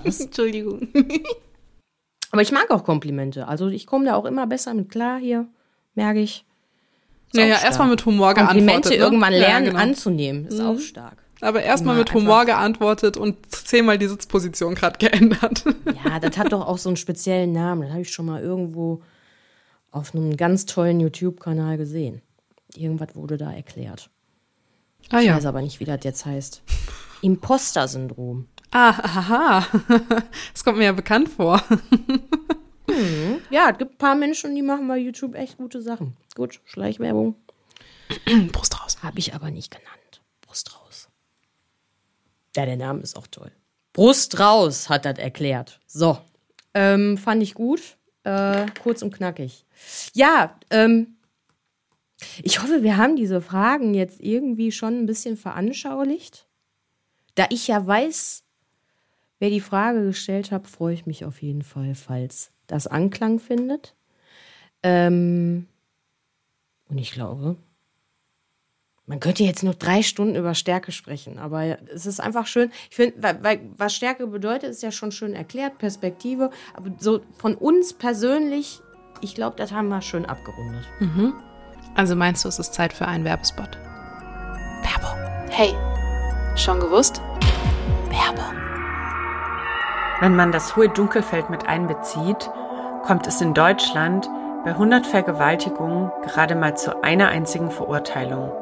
hast. 0.04 0.20
Entschuldigung. 0.20 0.86
aber 2.30 2.42
ich 2.42 2.52
mag 2.52 2.70
auch 2.70 2.84
Komplimente. 2.84 3.48
Also 3.48 3.66
ich 3.66 3.86
komme 3.88 4.04
da 4.04 4.14
auch 4.14 4.24
immer 4.24 4.46
besser 4.46 4.72
mit 4.72 4.90
klar 4.90 5.18
hier, 5.18 5.48
merke 5.96 6.20
ich. 6.20 6.44
Naja, 7.32 7.58
erstmal 7.64 7.88
mit 7.88 8.06
Humor 8.06 8.34
geantwortet. 8.34 8.64
Komplimente 8.64 8.88
ne? 8.90 8.94
irgendwann 8.94 9.32
lernen 9.32 9.66
ja, 9.66 9.72
genau. 9.72 9.82
anzunehmen, 9.82 10.46
ist 10.46 10.60
mhm. 10.60 10.66
auch 10.66 10.78
stark. 10.78 11.16
Aber 11.40 11.62
erstmal 11.62 11.96
mit 11.96 12.12
Humor 12.12 12.44
geantwortet 12.44 13.16
und 13.16 13.36
zehnmal 13.50 13.98
die 13.98 14.08
Sitzposition 14.08 14.74
gerade 14.74 14.98
geändert. 14.98 15.64
Ja, 16.04 16.20
das 16.20 16.36
hat 16.36 16.52
doch 16.52 16.66
auch 16.66 16.78
so 16.78 16.88
einen 16.90 16.96
speziellen 16.96 17.52
Namen. 17.52 17.82
Das 17.82 17.90
habe 17.92 18.02
ich 18.02 18.12
schon 18.12 18.26
mal 18.26 18.42
irgendwo 18.42 19.02
auf 19.90 20.14
einem 20.14 20.36
ganz 20.36 20.66
tollen 20.66 21.00
YouTube-Kanal 21.00 21.76
gesehen. 21.76 22.22
Irgendwas 22.76 23.14
wurde 23.14 23.36
da 23.36 23.52
erklärt. 23.52 24.10
Ah, 25.10 25.20
ich 25.20 25.26
ja. 25.26 25.36
weiß 25.36 25.46
aber 25.46 25.62
nicht, 25.62 25.80
wie 25.80 25.84
das 25.84 26.00
jetzt 26.04 26.24
heißt. 26.26 26.62
Imposter-Syndrom. 27.22 28.46
Ah, 28.70 28.90
aha. 28.90 29.66
Das 30.52 30.64
kommt 30.64 30.78
mir 30.78 30.84
ja 30.84 30.92
bekannt 30.92 31.28
vor. 31.28 31.62
Hm. 32.88 33.40
Ja, 33.50 33.70
es 33.70 33.78
gibt 33.78 33.92
ein 33.92 33.98
paar 33.98 34.14
Menschen, 34.14 34.54
die 34.54 34.62
machen 34.62 34.86
bei 34.88 34.98
YouTube 34.98 35.34
echt 35.34 35.56
gute 35.56 35.80
Sachen. 35.80 36.16
Gut, 36.34 36.60
Schleichwerbung. 36.64 37.34
Brust 38.52 38.82
raus. 38.82 38.98
Habe 39.02 39.18
ich 39.18 39.34
aber 39.34 39.50
nicht 39.50 39.70
genannt. 39.70 40.22
Brust 40.42 40.74
raus. 40.76 40.89
Ja, 42.56 42.66
der 42.66 42.76
Name 42.76 43.00
ist 43.00 43.16
auch 43.16 43.26
toll. 43.26 43.50
Brust 43.92 44.38
raus, 44.38 44.88
hat 44.88 45.04
das 45.04 45.18
erklärt. 45.18 45.80
So. 45.86 46.18
Ähm, 46.74 47.18
fand 47.18 47.42
ich 47.42 47.54
gut. 47.54 47.96
Äh, 48.24 48.66
kurz 48.82 49.02
und 49.02 49.14
knackig. 49.14 49.64
Ja, 50.12 50.58
ähm, 50.70 51.16
ich 52.42 52.62
hoffe, 52.62 52.82
wir 52.82 52.96
haben 52.96 53.16
diese 53.16 53.40
Fragen 53.40 53.94
jetzt 53.94 54.20
irgendwie 54.20 54.72
schon 54.72 54.98
ein 54.98 55.06
bisschen 55.06 55.36
veranschaulicht. 55.36 56.46
Da 57.34 57.46
ich 57.50 57.66
ja 57.68 57.84
weiß, 57.86 58.44
wer 59.38 59.50
die 59.50 59.60
Frage 59.60 60.04
gestellt 60.04 60.50
hat, 60.50 60.68
freue 60.68 60.94
ich 60.94 61.06
mich 61.06 61.24
auf 61.24 61.40
jeden 61.42 61.62
Fall, 61.62 61.94
falls 61.94 62.52
das 62.66 62.86
Anklang 62.86 63.38
findet. 63.38 63.94
Ähm, 64.82 65.66
und 66.88 66.98
ich 66.98 67.12
glaube, 67.12 67.56
man 69.10 69.18
könnte 69.18 69.42
jetzt 69.42 69.64
nur 69.64 69.74
drei 69.74 70.04
Stunden 70.04 70.36
über 70.36 70.54
Stärke 70.54 70.92
sprechen, 70.92 71.36
aber 71.40 71.78
es 71.92 72.06
ist 72.06 72.20
einfach 72.20 72.46
schön. 72.46 72.70
Ich 72.90 72.94
finde, 72.94 73.40
was 73.76 73.92
Stärke 73.92 74.28
bedeutet, 74.28 74.70
ist 74.70 74.84
ja 74.84 74.92
schon 74.92 75.10
schön 75.10 75.34
erklärt, 75.34 75.78
Perspektive. 75.78 76.50
Aber 76.74 76.90
so 76.96 77.20
von 77.36 77.56
uns 77.56 77.92
persönlich, 77.92 78.78
ich 79.20 79.34
glaube, 79.34 79.56
das 79.56 79.72
haben 79.72 79.88
wir 79.88 80.00
schön 80.00 80.26
abgerundet. 80.26 80.84
Mhm. 81.00 81.32
Also 81.96 82.14
meinst 82.14 82.44
du, 82.44 82.48
es 82.48 82.60
ist 82.60 82.72
Zeit 82.72 82.92
für 82.92 83.08
einen 83.08 83.24
Werbespot? 83.24 83.76
Werbung. 84.82 85.18
Hey, 85.50 85.74
schon 86.54 86.78
gewusst? 86.78 87.20
Werbung. 88.10 88.54
Wenn 90.20 90.36
man 90.36 90.52
das 90.52 90.76
hohe 90.76 90.88
Dunkelfeld 90.88 91.50
mit 91.50 91.66
einbezieht, 91.66 92.48
kommt 93.02 93.26
es 93.26 93.40
in 93.40 93.54
Deutschland 93.54 94.30
bei 94.62 94.70
100 94.70 95.04
Vergewaltigungen 95.04 96.12
gerade 96.22 96.54
mal 96.54 96.76
zu 96.76 97.02
einer 97.02 97.26
einzigen 97.26 97.72
Verurteilung. 97.72 98.52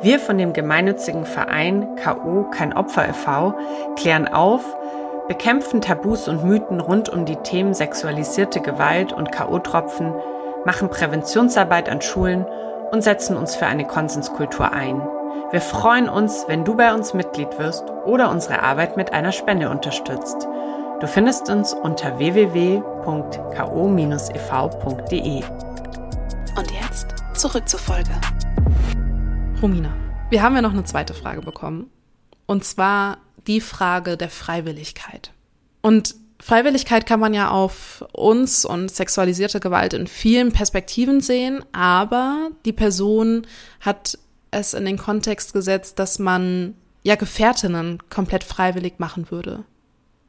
Wir 0.00 0.18
von 0.18 0.38
dem 0.38 0.52
gemeinnützigen 0.52 1.24
Verein 1.24 1.96
KO 2.02 2.44
Kein 2.50 2.72
Opfer 2.72 3.08
e.V. 3.08 3.54
klären 3.96 4.28
auf, 4.28 4.62
bekämpfen 5.28 5.80
Tabus 5.80 6.28
und 6.28 6.44
Mythen 6.44 6.80
rund 6.80 7.08
um 7.08 7.24
die 7.24 7.36
Themen 7.36 7.74
sexualisierte 7.74 8.60
Gewalt 8.60 9.12
und 9.12 9.32
KO-Tropfen, 9.32 10.14
machen 10.64 10.88
Präventionsarbeit 10.88 11.88
an 11.88 12.00
Schulen 12.00 12.46
und 12.90 13.02
setzen 13.02 13.36
uns 13.36 13.54
für 13.54 13.66
eine 13.66 13.86
Konsenskultur 13.86 14.72
ein. 14.72 15.02
Wir 15.50 15.60
freuen 15.60 16.08
uns, 16.08 16.44
wenn 16.46 16.64
du 16.64 16.74
bei 16.76 16.92
uns 16.92 17.14
Mitglied 17.14 17.58
wirst 17.58 17.84
oder 18.04 18.30
unsere 18.30 18.62
Arbeit 18.62 18.96
mit 18.96 19.12
einer 19.12 19.32
Spende 19.32 19.70
unterstützt. 19.70 20.46
Du 21.00 21.06
findest 21.06 21.48
uns 21.48 21.72
unter 21.72 22.18
www.ko-ev.de. 22.18 22.82
Und 26.56 26.70
jetzt 26.72 27.06
zurück 27.34 27.68
zur 27.68 27.78
Folge. 27.78 28.10
Romina, 29.60 29.92
wir 30.30 30.40
haben 30.40 30.54
ja 30.54 30.62
noch 30.62 30.72
eine 30.72 30.84
zweite 30.84 31.14
Frage 31.14 31.40
bekommen. 31.40 31.90
Und 32.46 32.64
zwar 32.64 33.18
die 33.48 33.60
Frage 33.60 34.16
der 34.16 34.30
Freiwilligkeit. 34.30 35.32
Und 35.82 36.14
Freiwilligkeit 36.40 37.06
kann 37.06 37.18
man 37.18 37.34
ja 37.34 37.50
auf 37.50 38.04
uns 38.12 38.64
und 38.64 38.88
sexualisierte 38.88 39.58
Gewalt 39.58 39.94
in 39.94 40.06
vielen 40.06 40.52
Perspektiven 40.52 41.20
sehen, 41.20 41.64
aber 41.72 42.50
die 42.64 42.72
Person 42.72 43.48
hat 43.80 44.16
es 44.52 44.74
in 44.74 44.84
den 44.84 44.96
Kontext 44.96 45.52
gesetzt, 45.52 45.98
dass 45.98 46.20
man 46.20 46.74
ja 47.02 47.16
Gefährtinnen 47.16 47.98
komplett 48.10 48.44
freiwillig 48.44 49.00
machen 49.00 49.28
würde. 49.32 49.64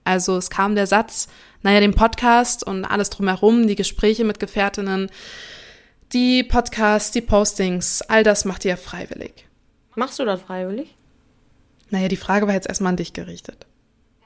Also 0.06 0.38
es 0.38 0.50
kam 0.50 0.74
der 0.74 0.88
Satz, 0.88 1.28
naja, 1.62 1.82
den 1.82 1.94
Podcast 1.94 2.66
und 2.66 2.84
alles 2.84 3.12
drumherum, 3.12 3.68
die 3.68 3.76
Gespräche 3.76 4.24
mit 4.24 4.40
Gefährtinnen, 4.40 5.12
die 6.14 6.44
Podcasts, 6.44 7.12
die 7.12 7.22
Postings, 7.22 8.02
all 8.02 8.24
das 8.24 8.46
macht 8.46 8.66
ihr 8.66 8.78
freiwillig. 8.78 9.48
Machst 9.96 10.20
du 10.20 10.26
das 10.26 10.42
freiwillig? 10.42 10.96
Naja, 11.90 12.08
die 12.08 12.18
Frage 12.18 12.48
war 12.48 12.54
jetzt 12.54 12.68
erstmal 12.68 12.92
an 12.92 12.98
dich 12.98 13.14
gerichtet. 13.14 13.66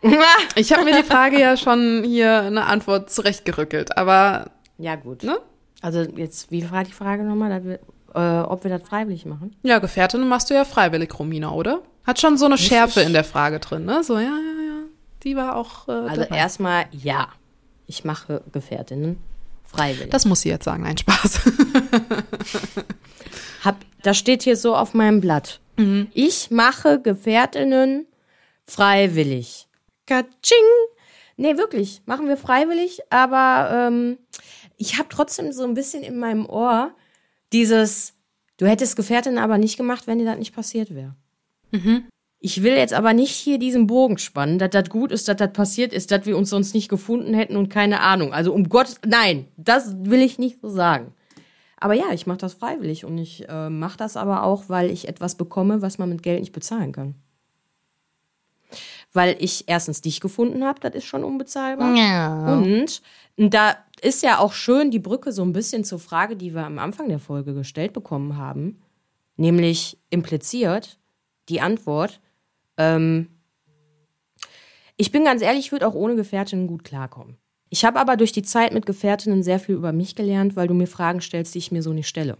ich 0.55 0.73
habe 0.73 0.83
mir 0.83 0.95
die 0.95 1.07
Frage 1.07 1.39
ja 1.39 1.55
schon 1.55 2.03
hier 2.03 2.41
eine 2.41 2.65
Antwort 2.65 3.09
zurechtgerückelt, 3.09 3.97
aber. 3.97 4.51
Ja, 4.77 4.95
gut. 4.95 5.23
Ne? 5.23 5.37
Also 5.81 6.01
jetzt, 6.01 6.51
wie 6.51 6.69
war 6.71 6.83
die 6.83 6.91
Frage 6.91 7.23
nochmal, 7.23 7.63
wir, 7.63 7.79
äh, 8.13 8.41
ob 8.43 8.63
wir 8.63 8.71
das 8.77 8.87
freiwillig 8.87 9.25
machen? 9.25 9.55
Ja, 9.63 9.79
Gefährtinnen 9.79 10.27
machst 10.27 10.49
du 10.49 10.53
ja 10.53 10.65
freiwillig, 10.65 11.17
Romina, 11.17 11.51
oder? 11.51 11.81
Hat 12.05 12.19
schon 12.19 12.37
so 12.37 12.45
eine 12.45 12.55
Muss 12.55 12.61
Schärfe 12.61 13.01
in 13.01 13.13
der 13.13 13.23
Frage 13.23 13.59
drin, 13.59 13.85
ne? 13.85 14.03
So, 14.03 14.15
ja, 14.15 14.21
ja, 14.21 14.27
ja. 14.27 14.83
Die 15.23 15.35
war 15.37 15.55
auch. 15.55 15.87
Äh, 15.87 15.91
also 15.91 16.21
erstmal 16.23 16.85
ja. 16.91 17.29
Ich 17.87 18.05
mache 18.05 18.41
Gefährtinnen 18.51 19.17
freiwillig. 19.73 20.11
Das 20.11 20.25
muss 20.25 20.41
sie 20.41 20.49
jetzt 20.49 20.65
sagen, 20.65 20.85
ein 20.85 20.97
Spaß. 20.97 21.41
Hab, 23.63 23.77
das 24.01 24.17
steht 24.17 24.43
hier 24.43 24.55
so 24.55 24.75
auf 24.75 24.93
meinem 24.93 25.21
Blatt. 25.21 25.59
Mhm. 25.77 26.07
Ich 26.13 26.51
mache 26.51 27.01
Gefährtinnen 27.01 28.07
freiwillig. 28.65 29.67
Katsching! 30.05 30.57
Nee, 31.35 31.57
wirklich, 31.57 32.01
machen 32.05 32.27
wir 32.27 32.37
freiwillig, 32.37 32.99
aber 33.09 33.87
ähm, 33.87 34.19
ich 34.77 34.99
habe 34.99 35.09
trotzdem 35.09 35.51
so 35.51 35.63
ein 35.63 35.73
bisschen 35.73 36.03
in 36.03 36.19
meinem 36.19 36.45
Ohr 36.45 36.93
dieses, 37.51 38.13
du 38.57 38.67
hättest 38.67 38.95
Gefährtin 38.95 39.37
aber 39.37 39.57
nicht 39.57 39.77
gemacht, 39.77 40.05
wenn 40.05 40.19
dir 40.19 40.25
das 40.25 40.37
nicht 40.37 40.53
passiert 40.53 40.93
wäre. 40.93 41.15
Mhm. 41.71 42.05
Ich 42.45 42.61
will 42.61 42.73
jetzt 42.73 42.93
aber 42.93 43.13
nicht 43.13 43.31
hier 43.31 43.57
diesen 43.57 43.87
Bogen 43.87 44.17
spannen, 44.17 44.59
dass 44.59 44.71
das 44.71 44.89
gut 44.89 45.13
ist, 45.13 45.29
dass 45.29 45.37
das 45.37 45.53
passiert 45.53 45.93
ist, 45.93 46.11
dass 46.11 46.25
wir 46.25 46.37
uns 46.37 46.49
sonst 46.49 46.73
nicht 46.73 46.89
gefunden 46.89 47.33
hätten 47.33 47.55
und 47.55 47.69
keine 47.69 48.01
Ahnung. 48.01 48.33
Also 48.33 48.51
um 48.53 48.67
Gott, 48.67 48.95
nein, 49.05 49.47
das 49.55 49.95
will 49.97 50.21
ich 50.21 50.39
nicht 50.39 50.59
so 50.61 50.67
sagen. 50.67 51.13
Aber 51.77 51.93
ja, 51.93 52.11
ich 52.11 52.27
mache 52.27 52.39
das 52.39 52.53
freiwillig 52.53 53.05
und 53.05 53.17
ich 53.17 53.47
äh, 53.47 53.69
mache 53.69 53.95
das 53.95 54.17
aber 54.17 54.43
auch, 54.43 54.65
weil 54.67 54.89
ich 54.89 55.07
etwas 55.07 55.35
bekomme, 55.35 55.81
was 55.81 55.97
man 55.97 56.09
mit 56.09 56.21
Geld 56.21 56.41
nicht 56.41 56.51
bezahlen 56.51 56.91
kann 56.91 57.15
weil 59.15 59.35
ich 59.39 59.65
erstens 59.67 60.01
dich 60.01 60.19
gefunden 60.19 60.63
habe, 60.63 60.79
das 60.79 60.95
ist 60.95 61.05
schon 61.05 61.23
unbezahlbar. 61.23 61.95
Ja. 61.95 62.57
Und 62.57 62.99
da 63.37 63.77
ist 64.01 64.23
ja 64.23 64.39
auch 64.39 64.53
schön 64.53 64.89
die 64.89 64.97
Brücke 64.97 65.31
so 65.31 65.43
ein 65.43 65.53
bisschen 65.53 65.83
zur 65.83 65.99
Frage, 65.99 66.35
die 66.35 66.55
wir 66.55 66.65
am 66.65 66.79
Anfang 66.79 67.09
der 67.09 67.19
Folge 67.19 67.53
gestellt 67.53 67.93
bekommen 67.93 68.37
haben, 68.37 68.81
nämlich 69.37 69.99
impliziert 70.09 70.97
die 71.47 71.61
Antwort, 71.61 72.19
ähm, 72.77 73.27
ich 74.97 75.11
bin 75.11 75.25
ganz 75.25 75.41
ehrlich, 75.41 75.65
ich 75.65 75.71
würde 75.71 75.87
auch 75.87 75.95
ohne 75.95 76.15
Gefährtinnen 76.15 76.67
gut 76.67 76.83
klarkommen. 76.83 77.37
Ich 77.69 77.83
habe 77.85 77.99
aber 77.99 78.17
durch 78.17 78.31
die 78.31 78.43
Zeit 78.43 78.71
mit 78.73 78.85
Gefährtinnen 78.85 79.41
sehr 79.41 79.59
viel 79.59 79.73
über 79.75 79.91
mich 79.91 80.15
gelernt, 80.15 80.55
weil 80.55 80.67
du 80.67 80.75
mir 80.75 80.85
Fragen 80.85 81.21
stellst, 81.21 81.55
die 81.55 81.59
ich 81.59 81.71
mir 81.71 81.81
so 81.81 81.91
nicht 81.91 82.07
stelle. 82.07 82.37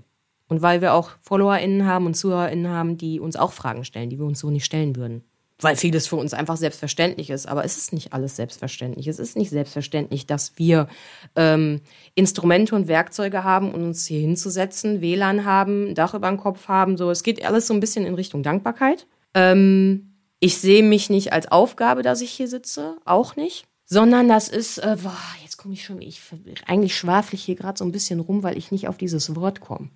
Und 0.47 0.61
weil 0.61 0.81
wir 0.81 0.93
auch 0.93 1.11
FollowerInnen 1.21 1.87
haben 1.87 2.05
und 2.05 2.13
ZuhörerInnen 2.13 2.67
haben, 2.67 2.97
die 2.97 3.19
uns 3.19 3.35
auch 3.35 3.53
Fragen 3.53 3.83
stellen, 3.83 4.11
die 4.11 4.19
wir 4.19 4.25
uns 4.27 4.39
so 4.39 4.51
nicht 4.51 4.65
stellen 4.65 4.95
würden. 4.95 5.23
weil 5.59 5.75
vieles 5.77 6.07
für 6.07 6.17
uns 6.17 6.33
einfach 6.33 6.57
selbstverständlich 6.57 7.29
ist. 7.29 7.47
Aber 7.47 7.63
es 7.63 7.77
ist 7.77 7.93
nicht 7.93 8.11
alles 8.11 8.35
selbstverständlich. 8.35 9.07
Es 9.07 9.17
ist 9.17 9.37
nicht 9.37 9.49
selbstverständlich, 9.49 10.27
dass 10.27 10.57
wir 10.57 10.87
ähm, 11.35 11.79
Instrumente 12.15 12.75
und 12.75 12.87
Werkzeuge 12.87 13.43
haben, 13.43 13.73
um 13.73 13.83
uns 13.83 14.05
hier 14.05 14.19
hinzusetzen, 14.19 14.99
WLAN 14.99 15.45
haben, 15.45 15.95
Dach 15.95 16.13
über 16.13 16.27
dem 16.27 16.37
Kopf 16.37 16.67
haben. 16.67 16.97
So, 16.97 17.09
es 17.11 17.23
geht 17.23 17.45
alles 17.45 17.67
so 17.67 17.73
ein 17.73 17.79
bisschen 17.79 18.05
in 18.05 18.15
Richtung 18.15 18.43
Dankbarkeit. 18.43 19.07
Ähm, 19.33 20.12
ich 20.43 20.57
sehe 20.57 20.83
mich 20.83 21.09
nicht 21.09 21.31
als 21.31 21.49
Aufgabe, 21.49 22.03
dass 22.03 22.19
ich 22.19 22.31
hier 22.31 22.49
sitze, 22.49 22.97
auch 23.05 23.37
nicht, 23.37 23.63
sondern 23.85 24.27
das 24.27 24.49
ist, 24.49 24.77
äh, 24.79 24.97
boah, 25.01 25.15
jetzt 25.41 25.55
komme 25.55 25.73
ich 25.73 25.85
schon, 25.85 26.01
ich 26.01 26.19
eigentlich 26.67 26.97
schwafel 26.97 27.35
ich 27.35 27.45
hier 27.45 27.55
gerade 27.55 27.77
so 27.77 27.85
ein 27.85 27.93
bisschen 27.93 28.19
rum, 28.19 28.43
weil 28.43 28.57
ich 28.57 28.69
nicht 28.69 28.89
auf 28.89 28.97
dieses 28.97 29.37
Wort 29.37 29.61
komme. 29.61 29.87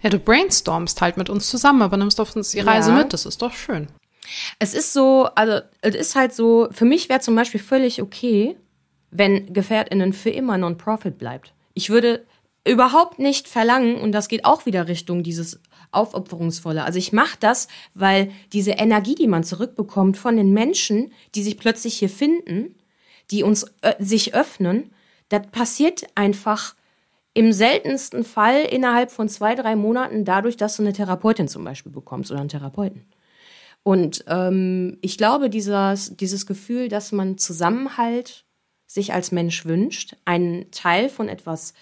Ja, 0.00 0.10
du 0.10 0.20
brainstormst 0.20 1.00
halt 1.00 1.16
mit 1.16 1.28
uns 1.28 1.50
zusammen, 1.50 1.82
aber 1.82 1.96
nimmst 1.96 2.20
auf 2.20 2.36
uns 2.36 2.52
die 2.52 2.60
Reise 2.60 2.90
Ja. 2.90 2.98
mit. 2.98 3.12
Das 3.12 3.26
ist 3.26 3.42
doch 3.42 3.52
schön. 3.52 3.88
Es 4.60 4.74
ist 4.74 4.92
so, 4.92 5.24
also 5.34 5.60
es 5.80 5.96
ist 5.96 6.14
halt 6.14 6.32
so, 6.32 6.68
für 6.70 6.84
mich 6.84 7.08
wäre 7.08 7.18
zum 7.18 7.34
Beispiel 7.34 7.60
völlig 7.60 8.00
okay, 8.00 8.56
wenn 9.10 9.52
GefährtInnen 9.52 10.12
für 10.12 10.30
immer 10.30 10.56
Non-Profit 10.56 11.18
bleibt. 11.18 11.52
Ich 11.74 11.90
würde 11.90 12.24
überhaupt 12.64 13.18
nicht 13.18 13.48
verlangen, 13.48 13.96
und 13.96 14.12
das 14.12 14.28
geht 14.28 14.44
auch 14.44 14.66
wieder 14.66 14.86
Richtung 14.86 15.24
dieses 15.24 15.60
Aufopferungsvolle. 15.90 16.84
Also 16.84 16.98
ich 16.98 17.12
mache 17.12 17.36
das, 17.40 17.68
weil 17.94 18.30
diese 18.52 18.72
Energie, 18.72 19.14
die 19.14 19.26
man 19.26 19.44
zurückbekommt 19.44 20.16
von 20.16 20.36
den 20.36 20.52
Menschen, 20.52 21.12
die 21.34 21.42
sich 21.42 21.58
plötzlich 21.58 21.98
hier 21.98 22.08
finden, 22.08 22.74
die 23.30 23.42
uns 23.42 23.64
äh, 23.82 23.94
sich 23.98 24.34
öffnen, 24.34 24.90
das 25.28 25.46
passiert 25.50 26.06
einfach 26.14 26.74
im 27.34 27.52
seltensten 27.52 28.24
Fall 28.24 28.62
innerhalb 28.62 29.10
von 29.10 29.28
zwei, 29.28 29.54
drei 29.54 29.76
Monaten 29.76 30.24
dadurch, 30.24 30.56
dass 30.56 30.76
du 30.76 30.82
eine 30.82 30.92
Therapeutin 30.92 31.48
zum 31.48 31.64
Beispiel 31.64 31.92
bekommst 31.92 32.30
oder 32.30 32.40
einen 32.40 32.48
Therapeuten. 32.48 33.06
Und 33.82 34.24
ähm, 34.26 34.98
ich 35.02 35.16
glaube, 35.18 35.48
dieses, 35.48 36.16
dieses 36.16 36.46
Gefühl, 36.46 36.88
dass 36.88 37.12
man 37.12 37.38
Zusammenhalt 37.38 38.44
sich 38.86 39.12
als 39.12 39.32
Mensch 39.32 39.66
wünscht, 39.66 40.16
ein 40.24 40.66
Teil 40.72 41.08
von 41.08 41.28
etwas 41.28 41.74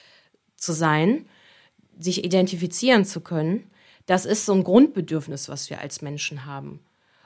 zu 0.57 0.73
sein, 0.73 1.27
sich 1.99 2.25
identifizieren 2.25 3.05
zu 3.05 3.21
können, 3.21 3.71
das 4.07 4.25
ist 4.25 4.47
so 4.47 4.55
ein 4.55 4.65
Grundbedürfnis, 4.65 5.49
was 5.49 5.69
wir 5.71 5.81
als 5.81 6.03
Menschen 6.03 6.47
haben. 6.47 6.81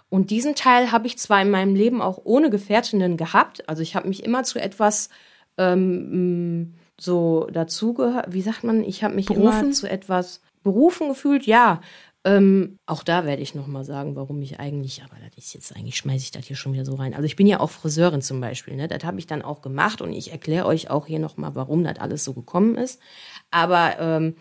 Und 0.08 0.30
diesen 0.30 0.54
Teil 0.56 0.90
habe 0.90 1.06
ich 1.06 1.18
zwar 1.18 1.40
in 1.40 1.50
meinem 1.50 1.74
Leben 1.74 2.02
auch 2.02 2.20
ohne 2.24 2.50
Gefährtinnen 2.50 3.16
gehabt, 3.16 3.68
also 3.68 3.82
ich 3.82 3.94
habe 3.94 4.08
mich 4.08 4.24
immer 4.24 4.42
zu 4.42 4.58
etwas 4.58 5.08
ähm, 5.56 6.74
so 6.98 7.48
dazugehört, 7.52 8.32
wie 8.32 8.42
sagt 8.42 8.64
man, 8.64 8.82
ich 8.82 9.04
habe 9.04 9.14
mich 9.14 9.30
immer 9.30 9.50
Berufen? 9.50 9.72
zu 9.72 9.88
etwas 9.88 10.40
berufen 10.62 11.08
gefühlt, 11.08 11.46
ja. 11.46 11.80
Ähm, 12.22 12.76
auch 12.84 13.02
da 13.02 13.24
werde 13.24 13.40
ich 13.40 13.54
noch 13.54 13.66
mal 13.66 13.84
sagen, 13.84 14.14
warum 14.14 14.42
ich 14.42 14.60
eigentlich, 14.60 15.02
aber 15.02 15.16
das 15.24 15.42
ist 15.46 15.54
jetzt 15.54 15.74
eigentlich, 15.74 15.96
schmeiße 15.96 16.24
ich 16.24 16.30
das 16.30 16.44
hier 16.44 16.56
schon 16.56 16.74
wieder 16.74 16.84
so 16.84 16.96
rein. 16.96 17.14
Also 17.14 17.24
ich 17.24 17.36
bin 17.36 17.46
ja 17.46 17.60
auch 17.60 17.70
Friseurin 17.70 18.20
zum 18.20 18.40
Beispiel, 18.40 18.76
ne? 18.76 18.88
Das 18.88 19.04
habe 19.04 19.18
ich 19.18 19.26
dann 19.26 19.40
auch 19.40 19.62
gemacht 19.62 20.02
und 20.02 20.12
ich 20.12 20.30
erkläre 20.30 20.66
euch 20.66 20.90
auch 20.90 21.06
hier 21.06 21.18
noch 21.18 21.38
mal, 21.38 21.54
warum 21.54 21.82
das 21.82 21.98
alles 21.98 22.22
so 22.22 22.34
gekommen 22.34 22.76
ist. 22.76 23.00
Aber 23.50 23.98
ähm, 23.98 24.34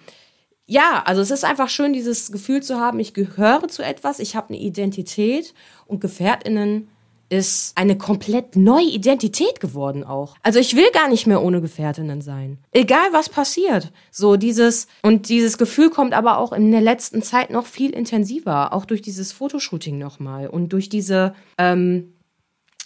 ja, 0.70 1.02
also 1.06 1.22
es 1.22 1.32
ist 1.32 1.44
einfach 1.44 1.68
schön, 1.68 1.94
dieses 1.94 2.32
Gefühl 2.32 2.62
zu 2.62 2.80
haben, 2.80 3.00
ich 3.00 3.16
gehöre 3.16 3.68
zu 3.70 3.82
etwas, 3.82 4.20
ich 4.20 4.36
habe 4.36 4.50
eine 4.50 4.60
Identität 4.60 5.56
und 5.88 6.00
GefährtInnen 6.00 6.90
ist 7.30 7.76
eine 7.76 7.98
komplett 7.98 8.56
neue 8.56 8.86
Identität 8.86 9.60
geworden 9.60 10.04
auch. 10.04 10.36
Also 10.44 10.60
ich 10.60 10.76
will 10.76 10.90
gar 10.94 11.10
nicht 11.10 11.26
mehr 11.26 11.42
ohne 11.42 11.60
Gefährtinnen 11.62 12.22
sein. 12.22 12.60
Egal 12.72 13.08
was 13.12 13.30
passiert. 13.30 13.92
So 14.12 14.36
dieses, 14.36 14.88
und 15.02 15.30
dieses 15.30 15.58
Gefühl 15.58 15.90
kommt 15.90 16.14
aber 16.14 16.38
auch 16.38 16.54
in 16.54 16.72
der 16.72 16.82
letzten 16.82 17.24
Zeit 17.24 17.50
noch 17.50 17.66
viel 17.66 17.92
intensiver, 17.92 18.72
auch 18.72 18.86
durch 18.86 19.02
dieses 19.02 19.32
Fotoshooting 19.32 19.98
nochmal 19.98 20.48
und 20.48 20.72
durch 20.74 20.88
diese, 20.88 21.34
ähm, 21.58 22.14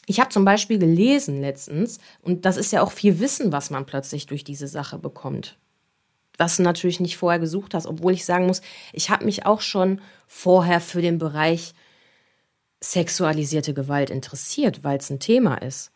ich 0.06 0.22
habe 0.22 0.30
zum 0.30 0.46
Beispiel 0.46 0.80
gelesen 0.80 1.42
letztens, 1.42 2.00
und 2.22 2.46
das 2.46 2.56
ist 2.56 2.72
ja 2.72 2.82
auch 2.82 2.92
viel 2.92 3.20
Wissen, 3.20 3.52
was 3.52 3.70
man 3.70 3.86
plötzlich 3.86 4.26
durch 4.26 4.46
diese 4.46 4.68
Sache 4.68 4.98
bekommt 4.98 5.58
was 6.38 6.58
du 6.58 6.64
natürlich 6.64 7.00
nicht 7.00 7.18
vorher 7.18 7.40
gesucht 7.40 7.74
hast, 7.74 7.86
obwohl 7.86 8.14
ich 8.14 8.26
sagen 8.26 8.48
muss, 8.48 8.62
ich 8.92 9.10
habe 9.10 9.26
mich 9.26 9.46
auch 9.46 9.62
schon 9.62 10.02
vorher 10.28 10.82
für 10.82 11.02
den 11.02 11.18
Bereich 11.18 11.74
sexualisierte 12.82 13.74
Gewalt 13.74 14.10
interessiert, 14.10 14.84
weil 14.84 14.98
es 14.98 15.10
ein 15.10 15.20
Thema 15.20 15.56
ist 15.56 15.92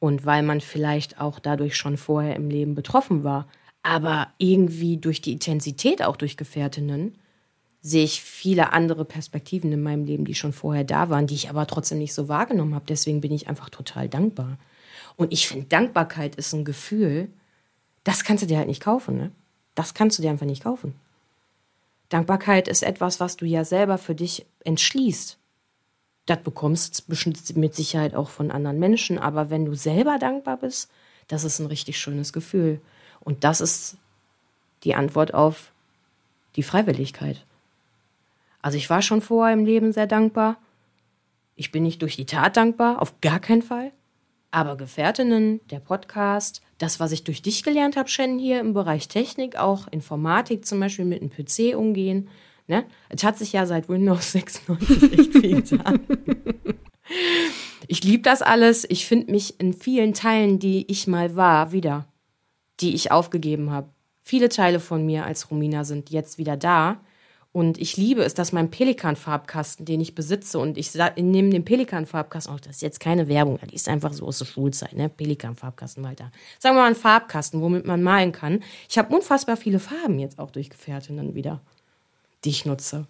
und 0.00 0.26
weil 0.26 0.42
man 0.42 0.60
vielleicht 0.60 1.20
auch 1.20 1.38
dadurch 1.38 1.76
schon 1.76 1.96
vorher 1.96 2.36
im 2.36 2.50
Leben 2.50 2.74
betroffen 2.74 3.24
war. 3.24 3.48
Aber 3.82 4.28
irgendwie 4.38 4.96
durch 4.96 5.20
die 5.20 5.32
Intensität, 5.32 6.02
auch 6.02 6.16
durch 6.16 6.36
Gefährtinnen, 6.36 7.18
sehe 7.82 8.04
ich 8.04 8.22
viele 8.22 8.72
andere 8.72 9.04
Perspektiven 9.04 9.70
in 9.70 9.82
meinem 9.82 10.04
Leben, 10.04 10.24
die 10.24 10.34
schon 10.34 10.54
vorher 10.54 10.84
da 10.84 11.10
waren, 11.10 11.26
die 11.26 11.34
ich 11.34 11.50
aber 11.50 11.66
trotzdem 11.66 11.98
nicht 11.98 12.14
so 12.14 12.28
wahrgenommen 12.28 12.74
habe. 12.74 12.86
Deswegen 12.88 13.20
bin 13.20 13.32
ich 13.32 13.46
einfach 13.46 13.68
total 13.68 14.08
dankbar. 14.08 14.58
Und 15.16 15.32
ich 15.34 15.46
finde, 15.46 15.66
Dankbarkeit 15.66 16.34
ist 16.36 16.54
ein 16.54 16.64
Gefühl, 16.64 17.28
das 18.02 18.24
kannst 18.24 18.42
du 18.42 18.46
dir 18.46 18.56
halt 18.56 18.68
nicht 18.68 18.82
kaufen, 18.82 19.18
ne? 19.18 19.32
Das 19.74 19.94
kannst 19.94 20.18
du 20.18 20.22
dir 20.22 20.30
einfach 20.30 20.46
nicht 20.46 20.62
kaufen. 20.62 20.94
Dankbarkeit 22.08 22.68
ist 22.68 22.82
etwas, 22.82 23.20
was 23.20 23.36
du 23.36 23.46
ja 23.46 23.64
selber 23.64 23.98
für 23.98 24.14
dich 24.14 24.46
entschließt. 24.64 25.38
Das 26.26 26.42
bekommst 26.42 27.04
du 27.08 27.58
mit 27.58 27.74
Sicherheit 27.74 28.14
auch 28.14 28.30
von 28.30 28.50
anderen 28.50 28.78
Menschen, 28.78 29.18
aber 29.18 29.50
wenn 29.50 29.64
du 29.64 29.74
selber 29.74 30.18
dankbar 30.18 30.58
bist, 30.58 30.90
das 31.28 31.44
ist 31.44 31.58
ein 31.58 31.66
richtig 31.66 31.98
schönes 31.98 32.32
Gefühl. 32.32 32.80
Und 33.20 33.44
das 33.44 33.60
ist 33.60 33.96
die 34.84 34.94
Antwort 34.94 35.34
auf 35.34 35.72
die 36.56 36.62
Freiwilligkeit. 36.62 37.44
Also 38.62 38.78
ich 38.78 38.88
war 38.88 39.02
schon 39.02 39.20
vorher 39.20 39.52
im 39.52 39.66
Leben 39.66 39.92
sehr 39.92 40.06
dankbar. 40.06 40.56
Ich 41.56 41.70
bin 41.70 41.82
nicht 41.82 42.00
durch 42.00 42.16
die 42.16 42.26
Tat 42.26 42.56
dankbar, 42.56 43.02
auf 43.02 43.20
gar 43.20 43.40
keinen 43.40 43.62
Fall. 43.62 43.92
Aber 44.54 44.76
Gefährtinnen, 44.76 45.60
der 45.72 45.80
Podcast, 45.80 46.62
das, 46.78 47.00
was 47.00 47.10
ich 47.10 47.24
durch 47.24 47.42
dich 47.42 47.64
gelernt 47.64 47.96
habe, 47.96 48.08
Shannon, 48.08 48.38
hier 48.38 48.60
im 48.60 48.72
Bereich 48.72 49.08
Technik, 49.08 49.56
auch 49.56 49.88
Informatik 49.88 50.64
zum 50.64 50.78
Beispiel 50.78 51.04
mit 51.04 51.22
einem 51.22 51.30
PC 51.30 51.76
umgehen. 51.76 52.28
Ne? 52.68 52.84
Es 53.08 53.24
hat 53.24 53.36
sich 53.36 53.52
ja 53.52 53.66
seit 53.66 53.88
Windows 53.88 54.30
96 54.30 55.12
echt 55.12 55.32
viel 55.32 55.62
getan. 55.62 56.00
Ich 57.88 58.04
liebe 58.04 58.22
das 58.22 58.42
alles. 58.42 58.86
Ich 58.88 59.06
finde 59.06 59.32
mich 59.32 59.58
in 59.58 59.74
vielen 59.74 60.14
Teilen, 60.14 60.60
die 60.60 60.88
ich 60.88 61.08
mal 61.08 61.34
war, 61.34 61.72
wieder, 61.72 62.06
die 62.78 62.94
ich 62.94 63.10
aufgegeben 63.10 63.72
habe. 63.72 63.90
Viele 64.22 64.48
Teile 64.48 64.78
von 64.78 65.04
mir 65.04 65.26
als 65.26 65.50
Romina 65.50 65.82
sind 65.82 66.10
jetzt 66.10 66.38
wieder 66.38 66.56
da. 66.56 67.00
Und 67.54 67.78
ich 67.78 67.96
liebe 67.96 68.24
es, 68.24 68.34
dass 68.34 68.50
mein 68.50 68.68
Pelikan-Farbkasten, 68.68 69.86
den 69.86 70.00
ich 70.00 70.16
besitze, 70.16 70.58
und 70.58 70.76
ich 70.76 70.92
nehme 70.92 71.50
den 71.50 71.64
Pelikan-Farbkasten, 71.64 72.52
auch 72.52 72.58
das 72.58 72.72
ist 72.72 72.82
jetzt 72.82 72.98
keine 72.98 73.28
Werbung, 73.28 73.60
die 73.70 73.76
ist 73.76 73.88
einfach 73.88 74.12
so 74.12 74.26
aus 74.26 74.38
der 74.38 74.46
Schulzeit, 74.46 74.94
ne? 74.94 75.08
Pelikan-Farbkasten 75.08 76.02
weiter. 76.02 76.32
Sagen 76.58 76.74
wir 76.74 76.80
mal 76.80 76.88
einen 76.88 76.96
Farbkasten, 76.96 77.60
womit 77.60 77.86
man 77.86 78.02
malen 78.02 78.32
kann. 78.32 78.64
Ich 78.88 78.98
habe 78.98 79.14
unfassbar 79.14 79.56
viele 79.56 79.78
Farben 79.78 80.18
jetzt 80.18 80.40
auch 80.40 80.50
durch 80.50 80.68
Gefährtinnen 80.68 81.36
wieder, 81.36 81.60
die 82.44 82.50
ich 82.50 82.66
nutze. 82.66 83.06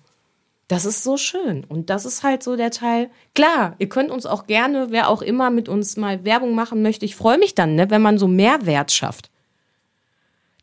Das 0.68 0.84
ist 0.84 1.04
so 1.04 1.16
schön. 1.16 1.64
Und 1.64 1.88
das 1.88 2.04
ist 2.04 2.22
halt 2.22 2.42
so 2.42 2.54
der 2.54 2.70
Teil. 2.70 3.08
Klar, 3.34 3.76
ihr 3.78 3.88
könnt 3.88 4.10
uns 4.10 4.26
auch 4.26 4.46
gerne, 4.46 4.88
wer 4.90 5.08
auch 5.08 5.22
immer 5.22 5.48
mit 5.48 5.70
uns 5.70 5.96
mal 5.96 6.22
Werbung 6.26 6.54
machen 6.54 6.82
möchte, 6.82 7.06
ich 7.06 7.16
freue 7.16 7.38
mich 7.38 7.54
dann, 7.54 7.76
ne, 7.76 7.88
wenn 7.88 8.02
man 8.02 8.18
so 8.18 8.28
Mehrwert 8.28 8.92
schafft. 8.92 9.30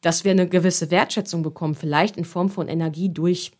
Dass 0.01 0.23
wir 0.23 0.33
eine 0.33 0.47
gewisse 0.47 0.91
Wertschätzung 0.91 1.41
bekommen, 1.41 1.73
vielleicht 1.73 2.15
in 2.15 2.25
Form 2.25 2.51
von 2.51 2.67
Energie 2.67 3.09
durch, 3.09 3.51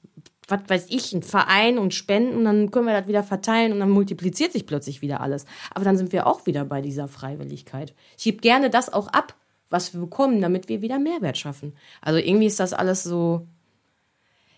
was 0.47 0.61
weiß 0.67 0.85
ich, 0.89 1.13
einen 1.13 1.23
Verein 1.23 1.77
und 1.77 1.93
Spenden, 1.93 2.37
und 2.37 2.45
dann 2.45 2.71
können 2.71 2.87
wir 2.87 2.99
das 2.99 3.07
wieder 3.07 3.23
verteilen 3.23 3.71
und 3.71 3.79
dann 3.79 3.89
multipliziert 3.89 4.51
sich 4.51 4.65
plötzlich 4.65 5.01
wieder 5.01 5.21
alles. 5.21 5.45
Aber 5.73 5.85
dann 5.85 5.97
sind 5.97 6.11
wir 6.11 6.27
auch 6.27 6.45
wieder 6.45 6.65
bei 6.65 6.81
dieser 6.81 7.07
Freiwilligkeit. 7.07 7.93
Ich 8.17 8.23
gebe 8.23 8.37
gerne 8.37 8.69
das 8.69 8.91
auch 8.91 9.07
ab, 9.07 9.35
was 9.69 9.93
wir 9.93 10.01
bekommen, 10.01 10.41
damit 10.41 10.67
wir 10.69 10.81
wieder 10.81 10.99
Mehrwert 10.99 11.37
schaffen. 11.37 11.73
Also 12.01 12.19
irgendwie 12.19 12.47
ist 12.47 12.59
das 12.59 12.73
alles 12.73 13.03
so, 13.03 13.47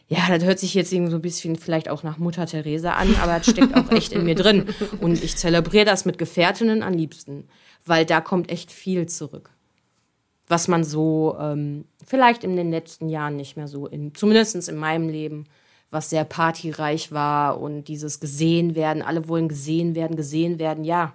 ja, 0.08 0.28
das 0.28 0.44
hört 0.44 0.60
sich 0.60 0.74
jetzt 0.74 0.92
irgendwie 0.92 1.12
so 1.12 1.18
ein 1.18 1.22
bisschen 1.22 1.56
vielleicht 1.56 1.90
auch 1.90 2.04
nach 2.04 2.18
Mutter 2.18 2.46
Teresa 2.46 2.94
an, 2.94 3.16
aber 3.22 3.38
es 3.38 3.50
steckt 3.50 3.76
auch 3.76 3.90
echt 3.92 4.12
in 4.12 4.26
mir 4.26 4.36
drin. 4.36 4.66
Und 5.00 5.24
ich 5.24 5.38
zelebriere 5.38 5.86
das 5.86 6.06
mit 6.06 6.18
Gefährtinnen 6.18 6.84
am 6.84 6.94
liebsten, 6.94 7.48
weil 7.86 8.06
da 8.06 8.22
kommt 8.22 8.52
echt 8.52 8.72
viel 8.72 9.08
zurück. 9.08 9.52
Was 10.48 10.68
man 10.68 10.84
so 10.84 11.38
ähm, 11.40 11.86
vielleicht 12.06 12.44
in 12.44 12.56
den 12.56 12.70
letzten 12.70 13.08
Jahren 13.08 13.38
nicht 13.38 13.56
mehr 13.56 13.68
so, 13.68 13.88
in, 13.88 14.14
zumindest 14.14 14.68
in 14.68 14.76
meinem 14.76 15.10
Leben, 15.10 15.46
was 15.94 16.10
sehr 16.10 16.24
partyreich 16.26 17.12
war 17.12 17.60
und 17.62 17.86
dieses 17.86 18.20
gesehen 18.20 18.76
werden, 18.76 19.02
alle 19.04 19.28
wollen 19.28 19.48
gesehen 19.48 19.96
werden, 19.96 20.16
gesehen 20.18 20.60
werden, 20.60 20.84
ja. 20.84 21.14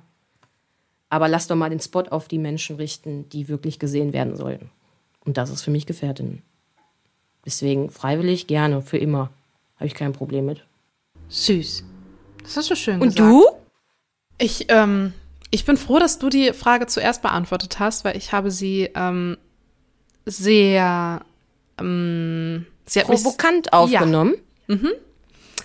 Aber 1.10 1.28
lass 1.28 1.46
doch 1.46 1.56
mal 1.56 1.70
den 1.70 1.80
Spot 1.80 2.02
auf 2.02 2.28
die 2.28 2.38
Menschen 2.38 2.76
richten, 2.76 3.28
die 3.30 3.48
wirklich 3.48 3.78
gesehen 3.78 4.12
werden 4.12 4.36
sollten. 4.36 4.70
Und 5.24 5.36
das 5.36 5.50
ist 5.50 5.62
für 5.62 5.70
mich 5.70 5.86
Gefährtinnen. 5.86 6.42
Deswegen 7.44 7.90
freiwillig 7.90 8.46
gerne, 8.46 8.82
für 8.82 8.98
immer. 8.98 9.30
Habe 9.76 9.86
ich 9.86 9.94
kein 9.94 10.12
Problem 10.12 10.46
mit. 10.46 10.64
Süß. 11.28 11.84
Das 12.42 12.56
hast 12.56 12.70
du 12.70 12.76
schön 12.76 13.00
Und 13.00 13.14
gesagt. 13.14 13.30
du? 13.30 13.46
Ich, 14.38 14.66
ähm, 14.68 15.12
ich 15.50 15.64
bin 15.64 15.76
froh, 15.76 15.98
dass 15.98 16.18
du 16.18 16.28
die 16.28 16.52
Frage 16.52 16.86
zuerst 16.86 17.22
beantwortet 17.22 17.78
hast, 17.78 18.04
weil 18.04 18.16
ich 18.16 18.32
habe 18.32 18.50
sie 18.50 18.90
ähm, 18.94 19.36
sehr, 20.26 21.22
ähm, 21.78 22.66
sie 22.86 23.00
hat 23.00 23.08
mich- 23.08 23.22
Provokant 23.22 23.72
aufgenommen. 24.68 24.94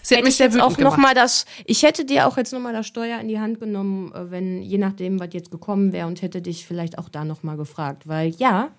Sie 0.01 0.15
hat 0.15 0.17
Hätte 0.17 0.23
mich 0.25 0.33
ich 0.33 0.37
sehr 0.37 0.47
wütend 0.49 0.63
auch 0.63 0.69
noch 0.71 0.77
gemacht. 0.95 0.97
mal 0.99 1.13
das, 1.13 1.45
ich 1.65 1.83
hätte 1.83 2.03
dir 2.03 2.27
auch 2.27 2.35
jetzt 2.35 2.51
noch 2.51 2.59
mal 2.59 2.73
das 2.73 2.87
Steuer 2.87 3.19
in 3.19 3.27
die 3.29 3.39
Hand 3.39 3.59
genommen, 3.61 4.11
äh, 4.13 4.31
wenn 4.31 4.61
je 4.61 4.77
nachdem, 4.77 5.19
was 5.19 5.29
jetzt 5.31 5.49
gekommen 5.51 5.93
wäre 5.93 6.07
und 6.07 6.21
hätte 6.21 6.41
dich 6.41 6.65
vielleicht 6.65 6.97
auch 6.97 7.07
da 7.09 7.23
noch 7.23 7.43
mal 7.43 7.55
gefragt, 7.55 8.07
weil 8.07 8.29
ja, 8.31 8.69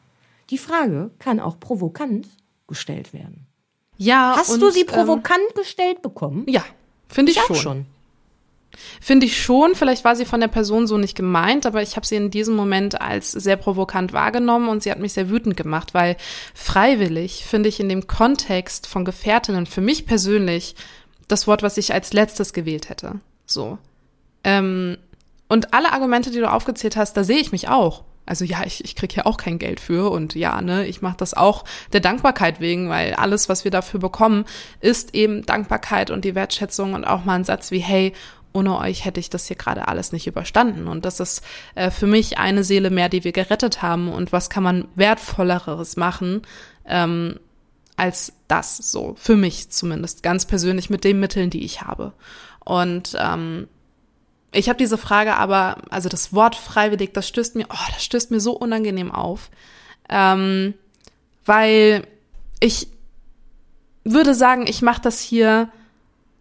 die 0.50 0.58
Frage 0.58 1.10
kann 1.18 1.40
auch 1.40 1.58
provokant 1.58 2.28
gestellt 2.68 3.14
werden. 3.14 3.46
ja, 3.96 4.34
Hast 4.36 4.50
und, 4.50 4.60
du 4.60 4.70
sie 4.70 4.80
ähm, 4.82 4.86
provokant 4.86 5.54
gestellt 5.54 6.02
bekommen? 6.02 6.44
Ja, 6.48 6.62
finde 7.08 7.32
ich, 7.32 7.40
auch 7.40 7.46
schon. 7.46 7.56
schon. 7.56 7.86
Finde 9.00 9.26
ich 9.26 9.42
schon. 9.42 9.74
Vielleicht 9.74 10.04
war 10.04 10.16
sie 10.16 10.24
von 10.24 10.40
der 10.40 10.48
Person 10.48 10.86
so 10.86 10.98
nicht 10.98 11.16
gemeint, 11.16 11.66
aber 11.66 11.82
ich 11.82 11.96
habe 11.96 12.06
sie 12.06 12.16
in 12.16 12.30
diesem 12.30 12.56
Moment 12.56 13.00
als 13.00 13.32
sehr 13.32 13.56
provokant 13.56 14.12
wahrgenommen 14.12 14.68
und 14.68 14.82
sie 14.82 14.90
hat 14.90 14.98
mich 14.98 15.12
sehr 15.12 15.30
wütend 15.30 15.56
gemacht, 15.56 15.94
weil 15.94 16.16
freiwillig 16.54 17.44
finde 17.44 17.68
ich 17.68 17.80
in 17.80 17.88
dem 17.88 18.06
Kontext 18.06 18.86
von 18.86 19.04
Gefährtinnen 19.04 19.66
für 19.66 19.80
mich 19.80 20.06
persönlich 20.06 20.74
das 21.28 21.46
Wort, 21.46 21.62
was 21.62 21.76
ich 21.76 21.92
als 21.94 22.12
letztes 22.12 22.52
gewählt 22.52 22.88
hätte. 22.88 23.20
So. 23.46 23.78
Ähm, 24.42 24.98
und 25.48 25.74
alle 25.74 25.92
Argumente, 25.92 26.30
die 26.30 26.40
du 26.40 26.50
aufgezählt 26.50 26.96
hast, 26.96 27.16
da 27.16 27.24
sehe 27.24 27.38
ich 27.38 27.52
mich 27.52 27.68
auch. 27.68 28.04
Also 28.26 28.44
ja, 28.44 28.62
ich, 28.64 28.82
ich 28.84 28.96
krieg 28.96 29.14
ja 29.14 29.26
auch 29.26 29.36
kein 29.36 29.58
Geld 29.58 29.80
für 29.80 30.10
und 30.10 30.34
ja, 30.34 30.62
ne, 30.62 30.86
ich 30.86 31.02
mache 31.02 31.18
das 31.18 31.34
auch 31.34 31.64
der 31.92 32.00
Dankbarkeit 32.00 32.58
wegen, 32.58 32.88
weil 32.88 33.14
alles, 33.14 33.50
was 33.50 33.64
wir 33.64 33.70
dafür 33.70 34.00
bekommen, 34.00 34.46
ist 34.80 35.14
eben 35.14 35.44
Dankbarkeit 35.44 36.10
und 36.10 36.24
die 36.24 36.34
Wertschätzung 36.34 36.94
und 36.94 37.04
auch 37.04 37.24
mal 37.24 37.34
ein 37.34 37.44
Satz 37.44 37.70
wie, 37.70 37.80
hey, 37.80 38.14
ohne 38.54 38.78
euch 38.78 39.04
hätte 39.04 39.20
ich 39.20 39.28
das 39.28 39.46
hier 39.48 39.56
gerade 39.56 39.88
alles 39.88 40.12
nicht 40.12 40.26
überstanden. 40.26 40.86
Und 40.86 41.04
das 41.04 41.20
ist 41.20 41.42
äh, 41.74 41.90
für 41.90 42.06
mich 42.06 42.38
eine 42.38 42.64
Seele 42.64 42.88
mehr, 42.88 43.08
die 43.08 43.24
wir 43.24 43.32
gerettet 43.32 43.82
haben. 43.82 44.08
Und 44.08 44.32
was 44.32 44.48
kann 44.48 44.62
man 44.62 44.88
wertvolleres 44.94 45.96
machen 45.96 46.42
ähm, 46.86 47.38
als 47.96 48.32
das 48.46 48.76
so? 48.76 49.14
Für 49.18 49.36
mich 49.36 49.70
zumindest, 49.70 50.22
ganz 50.22 50.46
persönlich 50.46 50.88
mit 50.88 51.04
den 51.04 51.20
Mitteln, 51.20 51.50
die 51.50 51.64
ich 51.64 51.82
habe. 51.82 52.12
Und 52.64 53.16
ähm, 53.18 53.66
ich 54.52 54.68
habe 54.68 54.78
diese 54.78 54.98
Frage 54.98 55.36
aber, 55.36 55.78
also 55.90 56.08
das 56.08 56.32
Wort 56.32 56.54
freiwillig, 56.54 57.12
das 57.12 57.26
stößt 57.26 57.56
mir, 57.56 57.66
oh, 57.68 57.92
das 57.92 58.04
stößt 58.04 58.30
mir 58.30 58.40
so 58.40 58.52
unangenehm 58.52 59.10
auf, 59.10 59.50
ähm, 60.08 60.74
weil 61.44 62.06
ich 62.60 62.86
würde 64.04 64.34
sagen, 64.34 64.66
ich 64.68 64.80
mache 64.80 65.02
das 65.02 65.20
hier 65.20 65.70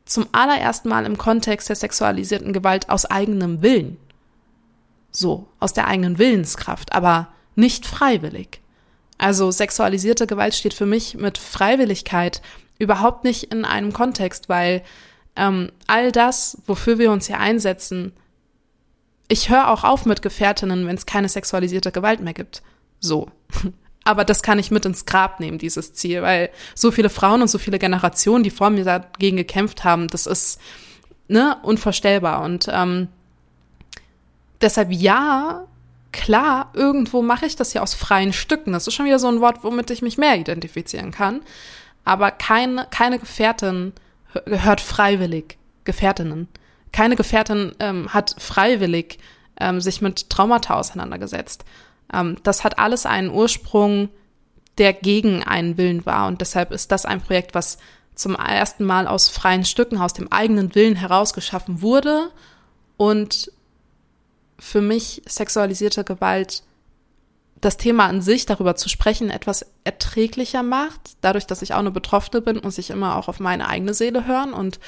zum 0.06 0.28
allerersten 0.32 0.90
Mal 0.90 1.06
im 1.06 1.18
Kontext 1.18 1.70
der 1.70 1.76
sexualisierten 1.76 2.54
Gewalt 2.54 2.90
aus 2.90 3.06
eigenem 3.06 3.62
Willen. 3.62 3.98
So, 5.12 5.48
aus 5.60 5.74
der 5.74 5.88
eigenen 5.88 6.18
Willenskraft, 6.18 6.94
aber 6.94 7.30
nicht 7.56 7.86
freiwillig. 7.86 8.62
Also 9.18 9.52
sexualisierte 9.52 10.28
Gewalt 10.28 10.56
steht 10.56 10.74
für 10.74 10.86
mich 10.86 11.16
mit 11.16 11.38
Freiwilligkeit 11.38 12.42
überhaupt 12.80 13.24
nicht 13.24 13.46
in 13.54 13.64
einem 13.64 13.94
Kontext, 13.94 14.50
weil 14.50 14.84
ähm, 15.36 15.72
all 15.88 16.12
das, 16.12 16.58
wofür 16.66 16.98
wir 16.98 17.12
uns 17.12 17.28
hier 17.28 17.40
einsetzen, 17.40 18.14
ich 19.28 19.50
höre 19.50 19.70
auch 19.70 19.84
auf 19.84 20.06
mit 20.06 20.22
Gefährtinnen, 20.22 20.86
wenn 20.86 20.96
es 20.96 21.06
keine 21.06 21.30
sexualisierte 21.30 21.92
Gewalt 21.92 22.20
mehr 22.20 22.34
gibt. 22.34 22.62
So. 23.00 23.28
Aber 24.04 24.26
das 24.26 24.44
kann 24.44 24.60
ich 24.60 24.72
mit 24.72 24.86
ins 24.86 25.06
Grab 25.06 25.40
nehmen, 25.40 25.58
dieses 25.58 25.94
Ziel, 25.94 26.22
weil 26.22 26.50
so 26.76 26.92
viele 26.92 27.10
Frauen 27.10 27.42
und 27.42 27.48
so 27.48 27.58
viele 27.58 27.80
Generationen, 27.80 28.44
die 28.44 28.50
vor 28.50 28.70
mir 28.70 28.84
dagegen 28.84 29.38
gekämpft 29.38 29.84
haben, 29.84 30.08
das 30.08 30.28
ist 30.28 30.60
ne, 31.28 31.58
unvorstellbar. 31.64 32.44
Und 32.44 32.68
ähm, 32.70 33.08
deshalb 34.62 34.92
ja, 34.92 35.66
klar, 36.12 36.70
irgendwo 36.74 37.22
mache 37.22 37.46
ich 37.46 37.56
das 37.56 37.72
hier 37.72 37.84
aus 37.84 37.94
freien 37.94 38.34
Stücken. 38.34 38.74
Das 38.74 38.88
ist 38.88 38.94
schon 38.94 39.06
wieder 39.06 39.20
so 39.20 39.28
ein 39.28 39.42
Wort, 39.42 39.64
womit 39.64 39.90
ich 39.90 40.02
mich 40.02 40.18
mehr 40.18 40.38
identifizieren 40.38 41.12
kann. 41.12 41.42
Aber 42.04 42.32
keine, 42.32 42.88
keine 42.92 43.20
Gefährtin 43.20 43.94
gehört 44.46 44.82
freiwillig, 44.82 45.58
Gefährtinnen. 45.86 46.48
Keine 46.92 47.16
Gefährtin 47.16 47.74
ähm, 47.80 48.14
hat 48.14 48.36
freiwillig 48.38 49.20
ähm, 49.60 49.82
sich 49.82 50.02
mit 50.02 50.30
Traumata 50.30 50.76
auseinandergesetzt. 50.76 51.64
Ähm, 52.14 52.38
das 52.44 52.64
hat 52.64 52.80
alles 52.80 53.06
einen 53.06 53.32
Ursprung, 53.32 54.10
der 54.78 54.94
gegen 54.94 55.44
einen 55.44 55.78
Willen 55.78 56.06
war. 56.06 56.28
Und 56.28 56.42
deshalb 56.42 56.72
ist 56.72 56.92
das 56.92 57.06
ein 57.06 57.22
Projekt, 57.22 57.54
was 57.54 57.78
zum 58.16 58.36
ersten 58.36 58.84
Mal 58.84 59.08
aus 59.08 59.30
freien 59.30 59.66
Stücken, 59.66 59.98
aus 59.98 60.14
dem 60.14 60.32
eigenen 60.32 60.76
Willen 60.76 60.96
herausgeschaffen 60.96 61.82
wurde 61.82 62.30
und 62.98 63.52
für 64.60 64.82
mich 64.82 65.22
sexualisierte 65.26 66.04
Gewalt 66.04 66.64
das 67.60 67.78
Thema 67.78 68.08
an 68.08 68.22
sich, 68.22 68.46
darüber 68.46 68.76
zu 68.76 68.90
sprechen, 68.90 69.30
etwas 69.30 69.66
erträglicher 69.86 70.64
macht, 70.64 71.16
dadurch, 71.22 71.48
dass 71.48 71.62
ich 71.62 71.74
auch 71.74 71.80
eine 71.80 71.92
Betroffene 71.92 72.42
bin, 72.42 72.60
muss 72.62 72.78
ich 72.78 72.90
immer 72.90 73.16
auch 73.16 73.30
auf 73.30 73.40
meine 73.40 73.68
eigene 73.70 73.94
Seele 73.94 74.28
hören 74.28 74.54
und 74.54 74.80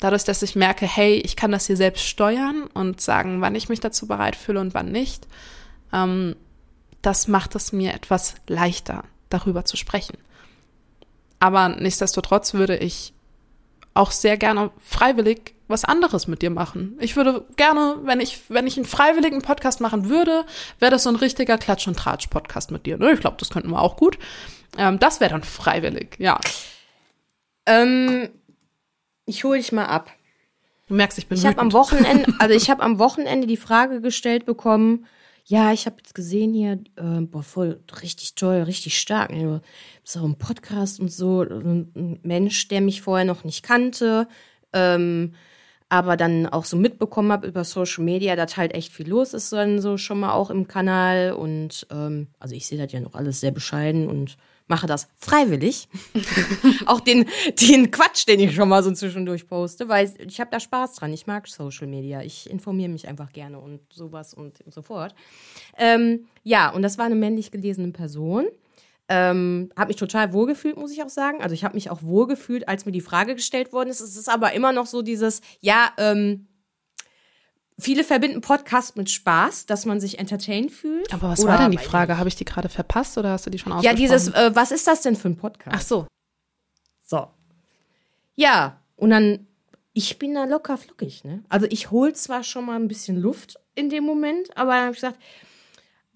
dadurch, 0.00 0.24
dass 0.24 0.42
ich 0.42 0.56
merke, 0.56 0.84
hey, 0.84 1.14
ich 1.14 1.36
kann 1.36 1.52
das 1.52 1.66
hier 1.66 1.76
selbst 1.76 2.04
steuern 2.04 2.64
und 2.74 3.00
sagen, 3.00 3.40
wann 3.40 3.54
ich 3.54 3.68
mich 3.68 3.78
dazu 3.80 4.08
bereit 4.08 4.34
fühle 4.34 4.60
und 4.60 4.74
wann 4.74 4.90
nicht, 4.90 5.28
ähm, 5.92 6.34
das 7.06 7.28
macht 7.28 7.54
es 7.54 7.72
mir 7.72 7.94
etwas 7.94 8.34
leichter, 8.48 9.04
darüber 9.28 9.64
zu 9.64 9.76
sprechen. 9.76 10.16
Aber 11.38 11.68
nichtsdestotrotz 11.68 12.54
würde 12.54 12.76
ich 12.76 13.12
auch 13.92 14.10
sehr 14.10 14.36
gerne 14.36 14.70
freiwillig 14.78 15.54
was 15.68 15.84
anderes 15.84 16.26
mit 16.26 16.42
dir 16.42 16.50
machen. 16.50 16.96
Ich 17.00 17.16
würde 17.16 17.44
gerne, 17.56 17.98
wenn 18.02 18.20
ich, 18.20 18.42
wenn 18.48 18.66
ich 18.66 18.76
einen 18.76 18.86
freiwilligen 18.86 19.40
Podcast 19.42 19.80
machen 19.80 20.08
würde, 20.08 20.44
wäre 20.78 20.90
das 20.90 21.04
so 21.04 21.10
ein 21.10 21.16
richtiger 21.16 21.56
Klatsch- 21.56 21.86
und 21.86 21.96
Tratsch-Podcast 21.96 22.70
mit 22.70 22.86
dir. 22.86 22.98
Ne? 22.98 23.12
Ich 23.12 23.20
glaube, 23.20 23.36
das 23.38 23.50
könnten 23.50 23.70
wir 23.70 23.80
auch 23.80 23.96
gut. 23.96 24.18
Ähm, 24.76 24.98
das 24.98 25.20
wäre 25.20 25.30
dann 25.30 25.42
freiwillig, 25.42 26.16
ja. 26.18 26.38
Ähm, 27.66 28.28
ich 29.26 29.44
hole 29.44 29.58
dich 29.58 29.72
mal 29.72 29.86
ab. 29.86 30.10
Du 30.86 30.94
merkst, 30.94 31.16
ich 31.16 31.28
bin 31.28 31.38
Ich 31.38 31.46
habe 31.46 31.58
am. 31.58 31.72
Wochenende, 31.72 32.34
also 32.38 32.54
ich 32.54 32.68
habe 32.68 32.82
am 32.82 32.98
Wochenende 32.98 33.46
die 33.46 33.56
Frage 33.56 34.00
gestellt 34.00 34.44
bekommen, 34.44 35.06
ja, 35.46 35.72
ich 35.72 35.84
habe 35.86 35.96
jetzt 35.98 36.14
gesehen 36.14 36.54
hier, 36.54 36.80
äh, 36.96 37.20
boah, 37.20 37.42
voll 37.42 37.80
richtig 38.02 38.34
toll, 38.34 38.62
richtig 38.62 38.98
stark. 38.98 39.30
Du 39.30 39.60
bist 40.02 40.16
auch 40.16 40.24
im 40.24 40.36
Podcast 40.36 41.00
und 41.00 41.12
so, 41.12 41.42
ein 41.42 41.90
ein 41.94 42.18
Mensch, 42.22 42.68
der 42.68 42.80
mich 42.80 43.02
vorher 43.02 43.26
noch 43.26 43.44
nicht 43.44 43.62
kannte, 43.62 44.26
ähm, 44.72 45.34
aber 45.90 46.16
dann 46.16 46.46
auch 46.46 46.64
so 46.64 46.76
mitbekommen 46.78 47.30
habe 47.30 47.46
über 47.46 47.62
Social 47.64 48.04
Media, 48.04 48.36
dass 48.36 48.56
halt 48.56 48.74
echt 48.74 48.92
viel 48.92 49.08
los 49.08 49.34
ist, 49.34 49.52
dann 49.52 49.80
so 49.80 49.98
schon 49.98 50.20
mal 50.20 50.32
auch 50.32 50.50
im 50.50 50.66
Kanal. 50.66 51.32
Und 51.32 51.86
ähm, 51.90 52.28
also 52.40 52.54
ich 52.54 52.66
sehe 52.66 52.78
das 52.78 52.92
ja 52.92 53.00
noch 53.00 53.14
alles 53.14 53.40
sehr 53.40 53.52
bescheiden 53.52 54.08
und 54.08 54.38
mache 54.66 54.86
das 54.86 55.08
freiwillig. 55.16 55.88
auch 56.86 57.00
den, 57.00 57.26
den 57.60 57.90
Quatsch, 57.90 58.26
den 58.26 58.40
ich 58.40 58.54
schon 58.54 58.68
mal 58.68 58.82
so 58.82 58.92
zwischendurch 58.92 59.46
poste, 59.46 59.88
weil 59.88 60.12
ich 60.26 60.40
habe 60.40 60.50
da 60.50 60.60
Spaß 60.60 60.94
dran. 60.94 61.12
Ich 61.12 61.26
mag 61.26 61.46
Social 61.48 61.86
Media. 61.86 62.22
Ich 62.22 62.48
informiere 62.48 62.88
mich 62.88 63.08
einfach 63.08 63.32
gerne 63.32 63.58
und 63.58 63.80
sowas 63.92 64.34
und 64.34 64.62
so 64.66 64.82
fort. 64.82 65.14
Ähm, 65.76 66.26
ja, 66.42 66.70
und 66.70 66.82
das 66.82 66.98
war 66.98 67.06
eine 67.06 67.14
männlich 67.14 67.50
gelesene 67.50 67.92
Person. 67.92 68.46
Ähm, 69.08 69.70
habe 69.76 69.88
mich 69.88 69.96
total 69.96 70.32
wohlgefühlt, 70.32 70.78
muss 70.78 70.92
ich 70.92 71.02
auch 71.02 71.10
sagen. 71.10 71.42
Also 71.42 71.52
ich 71.52 71.62
habe 71.62 71.74
mich 71.74 71.90
auch 71.90 72.02
wohlgefühlt, 72.02 72.68
als 72.68 72.86
mir 72.86 72.92
die 72.92 73.02
Frage 73.02 73.34
gestellt 73.34 73.72
worden 73.72 73.90
ist. 73.90 74.00
Es 74.00 74.16
ist 74.16 74.30
aber 74.30 74.52
immer 74.54 74.72
noch 74.72 74.86
so 74.86 75.02
dieses, 75.02 75.42
ja, 75.60 75.92
ähm, 75.98 76.46
viele 77.78 78.04
verbinden 78.04 78.40
Podcast 78.40 78.96
mit 78.96 79.10
Spaß, 79.10 79.66
dass 79.66 79.84
man 79.84 80.00
sich 80.00 80.18
entertained 80.18 80.70
fühlt. 80.70 81.12
Aber 81.12 81.28
was 81.30 81.44
war 81.46 81.58
denn 81.58 81.70
die 81.72 81.78
Frage? 81.78 82.18
Habe 82.18 82.28
ich 82.28 82.36
die 82.36 82.44
gerade 82.44 82.68
verpasst 82.68 83.18
oder 83.18 83.30
hast 83.30 83.46
du 83.46 83.50
die 83.50 83.58
schon 83.58 83.72
Ja, 83.72 83.78
ausgesprochen? 83.78 84.00
dieses, 84.02 84.28
äh, 84.28 84.50
was 84.54 84.70
ist 84.70 84.86
das 84.86 85.02
denn 85.02 85.16
für 85.16 85.28
ein 85.28 85.36
Podcast? 85.36 85.76
Ach 85.76 85.82
so. 85.82 86.06
So. 87.02 87.26
Ja, 88.36 88.80
und 88.96 89.10
dann, 89.10 89.46
ich 89.92 90.18
bin 90.18 90.34
da 90.34 90.44
locker 90.44 90.76
flockig, 90.78 91.24
ne? 91.24 91.42
Also 91.48 91.66
ich 91.68 91.90
hol 91.90 92.12
zwar 92.14 92.42
schon 92.42 92.64
mal 92.66 92.76
ein 92.76 92.88
bisschen 92.88 93.16
Luft 93.20 93.56
in 93.74 93.90
dem 93.90 94.04
Moment, 94.04 94.56
aber 94.56 94.72
dann 94.72 94.80
habe 94.82 94.90
ich 94.92 94.96
gesagt, 95.00 95.18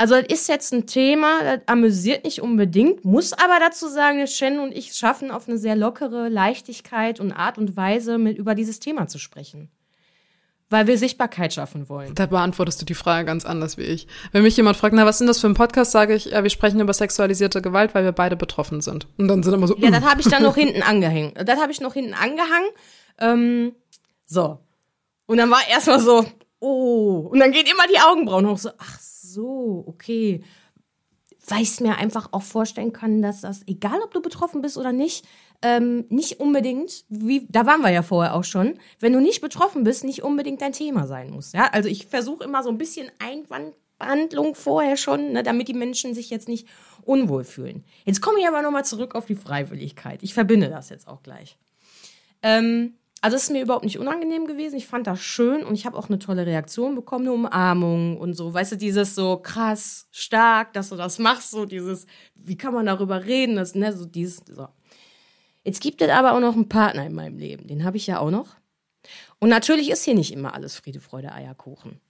also 0.00 0.14
das 0.14 0.26
ist 0.28 0.48
jetzt 0.48 0.72
ein 0.72 0.86
Thema, 0.86 1.42
das 1.42 1.60
amüsiert 1.66 2.22
nicht 2.24 2.40
unbedingt, 2.40 3.04
muss 3.04 3.32
aber 3.32 3.58
dazu 3.58 3.88
sagen, 3.88 4.24
Shen 4.28 4.60
und 4.60 4.70
ich 4.72 4.94
schaffen 4.94 5.32
auf 5.32 5.48
eine 5.48 5.58
sehr 5.58 5.74
lockere 5.74 6.28
Leichtigkeit 6.28 7.18
und 7.18 7.32
Art 7.32 7.58
und 7.58 7.76
Weise, 7.76 8.16
mit 8.16 8.38
über 8.38 8.54
dieses 8.54 8.78
Thema 8.78 9.08
zu 9.08 9.18
sprechen. 9.18 9.70
Weil 10.70 10.86
wir 10.86 10.98
Sichtbarkeit 10.98 11.54
schaffen 11.54 11.88
wollen. 11.88 12.14
Da 12.14 12.26
beantwortest 12.26 12.82
du 12.82 12.84
die 12.84 12.94
Frage 12.94 13.24
ganz 13.24 13.46
anders 13.46 13.78
wie 13.78 13.82
ich. 13.82 14.06
Wenn 14.32 14.42
mich 14.42 14.56
jemand 14.56 14.76
fragt, 14.76 14.94
na, 14.94 15.06
was 15.06 15.16
ist 15.16 15.20
denn 15.20 15.26
das 15.26 15.40
für 15.40 15.46
ein 15.46 15.54
Podcast, 15.54 15.92
sage 15.92 16.14
ich, 16.14 16.26
ja, 16.26 16.42
wir 16.42 16.50
sprechen 16.50 16.78
über 16.80 16.92
sexualisierte 16.92 17.62
Gewalt, 17.62 17.94
weil 17.94 18.04
wir 18.04 18.12
beide 18.12 18.36
betroffen 18.36 18.82
sind. 18.82 19.06
Und 19.16 19.28
dann 19.28 19.42
sind 19.42 19.54
immer 19.54 19.66
so, 19.66 19.76
Ja, 19.78 19.90
das 19.90 20.04
habe 20.04 20.20
ich 20.20 20.28
dann 20.28 20.42
noch 20.42 20.54
hinten 20.56 20.82
angehängt. 20.82 21.38
Das 21.42 21.58
habe 21.58 21.72
ich 21.72 21.80
noch 21.80 21.94
hinten 21.94 22.12
angehangen. 22.12 22.68
Ähm, 23.18 23.72
so. 24.26 24.58
Und 25.26 25.38
dann 25.38 25.50
war 25.50 25.60
erstmal 25.70 26.00
so, 26.00 26.26
oh. 26.60 27.28
Und 27.32 27.38
dann 27.38 27.52
geht 27.52 27.70
immer 27.70 27.86
die 27.90 28.00
Augenbrauen 28.00 28.46
hoch. 28.46 28.58
So, 28.58 28.70
ach 28.76 28.98
so, 29.00 29.84
okay. 29.86 30.44
Weil 31.46 31.62
ich 31.62 31.80
mir 31.80 31.96
einfach 31.96 32.28
auch 32.32 32.42
vorstellen 32.42 32.92
kann, 32.92 33.22
dass 33.22 33.40
das, 33.40 33.62
egal 33.66 34.00
ob 34.04 34.12
du 34.12 34.20
betroffen 34.20 34.60
bist 34.60 34.76
oder 34.76 34.92
nicht, 34.92 35.24
ähm, 35.62 36.04
nicht 36.08 36.40
unbedingt, 36.40 37.04
wie, 37.08 37.46
da 37.48 37.66
waren 37.66 37.80
wir 37.80 37.90
ja 37.90 38.02
vorher 38.02 38.34
auch 38.34 38.44
schon, 38.44 38.78
wenn 39.00 39.12
du 39.12 39.20
nicht 39.20 39.40
betroffen 39.40 39.84
bist, 39.84 40.04
nicht 40.04 40.22
unbedingt 40.22 40.62
dein 40.62 40.72
Thema 40.72 41.06
sein 41.06 41.30
muss. 41.30 41.52
Ja, 41.52 41.68
also 41.72 41.88
ich 41.88 42.06
versuche 42.06 42.44
immer 42.44 42.62
so 42.62 42.70
ein 42.70 42.78
bisschen 42.78 43.10
Einwandbehandlung 43.18 44.54
vorher 44.54 44.96
schon, 44.96 45.32
ne, 45.32 45.42
damit 45.42 45.68
die 45.68 45.74
Menschen 45.74 46.14
sich 46.14 46.30
jetzt 46.30 46.48
nicht 46.48 46.68
unwohl 47.02 47.44
fühlen. 47.44 47.84
Jetzt 48.04 48.20
komme 48.20 48.38
ich 48.40 48.46
aber 48.46 48.62
nochmal 48.62 48.84
zurück 48.84 49.14
auf 49.14 49.26
die 49.26 49.34
Freiwilligkeit. 49.34 50.22
Ich 50.22 50.34
verbinde 50.34 50.68
das 50.68 50.90
jetzt 50.90 51.08
auch 51.08 51.22
gleich. 51.22 51.58
Ähm, 52.42 52.94
Also 53.20 53.36
es 53.36 53.44
ist 53.44 53.50
mir 53.50 53.62
überhaupt 53.62 53.84
nicht 53.84 53.98
unangenehm 53.98 54.46
gewesen. 54.46 54.76
Ich 54.76 54.86
fand 54.86 55.08
das 55.08 55.20
schön 55.20 55.64
und 55.64 55.74
ich 55.74 55.86
habe 55.86 55.96
auch 55.98 56.08
eine 56.08 56.20
tolle 56.20 56.46
Reaktion 56.46 56.94
bekommen, 56.94 57.26
eine 57.26 57.34
Umarmung 57.34 58.16
und 58.16 58.34
so. 58.34 58.54
Weißt 58.54 58.70
du, 58.70 58.76
dieses 58.76 59.16
so 59.16 59.38
krass, 59.38 60.06
stark, 60.12 60.72
dass 60.72 60.90
du 60.90 60.96
das 60.96 61.18
machst, 61.18 61.50
so 61.50 61.64
dieses, 61.64 62.06
wie 62.36 62.56
kann 62.56 62.72
man 62.74 62.86
darüber 62.86 63.24
reden, 63.24 63.56
das, 63.56 63.74
ne, 63.74 63.92
so 63.92 64.04
dieses, 64.06 64.40
so. 64.46 64.68
Jetzt 65.68 65.82
gibt 65.82 66.00
es 66.00 66.08
aber 66.08 66.32
auch 66.32 66.40
noch 66.40 66.54
einen 66.54 66.70
Partner 66.70 67.04
in 67.04 67.12
meinem 67.12 67.36
Leben, 67.36 67.66
den 67.66 67.84
habe 67.84 67.98
ich 67.98 68.06
ja 68.06 68.20
auch 68.20 68.30
noch. 68.30 68.56
Und 69.38 69.50
natürlich 69.50 69.90
ist 69.90 70.02
hier 70.02 70.14
nicht 70.14 70.32
immer 70.32 70.54
alles 70.54 70.76
Friede, 70.76 70.98
Freude, 70.98 71.30
Eierkuchen. 71.30 72.00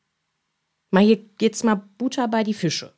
Mal 0.93 1.03
hier 1.03 1.17
geht's 1.17 1.65
mal 1.65 1.75
Butter 1.75 2.29
bei 2.29 2.45
die 2.45 2.55
Fische. 2.55 2.95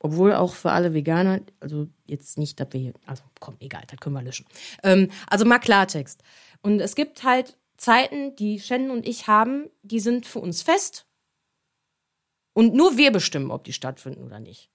Obwohl 0.00 0.34
auch 0.34 0.52
für 0.52 0.72
alle 0.72 0.94
Veganer, 0.94 1.42
also 1.60 1.86
jetzt 2.06 2.38
nicht, 2.38 2.58
dass 2.58 2.72
wir 2.72 2.80
hier, 2.80 2.94
also 3.06 3.22
komm, 3.38 3.56
egal, 3.60 3.84
das 3.86 4.00
können 4.00 4.16
wir 4.16 4.22
löschen. 4.22 4.46
Ähm, 4.82 5.12
also 5.28 5.44
mal 5.44 5.60
Klartext. 5.60 6.24
Und 6.62 6.80
es 6.80 6.96
gibt 6.96 7.22
halt 7.22 7.56
Zeiten, 7.76 8.34
die 8.34 8.58
Shannon 8.58 8.90
und 8.90 9.06
ich 9.06 9.28
haben, 9.28 9.70
die 9.82 10.00
sind 10.00 10.26
für 10.26 10.40
uns 10.40 10.62
fest. 10.62 11.06
Und 12.52 12.74
nur 12.74 12.96
wir 12.96 13.12
bestimmen, 13.12 13.52
ob 13.52 13.62
die 13.62 13.72
stattfinden 13.72 14.24
oder 14.24 14.40
nicht. 14.40 14.72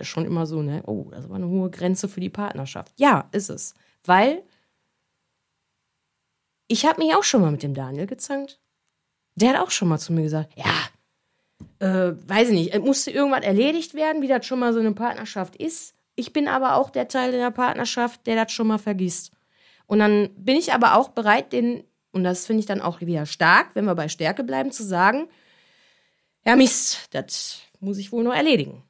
Ist 0.00 0.08
schon 0.08 0.24
immer 0.24 0.46
so, 0.46 0.62
ne? 0.62 0.82
Oh, 0.86 1.08
das 1.10 1.28
war 1.28 1.36
eine 1.36 1.48
hohe 1.48 1.70
Grenze 1.70 2.08
für 2.08 2.20
die 2.20 2.30
Partnerschaft. 2.30 2.92
Ja, 2.96 3.28
ist 3.32 3.50
es. 3.50 3.74
Weil 4.04 4.42
ich 6.68 6.86
habe 6.86 7.02
mich 7.02 7.14
auch 7.14 7.22
schon 7.22 7.42
mal 7.42 7.50
mit 7.50 7.62
dem 7.62 7.74
Daniel 7.74 8.06
gezankt. 8.06 8.60
Der 9.34 9.50
hat 9.50 9.60
auch 9.60 9.70
schon 9.70 9.88
mal 9.88 9.98
zu 9.98 10.12
mir 10.12 10.22
gesagt, 10.22 10.52
ja, 10.56 10.88
äh, 11.78 12.14
weiß 12.26 12.48
ich 12.48 12.54
nicht, 12.54 12.78
musste 12.80 13.10
irgendwas 13.10 13.44
erledigt 13.44 13.94
werden, 13.94 14.22
wie 14.22 14.28
das 14.28 14.46
schon 14.46 14.58
mal 14.58 14.72
so 14.72 14.80
eine 14.80 14.92
Partnerschaft 14.92 15.56
ist. 15.56 15.94
Ich 16.14 16.32
bin 16.32 16.48
aber 16.48 16.76
auch 16.76 16.90
der 16.90 17.08
Teil 17.08 17.32
in 17.32 17.40
der 17.40 17.50
Partnerschaft, 17.50 18.26
der 18.26 18.42
das 18.42 18.52
schon 18.52 18.66
mal 18.66 18.78
vergisst. 18.78 19.32
Und 19.86 19.98
dann 19.98 20.30
bin 20.36 20.56
ich 20.56 20.72
aber 20.72 20.96
auch 20.96 21.08
bereit, 21.10 21.52
den, 21.52 21.84
und 22.12 22.24
das 22.24 22.46
finde 22.46 22.60
ich 22.60 22.66
dann 22.66 22.80
auch 22.80 23.00
wieder 23.00 23.26
stark, 23.26 23.74
wenn 23.74 23.84
wir 23.84 23.94
bei 23.94 24.08
Stärke 24.08 24.44
bleiben, 24.44 24.70
zu 24.72 24.82
sagen, 24.84 25.28
ja 26.44 26.56
Mist, 26.56 27.08
das 27.12 27.60
muss 27.80 27.98
ich 27.98 28.12
wohl 28.12 28.24
noch 28.24 28.34
erledigen. 28.34 28.82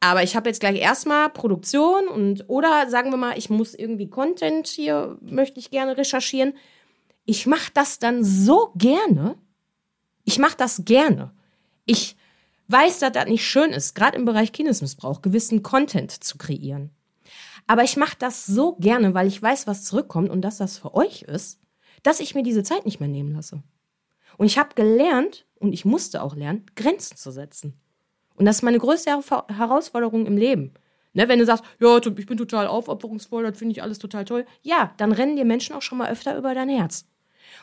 Aber 0.00 0.22
ich 0.22 0.36
habe 0.36 0.48
jetzt 0.48 0.60
gleich 0.60 0.78
erstmal 0.78 1.30
Produktion 1.30 2.08
und 2.08 2.44
oder 2.48 2.88
sagen 2.88 3.10
wir 3.10 3.16
mal, 3.16 3.38
ich 3.38 3.50
muss 3.50 3.74
irgendwie 3.74 4.08
Content 4.08 4.66
hier, 4.66 5.18
möchte 5.20 5.58
ich 5.58 5.70
gerne 5.70 5.96
recherchieren. 5.96 6.54
Ich 7.24 7.46
mache 7.46 7.70
das 7.74 7.98
dann 7.98 8.22
so 8.22 8.72
gerne. 8.76 9.36
Ich 10.24 10.38
mache 10.38 10.56
das 10.56 10.84
gerne. 10.84 11.32
Ich 11.86 12.16
weiß, 12.68 12.98
dass 12.98 13.12
das 13.12 13.26
nicht 13.26 13.46
schön 13.46 13.70
ist, 13.70 13.94
gerade 13.94 14.16
im 14.16 14.24
Bereich 14.24 14.52
Kindesmissbrauch, 14.52 15.22
gewissen 15.22 15.62
Content 15.62 16.12
zu 16.12 16.36
kreieren. 16.36 16.90
Aber 17.66 17.82
ich 17.82 17.96
mache 17.96 18.16
das 18.18 18.46
so 18.46 18.76
gerne, 18.76 19.14
weil 19.14 19.26
ich 19.26 19.42
weiß, 19.42 19.66
was 19.66 19.84
zurückkommt 19.84 20.30
und 20.30 20.42
dass 20.42 20.58
das 20.58 20.78
für 20.78 20.94
euch 20.94 21.22
ist, 21.22 21.58
dass 22.02 22.20
ich 22.20 22.34
mir 22.34 22.42
diese 22.42 22.62
Zeit 22.62 22.84
nicht 22.84 23.00
mehr 23.00 23.08
nehmen 23.08 23.32
lasse. 23.32 23.62
Und 24.36 24.46
ich 24.46 24.58
habe 24.58 24.74
gelernt, 24.74 25.46
und 25.58 25.72
ich 25.72 25.84
musste 25.84 26.22
auch 26.22 26.36
lernen, 26.36 26.66
Grenzen 26.76 27.16
zu 27.16 27.30
setzen. 27.30 27.80
Und 28.36 28.44
das 28.44 28.56
ist 28.56 28.62
meine 28.62 28.78
größte 28.78 29.10
Herausforderung 29.10 30.26
im 30.26 30.36
Leben. 30.36 30.72
Ne, 31.14 31.28
wenn 31.28 31.38
du 31.38 31.46
sagst, 31.46 31.64
ja, 31.80 31.96
ich 31.96 32.26
bin 32.26 32.36
total 32.36 32.66
aufopferungsvoll, 32.66 33.42
das 33.42 33.56
finde 33.56 33.72
ich 33.72 33.82
alles 33.82 33.98
total 33.98 34.26
toll, 34.26 34.44
ja, 34.60 34.92
dann 34.98 35.12
rennen 35.12 35.36
dir 35.36 35.46
Menschen 35.46 35.74
auch 35.74 35.80
schon 35.80 35.96
mal 35.96 36.10
öfter 36.10 36.36
über 36.36 36.54
dein 36.54 36.68
Herz. 36.68 37.06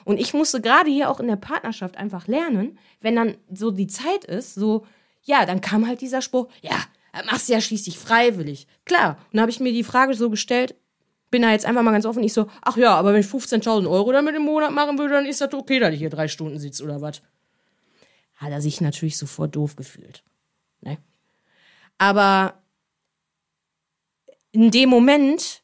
Und 0.06 0.20
ich 0.20 0.34
musste 0.34 0.60
gerade 0.60 0.90
hier 0.90 1.08
auch 1.08 1.20
in 1.20 1.28
der 1.28 1.36
Partnerschaft 1.36 1.96
einfach 1.98 2.28
lernen, 2.28 2.80
wenn 3.00 3.16
dann 3.16 3.38
so 3.54 3.70
die 3.70 3.86
Zeit 3.86 4.26
ist, 4.26 4.56
so, 4.56 4.88
ja, 5.22 5.46
dann 5.46 5.62
kam 5.62 5.88
halt 5.88 6.02
dieser 6.02 6.24
Spruch, 6.24 6.48
ja, 6.62 6.76
machst 7.26 7.48
du 7.48 7.54
ja 7.54 7.62
schließlich 7.62 8.00
freiwillig. 8.00 8.66
Klar. 8.86 9.18
Und 9.26 9.34
dann 9.34 9.42
habe 9.42 9.52
ich 9.52 9.60
mir 9.60 9.72
die 9.72 9.84
Frage 9.84 10.16
so 10.16 10.32
gestellt, 10.32 10.76
bin 11.30 11.44
da 11.44 11.52
jetzt 11.52 11.66
einfach 11.66 11.84
mal 11.84 11.92
ganz 11.92 12.08
offen, 12.08 12.24
ich 12.24 12.34
so, 12.34 12.48
ach 12.64 12.78
ja, 12.78 12.96
aber 12.96 13.14
wenn 13.14 13.22
ich 13.22 13.28
15.000 13.28 13.88
Euro 13.90 14.12
damit 14.12 14.36
im 14.36 14.44
Monat 14.44 14.72
machen 14.72 14.98
würde, 14.98 15.14
dann 15.14 15.26
ist 15.28 15.42
das 15.42 15.54
okay, 15.54 15.80
dass 15.80 15.94
ich 15.94 16.00
hier 16.00 16.10
drei 16.10 16.28
Stunden 16.28 16.58
sitze 16.58 16.84
oder 16.84 17.02
was. 17.02 17.22
Hat 18.38 18.52
er 18.52 18.62
sich 18.62 18.82
natürlich 18.82 19.18
sofort 19.18 19.56
doof 19.56 19.76
gefühlt. 19.76 20.24
Ne? 20.84 20.98
Aber 21.98 22.62
in 24.52 24.72
dem 24.72 24.90
Moment 24.90 25.64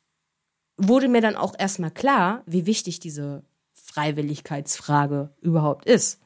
wurde 0.77 1.07
mir 1.07 1.21
dann 1.21 1.35
auch 1.35 1.53
erstmal 1.57 1.91
klar, 1.91 2.43
wie 2.45 2.65
wichtig 2.65 2.99
diese 2.99 3.43
Freiwilligkeitsfrage 3.73 5.29
überhaupt 5.41 5.85
ist. 5.85 6.21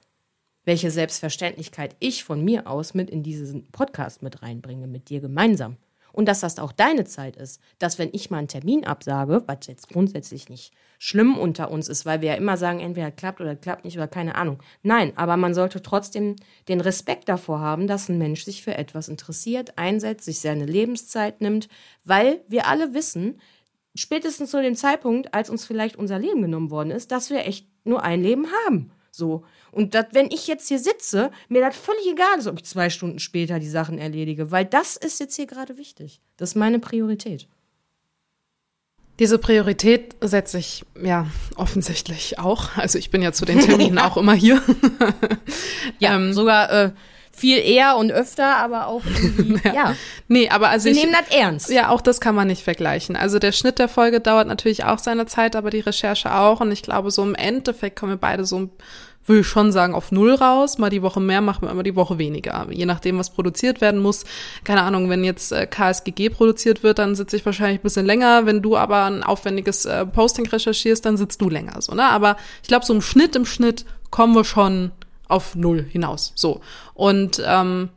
Welche 0.65 0.91
Selbstverständlichkeit 0.91 1.95
ich 1.99 2.23
von 2.23 2.43
mir 2.43 2.67
aus 2.67 2.93
mit 2.93 3.09
in 3.09 3.23
diesen 3.23 3.69
Podcast 3.71 4.21
mit 4.21 4.41
reinbringe, 4.41 4.87
mit 4.87 5.09
dir 5.09 5.19
gemeinsam. 5.19 5.77
Und 6.13 6.27
dass 6.27 6.41
das 6.41 6.59
auch 6.59 6.71
deine 6.71 7.05
Zeit 7.05 7.35
ist. 7.35 7.59
Dass, 7.79 7.97
wenn 7.99 8.09
ich 8.13 8.29
mal 8.29 8.37
einen 8.37 8.47
Termin 8.47 8.85
absage, 8.85 9.43
was 9.47 9.67
jetzt 9.67 9.89
grundsätzlich 9.89 10.47
nicht 10.47 10.73
schlimm 11.03 11.37
unter 11.37 11.69
uns 11.69 11.89
ist, 11.89 12.05
weil 12.05 12.21
wir 12.21 12.29
ja 12.29 12.35
immer 12.35 12.55
sagen, 12.55 12.79
entweder 12.79 13.11
klappt 13.11 13.41
oder 13.41 13.57
klappt 13.57 13.83
nicht 13.83 13.97
oder 13.97 14.07
keine 14.07 14.35
Ahnung. 14.35 14.63
Nein, 14.83 15.11
aber 15.17 15.35
man 15.35 15.53
sollte 15.53 15.81
trotzdem 15.81 16.37
den 16.69 16.79
Respekt 16.79 17.27
davor 17.27 17.59
haben, 17.59 17.87
dass 17.87 18.07
ein 18.07 18.17
Mensch 18.17 18.45
sich 18.45 18.63
für 18.63 18.75
etwas 18.75 19.09
interessiert, 19.09 19.77
einsetzt, 19.77 20.23
sich 20.23 20.39
seine 20.39 20.65
Lebenszeit 20.65 21.41
nimmt, 21.41 21.67
weil 22.05 22.39
wir 22.47 22.67
alle 22.67 22.93
wissen, 22.93 23.41
spätestens 23.93 24.51
zu 24.51 24.61
dem 24.61 24.75
Zeitpunkt, 24.75 25.33
als 25.33 25.49
uns 25.49 25.65
vielleicht 25.65 25.97
unser 25.97 26.19
Leben 26.19 26.41
genommen 26.41 26.71
worden 26.71 26.91
ist, 26.91 27.11
dass 27.11 27.29
wir 27.29 27.45
echt 27.45 27.67
nur 27.83 28.01
ein 28.01 28.23
Leben 28.23 28.47
haben. 28.65 28.93
So. 29.11 29.43
Und 29.73 29.95
dat, 29.95 30.13
wenn 30.13 30.27
ich 30.31 30.47
jetzt 30.47 30.69
hier 30.69 30.79
sitze, 30.79 31.31
mir 31.49 31.59
das 31.59 31.75
völlig 31.75 32.09
egal 32.09 32.39
ist, 32.39 32.47
ob 32.47 32.59
ich 32.59 32.65
zwei 32.65 32.89
Stunden 32.89 33.19
später 33.19 33.59
die 33.59 33.67
Sachen 33.67 33.97
erledige, 33.97 34.51
weil 34.51 34.63
das 34.63 34.95
ist 34.95 35.19
jetzt 35.19 35.35
hier 35.35 35.47
gerade 35.47 35.77
wichtig. 35.77 36.21
Das 36.37 36.51
ist 36.51 36.55
meine 36.55 36.79
Priorität. 36.79 37.49
Diese 39.23 39.39
Priorität 39.39 40.17
setze 40.19 40.57
ich 40.57 40.83
ja 41.01 41.27
offensichtlich 41.55 42.39
auch. 42.39 42.75
Also 42.75 42.99
ich 42.99 43.09
bin 43.09 43.21
ja 43.21 43.31
zu 43.31 43.45
den 43.45 43.61
Terminen 43.61 43.97
auch 43.99 44.17
immer 44.17 44.33
hier. 44.33 44.61
ja, 45.97 46.15
ähm, 46.15 46.33
sogar 46.33 46.69
äh, 46.69 46.91
viel 47.31 47.57
eher 47.57 47.95
und 47.95 48.11
öfter, 48.11 48.57
aber 48.57 48.87
auch 48.87 49.01
ja. 49.63 49.73
ja. 49.73 49.95
Nee, 50.27 50.49
aber 50.49 50.67
also 50.67 50.87
Wir 50.87 50.91
ich, 50.91 50.97
nehmen 50.99 51.15
das 51.17 51.33
ernst. 51.33 51.69
Ja, 51.69 51.87
auch 51.87 52.01
das 52.01 52.19
kann 52.19 52.35
man 52.35 52.49
nicht 52.49 52.65
vergleichen. 52.65 53.15
Also 53.15 53.39
der 53.39 53.53
Schnitt 53.53 53.79
der 53.79 53.87
Folge 53.87 54.19
dauert 54.19 54.49
natürlich 54.49 54.83
auch 54.83 54.99
seine 54.99 55.25
Zeit, 55.25 55.55
aber 55.55 55.69
die 55.69 55.79
Recherche 55.79 56.35
auch. 56.35 56.59
Und 56.59 56.73
ich 56.73 56.83
glaube, 56.83 57.09
so 57.09 57.23
im 57.23 57.33
Endeffekt 57.33 57.97
kommen 57.97 58.11
wir 58.11 58.17
beide 58.17 58.43
so 58.43 58.71
will 59.25 59.39
ich 59.39 59.47
schon 59.47 59.71
sagen, 59.71 59.93
auf 59.93 60.11
Null 60.11 60.33
raus. 60.33 60.77
Mal 60.77 60.89
die 60.89 61.01
Woche 61.01 61.19
mehr, 61.19 61.41
machen 61.41 61.63
wir 61.63 61.71
immer 61.71 61.83
die 61.83 61.95
Woche 61.95 62.17
weniger. 62.17 62.67
Je 62.69 62.85
nachdem, 62.85 63.17
was 63.17 63.29
produziert 63.29 63.81
werden 63.81 64.01
muss. 64.01 64.25
Keine 64.63 64.81
Ahnung, 64.81 65.09
wenn 65.09 65.23
jetzt 65.23 65.51
äh, 65.51 65.65
KSGG 65.65 66.29
produziert 66.29 66.83
wird, 66.83 66.99
dann 66.99 67.15
sitze 67.15 67.37
ich 67.37 67.45
wahrscheinlich 67.45 67.79
ein 67.79 67.83
bisschen 67.83 68.05
länger. 68.05 68.45
Wenn 68.45 68.61
du 68.61 68.77
aber 68.77 69.05
ein 69.05 69.23
aufwendiges 69.23 69.85
äh, 69.85 70.05
Posting 70.05 70.47
recherchierst, 70.47 71.05
dann 71.05 71.17
sitzt 71.17 71.41
du 71.41 71.49
länger. 71.49 71.81
So, 71.81 71.93
ne? 71.93 72.05
Aber 72.05 72.37
ich 72.61 72.67
glaube, 72.67 72.85
so 72.85 72.93
im 72.93 73.01
Schnitt, 73.01 73.35
im 73.35 73.45
Schnitt 73.45 73.85
kommen 74.09 74.35
wir 74.35 74.43
schon 74.43 74.91
auf 75.27 75.55
null 75.55 75.83
hinaus. 75.89 76.33
So. 76.35 76.61
Und 76.93 77.41
ähm, 77.45 77.89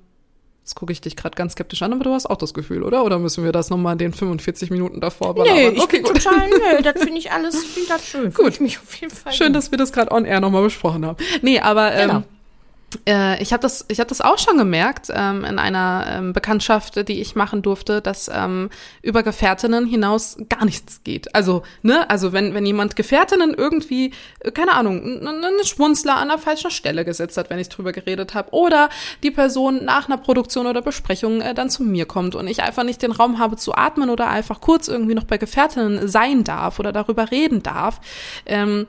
Jetzt 0.67 0.75
gucke 0.75 0.91
ich 0.91 1.01
dich 1.01 1.15
gerade 1.15 1.37
ganz 1.37 1.53
skeptisch 1.53 1.81
an, 1.83 1.93
aber 1.93 2.03
du 2.03 2.13
hast 2.13 2.27
auch 2.27 2.39
das 2.39 2.53
Gefühl, 2.53 2.83
oder? 2.83 3.05
Oder 3.05 3.21
müssen 3.21 3.45
wir 3.45 3.53
das 3.53 3.71
nochmal 3.71 3.93
in 3.93 3.99
den 3.99 4.13
45 4.13 4.71
Minuten 4.71 5.01
davor 5.01 5.33
belabern? 5.33 5.55
Nee, 5.55 5.69
ich 5.69 5.81
okay, 5.81 5.99
bin 5.99 6.13
gut. 6.13 6.25
total, 6.25 6.49
nee, 6.49 6.83
das 6.83 7.01
finde 7.01 7.19
ich 7.19 7.31
alles, 7.31 7.55
das 7.87 8.05
schön. 8.05 8.35
Gut. 8.35 8.49
Ich 8.49 8.61
mich 8.61 8.79
auf 8.81 8.93
jeden 8.97 9.15
Fall 9.15 9.33
schön, 9.33 9.47
gut. 9.53 9.57
dass 9.59 9.71
wir 9.71 9.79
das 9.79 9.93
gerade 9.93 10.11
on 10.11 10.25
air 10.25 10.41
nochmal 10.41 10.65
besprochen 10.65 11.07
haben. 11.07 11.19
Nee, 11.41 11.61
aber 11.61 11.95
ähm, 11.95 12.09
genau. 12.09 12.23
Äh, 13.07 13.43
ich 13.43 13.53
habe 13.53 13.63
das, 13.63 13.85
ich 13.89 13.99
habe 13.99 14.09
das 14.09 14.21
auch 14.21 14.39
schon 14.39 14.57
gemerkt 14.59 15.09
ähm, 15.13 15.45
in 15.45 15.59
einer 15.59 16.07
ähm, 16.09 16.33
Bekanntschaft, 16.33 17.09
die 17.09 17.21
ich 17.21 17.35
machen 17.35 17.63
durfte, 17.63 18.01
dass 18.01 18.31
ähm, 18.33 18.71
über 19.03 19.23
Gefährtinnen 19.23 19.87
hinaus 19.87 20.37
gar 20.49 20.65
nichts 20.65 21.03
geht. 21.03 21.35
Also 21.35 21.63
ne, 21.83 22.09
also 22.09 22.33
wenn 22.33 22.55
wenn 22.55 22.65
jemand 22.65 22.95
Gefährtinnen 22.95 23.55
irgendwie 23.55 24.13
äh, 24.41 24.53
keine 24.53 24.75
Ahnung 24.75 25.03
einen 25.03 25.65
Schmunzler 25.65 26.17
an 26.17 26.29
der 26.29 26.39
falschen 26.39 26.71
Stelle 26.71 27.05
gesetzt 27.05 27.37
hat, 27.37 27.51
wenn 27.51 27.59
ich 27.59 27.69
drüber 27.69 27.93
geredet 27.93 28.35
habe, 28.35 28.53
oder 28.53 28.89
die 29.23 29.31
Person 29.33 29.85
nach 29.85 30.09
einer 30.09 30.19
Produktion 30.19 30.67
oder 30.67 30.83
Besprechung 30.83 31.41
äh, 31.41 31.55
dann 31.55 31.71
zu 31.71 31.83
mir 31.83 32.07
kommt 32.07 32.35
und 32.35 32.47
ich 32.47 32.63
einfach 32.63 32.85
nicht 32.85 33.03
den 33.03 33.13
Raum 33.13 33.39
habe 33.39 33.57
zu 33.57 33.75
atmen 33.75 34.11
oder 34.11 34.29
einfach 34.29 34.61
kurz 34.61 34.87
irgendwie 34.89 35.15
noch 35.15 35.25
bei 35.25 35.39
Gefährtinnen 35.39 36.07
sein 36.09 36.45
darf 36.45 36.79
oder 36.79 36.93
darüber 36.93 37.31
reden 37.31 37.63
darf, 37.63 38.01
ähm, 38.47 38.87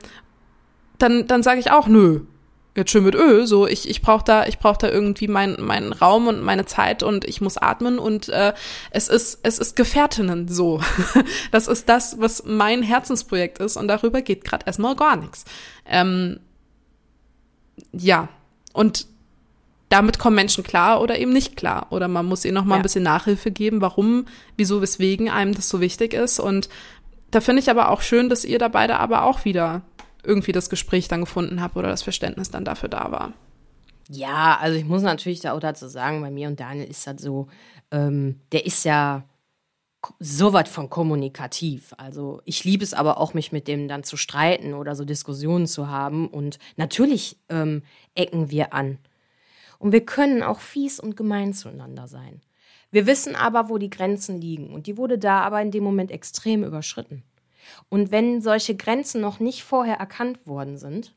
dann 0.98 1.26
dann 1.26 1.42
sage 1.42 1.58
ich 1.58 1.72
auch 1.72 1.88
nö 1.88 2.20
jetzt 2.78 2.90
schön 2.90 3.04
mit 3.04 3.14
Öl, 3.14 3.46
so 3.46 3.66
ich 3.66 3.88
ich 3.88 4.00
brauche 4.00 4.24
da 4.24 4.46
ich 4.46 4.58
brauche 4.58 4.78
da 4.78 4.88
irgendwie 4.88 5.28
meinen 5.28 5.62
meinen 5.64 5.92
Raum 5.92 6.26
und 6.28 6.42
meine 6.42 6.64
Zeit 6.64 7.02
und 7.02 7.24
ich 7.24 7.40
muss 7.40 7.58
atmen 7.58 7.98
und 7.98 8.28
äh, 8.28 8.54
es 8.90 9.08
ist 9.08 9.40
es 9.42 9.58
ist 9.58 9.76
Gefährtinnen 9.76 10.48
so. 10.48 10.80
das 11.50 11.68
ist 11.68 11.88
das, 11.88 12.18
was 12.20 12.44
mein 12.44 12.82
Herzensprojekt 12.82 13.58
ist 13.58 13.76
und 13.76 13.88
darüber 13.88 14.22
geht 14.22 14.44
gerade 14.44 14.66
erstmal 14.66 14.96
gar 14.96 15.16
nichts. 15.16 15.44
Ähm, 15.86 16.40
ja 17.92 18.28
und 18.72 19.06
damit 19.90 20.18
kommen 20.18 20.36
Menschen 20.36 20.64
klar 20.64 21.00
oder 21.00 21.18
eben 21.18 21.32
nicht 21.32 21.56
klar 21.56 21.86
oder 21.90 22.08
man 22.08 22.26
muss 22.26 22.44
ihnen 22.44 22.54
noch 22.54 22.64
mal 22.64 22.74
ja. 22.74 22.80
ein 22.80 22.82
bisschen 22.82 23.04
Nachhilfe 23.04 23.50
geben, 23.50 23.80
warum, 23.80 24.26
wieso, 24.56 24.82
weswegen 24.82 25.30
einem 25.30 25.54
das 25.54 25.68
so 25.68 25.80
wichtig 25.80 26.14
ist 26.14 26.40
und 26.40 26.68
da 27.30 27.40
finde 27.40 27.60
ich 27.60 27.70
aber 27.70 27.90
auch 27.90 28.00
schön, 28.00 28.28
dass 28.28 28.44
ihr 28.44 28.58
da 28.58 28.68
beide 28.68 28.98
aber 28.98 29.24
auch 29.24 29.44
wieder 29.44 29.82
irgendwie 30.28 30.52
das 30.52 30.70
Gespräch 30.70 31.08
dann 31.08 31.20
gefunden 31.20 31.60
habe 31.60 31.78
oder 31.78 31.88
das 31.88 32.02
Verständnis 32.02 32.50
dann 32.50 32.64
dafür 32.64 32.88
da 32.88 33.10
war. 33.10 33.32
Ja, 34.08 34.58
also 34.60 34.78
ich 34.78 34.84
muss 34.84 35.02
natürlich 35.02 35.40
da 35.40 35.52
auch 35.52 35.60
dazu 35.60 35.88
sagen, 35.88 36.20
bei 36.20 36.30
mir 36.30 36.48
und 36.48 36.60
Daniel 36.60 36.88
ist 36.88 37.06
das 37.06 37.20
so, 37.20 37.48
ähm, 37.90 38.40
der 38.52 38.64
ist 38.64 38.84
ja 38.84 39.24
so 40.18 40.52
was 40.52 40.68
von 40.68 40.88
kommunikativ. 40.88 41.94
Also 41.98 42.40
ich 42.44 42.64
liebe 42.64 42.84
es 42.84 42.94
aber 42.94 43.18
auch, 43.18 43.34
mich 43.34 43.52
mit 43.52 43.68
dem 43.68 43.88
dann 43.88 44.04
zu 44.04 44.16
streiten 44.16 44.74
oder 44.74 44.94
so 44.94 45.04
Diskussionen 45.04 45.66
zu 45.66 45.88
haben. 45.88 46.28
Und 46.28 46.58
natürlich 46.76 47.36
ähm, 47.48 47.82
ecken 48.14 48.50
wir 48.50 48.72
an. 48.72 48.98
Und 49.78 49.92
wir 49.92 50.04
können 50.04 50.42
auch 50.42 50.60
fies 50.60 51.00
und 51.00 51.16
gemein 51.16 51.52
zueinander 51.52 52.06
sein. 52.06 52.40
Wir 52.90 53.06
wissen 53.06 53.36
aber, 53.36 53.68
wo 53.68 53.78
die 53.78 53.90
Grenzen 53.90 54.40
liegen. 54.40 54.72
Und 54.72 54.86
die 54.86 54.96
wurde 54.96 55.18
da 55.18 55.40
aber 55.40 55.60
in 55.60 55.70
dem 55.70 55.84
Moment 55.84 56.10
extrem 56.10 56.64
überschritten. 56.64 57.22
Und 57.88 58.10
wenn 58.10 58.40
solche 58.40 58.76
Grenzen 58.76 59.20
noch 59.20 59.40
nicht 59.40 59.64
vorher 59.64 59.96
erkannt 59.96 60.46
worden 60.46 60.78
sind, 60.78 61.14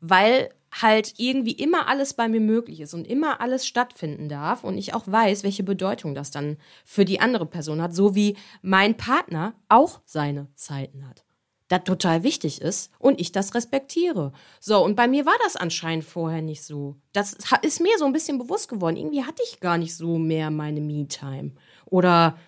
weil 0.00 0.50
halt 0.70 1.14
irgendwie 1.16 1.52
immer 1.52 1.88
alles 1.88 2.14
bei 2.14 2.28
mir 2.28 2.40
möglich 2.40 2.80
ist 2.80 2.94
und 2.94 3.06
immer 3.06 3.40
alles 3.40 3.66
stattfinden 3.66 4.28
darf 4.28 4.64
und 4.64 4.76
ich 4.76 4.94
auch 4.94 5.04
weiß, 5.06 5.42
welche 5.42 5.62
Bedeutung 5.62 6.14
das 6.14 6.30
dann 6.30 6.58
für 6.84 7.04
die 7.04 7.20
andere 7.20 7.46
Person 7.46 7.80
hat, 7.80 7.94
so 7.94 8.14
wie 8.14 8.36
mein 8.60 8.96
Partner 8.96 9.54
auch 9.68 10.00
seine 10.04 10.48
Zeiten 10.54 11.08
hat. 11.08 11.24
Das 11.68 11.84
total 11.84 12.22
wichtig 12.22 12.62
ist 12.62 12.90
und 12.98 13.20
ich 13.20 13.30
das 13.30 13.54
respektiere. 13.54 14.32
So, 14.58 14.82
und 14.82 14.96
bei 14.96 15.06
mir 15.06 15.26
war 15.26 15.36
das 15.44 15.54
anscheinend 15.54 16.04
vorher 16.04 16.40
nicht 16.40 16.64
so. 16.64 16.96
Das 17.12 17.36
ist 17.60 17.80
mir 17.80 17.98
so 17.98 18.06
ein 18.06 18.12
bisschen 18.12 18.38
bewusst 18.38 18.70
geworden. 18.70 18.96
Irgendwie 18.96 19.24
hatte 19.24 19.42
ich 19.44 19.60
gar 19.60 19.76
nicht 19.76 19.94
so 19.94 20.18
mehr 20.18 20.50
meine 20.50 20.80
Me-Time. 20.80 21.52
Oder 21.84 22.38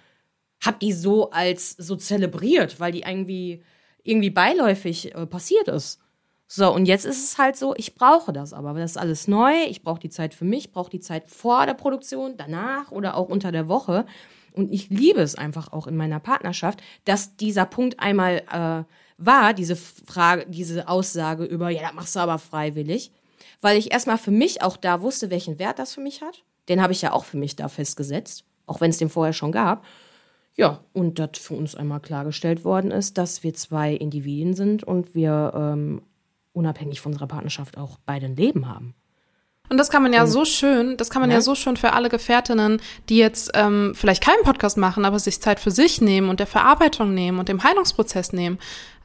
hab 0.61 0.81
die 0.81 0.93
so 0.93 1.31
als 1.31 1.71
so 1.73 1.97
zelebriert, 1.97 2.81
weil 2.81 2.93
die 2.93 3.03
irgendwie, 3.03 3.63
irgendwie 4.03 4.31
beiläufig 4.31 5.15
äh, 5.15 5.27
passiert 5.27 5.69
ist. 5.69 6.01
So, 6.53 6.75
und 6.75 6.87
jetzt 6.87 7.05
ist 7.05 7.23
es 7.23 7.39
halt 7.39 7.57
so, 7.57 7.75
ich 7.77 7.95
brauche 7.95 8.33
das 8.33 8.53
aber. 8.53 8.75
Das 8.75 8.93
ist 8.93 8.97
alles 8.97 9.29
neu. 9.29 9.53
Ich 9.69 9.83
brauche 9.83 10.01
die 10.01 10.11
Zeit 10.11 10.35
für 10.35 10.45
mich, 10.45 10.73
brauche 10.73 10.91
die 10.91 10.99
Zeit 10.99 11.31
vor 11.31 11.65
der 11.65 11.75
Produktion, 11.75 12.37
danach 12.37 12.91
oder 12.91 13.17
auch 13.17 13.29
unter 13.29 13.53
der 13.53 13.69
Woche. 13.69 14.05
Und 14.53 14.73
ich 14.73 14.91
liebe 14.91 15.21
es 15.21 15.37
einfach 15.37 15.73
auch 15.73 15.87
in 15.87 15.97
meiner 15.97 16.19
Partnerschaft, 16.19 16.83
dass 17.05 17.37
dieser 17.37 17.67
Punkt 17.67 18.01
einmal 18.01 18.43
äh, 18.51 18.85
war, 19.17 19.55
diese 19.55 19.77
Frage, 19.77 20.47
diese 20.49 20.89
Aussage 20.89 21.45
über, 21.45 21.71
ja, 21.71 21.83
das 21.83 21.93
machst 21.93 22.17
du 22.17 22.21
aber 22.21 22.39
freiwillig. 22.39 23.13
Weil 23.61 23.77
ich 23.77 23.93
erstmal 23.93 24.19
für 24.19 24.33
mich 24.33 24.61
auch 24.61 24.77
da 24.77 25.03
wusste, 25.03 25.31
welchen 25.31 25.61
Wert 25.61 25.79
das 25.79 25.95
für 25.95 26.01
mich 26.01 26.21
hat. 26.21 26.43
Den 26.69 26.83
habe 26.83 26.93
ich 26.93 27.03
ja 27.03 27.13
auch 27.13 27.25
für 27.25 27.37
mich 27.37 27.55
da 27.55 27.69
festgesetzt, 27.69 28.45
auch 28.67 28.81
wenn 28.81 28.91
es 28.91 28.99
den 28.99 29.09
vorher 29.09 29.35
schon 29.35 29.53
gab. 29.53 29.85
Ja, 30.61 30.81
und 30.93 31.19
das 31.19 31.39
für 31.39 31.55
uns 31.55 31.75
einmal 31.75 32.01
klargestellt 32.01 32.67
worden 32.67 32.91
ist, 32.91 33.17
dass 33.17 33.43
wir 33.43 33.55
zwei 33.55 33.95
Individuen 33.95 34.53
sind 34.53 34.85
und 34.85 35.15
wir 35.15 35.55
ähm, 35.55 36.03
unabhängig 36.53 37.01
von 37.01 37.13
unserer 37.13 37.29
Partnerschaft 37.29 37.79
auch 37.79 37.97
beide 38.05 38.27
ein 38.27 38.37
Leben 38.37 38.69
haben. 38.69 38.95
Und 39.71 39.79
das 39.79 39.89
kann 39.89 40.03
man 40.03 40.13
ja 40.13 40.27
so 40.27 40.45
schön, 40.45 40.99
das 40.99 41.09
kann 41.09 41.23
man 41.23 41.31
ja, 41.31 41.37
ja 41.37 41.41
so 41.41 41.55
schön 41.55 41.79
für 41.79 41.95
alle 41.95 42.11
Gefährtinnen, 42.11 42.83
die 43.09 43.17
jetzt 43.17 43.53
ähm, 43.55 43.95
vielleicht 43.95 44.23
keinen 44.23 44.43
Podcast 44.43 44.77
machen, 44.77 45.07
aber 45.07 45.19
sich 45.19 45.41
Zeit 45.41 45.61
für 45.61 45.71
sich 45.71 46.03
nehmen 46.03 46.29
und 46.29 46.41
der 46.41 46.47
Verarbeitung 46.47 47.15
nehmen 47.15 47.39
und 47.39 47.49
dem 47.49 47.65
Heilungsprozess 47.65 48.35
nehmen 48.35 48.59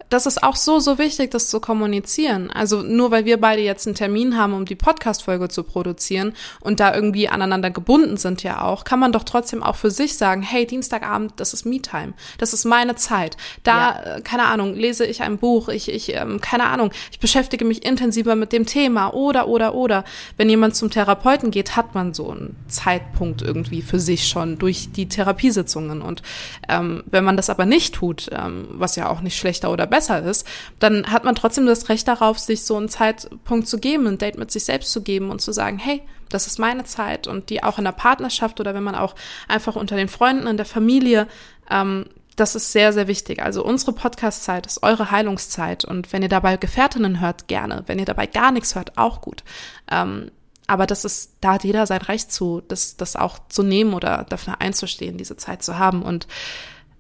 das 0.10 0.26
ist 0.26 0.44
auch 0.44 0.56
so, 0.56 0.80
so 0.80 0.98
wichtig, 0.98 1.32
das 1.32 1.50
zu 1.50 1.60
kommunizieren. 1.60 2.52
Also 2.52 2.82
nur 2.82 3.12
weil 3.12 3.26
wir 3.26 3.40
beide 3.40 3.62
jetzt 3.62 3.88
einen 3.88 3.96
Termin 3.96 4.38
haben, 4.38 4.54
um 4.54 4.66
die 4.66 4.76
Podcast-Folge 4.76 5.50
zu 5.50 5.64
produzieren 5.64 6.34
und 6.62 6.80
da 6.80 6.94
irgendwie 6.94 7.28
aneinander 7.28 7.72
gebunden 7.72 8.18
sind 8.18 8.44
ja 8.44 8.62
auch, 8.62 8.84
kann 8.84 9.00
man 9.00 9.12
doch 9.12 9.24
trotzdem 9.24 9.64
auch 9.64 9.76
für 9.76 9.92
sich 9.92 10.18
sagen, 10.18 10.42
hey, 10.42 10.66
Dienstagabend, 10.66 11.34
das 11.38 11.54
ist 11.54 11.66
Me-Time. 11.66 12.14
Das 12.38 12.54
ist 12.54 12.66
meine 12.66 12.96
Zeit. 12.96 13.36
Da, 13.64 13.74
ja. 13.74 14.16
äh, 14.18 14.22
keine 14.22 14.46
Ahnung, 14.46 14.76
lese 14.76 15.06
ich 15.06 15.22
ein 15.22 15.38
Buch, 15.38 15.70
ich, 15.70 15.92
ich, 15.92 16.14
ähm, 16.14 16.40
keine 16.40 16.66
Ahnung, 16.66 16.92
ich 17.12 17.20
beschäftige 17.20 17.66
mich 17.66 17.84
intensiver 17.86 18.36
mit 18.36 18.54
dem 18.54 18.66
Thema 18.66 19.14
oder, 19.14 19.48
oder, 19.48 19.74
oder. 19.76 20.04
Wenn 20.38 20.50
jemand 20.50 20.76
zum 20.76 20.92
Therapeuten 20.92 21.52
geht, 21.52 21.76
hat 21.76 21.96
man 21.96 22.14
so 22.14 22.30
einen 22.30 22.56
Zeitpunkt 22.68 23.42
irgendwie 23.42 23.82
für 23.82 24.00
sich 24.00 24.28
schon 24.28 24.58
durch 24.60 24.92
die 24.92 25.10
Therapiesitzungen. 25.10 26.02
Und 26.02 26.22
ähm, 26.70 27.04
wenn 27.08 27.24
man 27.24 27.38
das 27.38 27.50
aber 27.50 27.66
nicht 27.66 27.96
tut, 27.96 28.30
ähm, 28.32 28.68
was 28.70 28.96
ja 28.96 29.10
auch 29.10 29.22
nicht 29.22 29.38
schlechter 29.38 29.72
oder 29.72 29.88
besser 29.88 29.95
besser 29.96 30.22
ist, 30.24 30.46
dann 30.80 31.08
hat 31.12 31.24
man 31.24 31.36
trotzdem 31.36 31.66
das 31.66 31.88
Recht 31.88 32.08
darauf, 32.08 32.38
sich 32.38 32.66
so 32.66 32.76
einen 32.76 32.90
Zeitpunkt 32.90 33.68
zu 33.68 33.80
geben, 33.80 34.08
ein 34.08 34.18
Date 34.18 34.38
mit 34.38 34.52
sich 34.52 34.66
selbst 34.66 34.92
zu 34.92 35.02
geben 35.02 35.30
und 35.30 35.40
zu 35.40 35.54
sagen, 35.54 35.80
hey, 35.80 36.02
das 36.30 36.48
ist 36.48 36.60
meine 36.60 36.84
Zeit 36.84 37.28
und 37.28 37.50
die 37.50 37.64
auch 37.64 37.78
in 37.78 37.86
der 37.86 37.94
Partnerschaft 37.94 38.60
oder 38.60 38.74
wenn 38.74 38.84
man 38.84 38.96
auch 38.96 39.16
einfach 39.48 39.78
unter 39.78 39.96
den 39.96 40.10
Freunden, 40.10 40.48
in 40.48 40.58
der 40.58 40.66
Familie, 40.66 41.28
ähm, 41.72 42.08
das 42.36 42.56
ist 42.56 42.74
sehr, 42.74 42.92
sehr 42.92 43.08
wichtig. 43.08 43.42
Also 43.42 43.64
unsere 43.64 43.94
Podcast-Zeit 43.94 44.66
ist 44.66 44.84
eure 44.84 45.12
Heilungszeit 45.12 45.86
und 45.86 46.12
wenn 46.12 46.22
ihr 46.22 46.28
dabei 46.28 46.58
Gefährtinnen 46.58 47.22
hört, 47.22 47.48
gerne. 47.48 47.84
Wenn 47.88 48.00
ihr 48.00 48.06
dabei 48.06 48.28
gar 48.28 48.52
nichts 48.52 48.76
hört, 48.76 48.98
auch 48.98 49.22
gut. 49.22 49.46
Ähm, 49.90 50.30
aber 50.68 50.88
das 50.88 51.06
ist, 51.06 51.38
da 51.40 51.54
hat 51.54 51.64
jeder 51.64 51.86
sein 51.86 52.02
Recht 52.02 52.34
zu, 52.34 52.62
das, 52.68 52.98
das 52.98 53.16
auch 53.16 53.40
zu 53.48 53.64
nehmen 53.64 53.94
oder 53.94 54.26
dafür 54.28 54.60
einzustehen, 54.60 55.18
diese 55.18 55.38
Zeit 55.38 55.64
zu 55.64 55.78
haben. 55.78 56.02
Und 56.02 56.28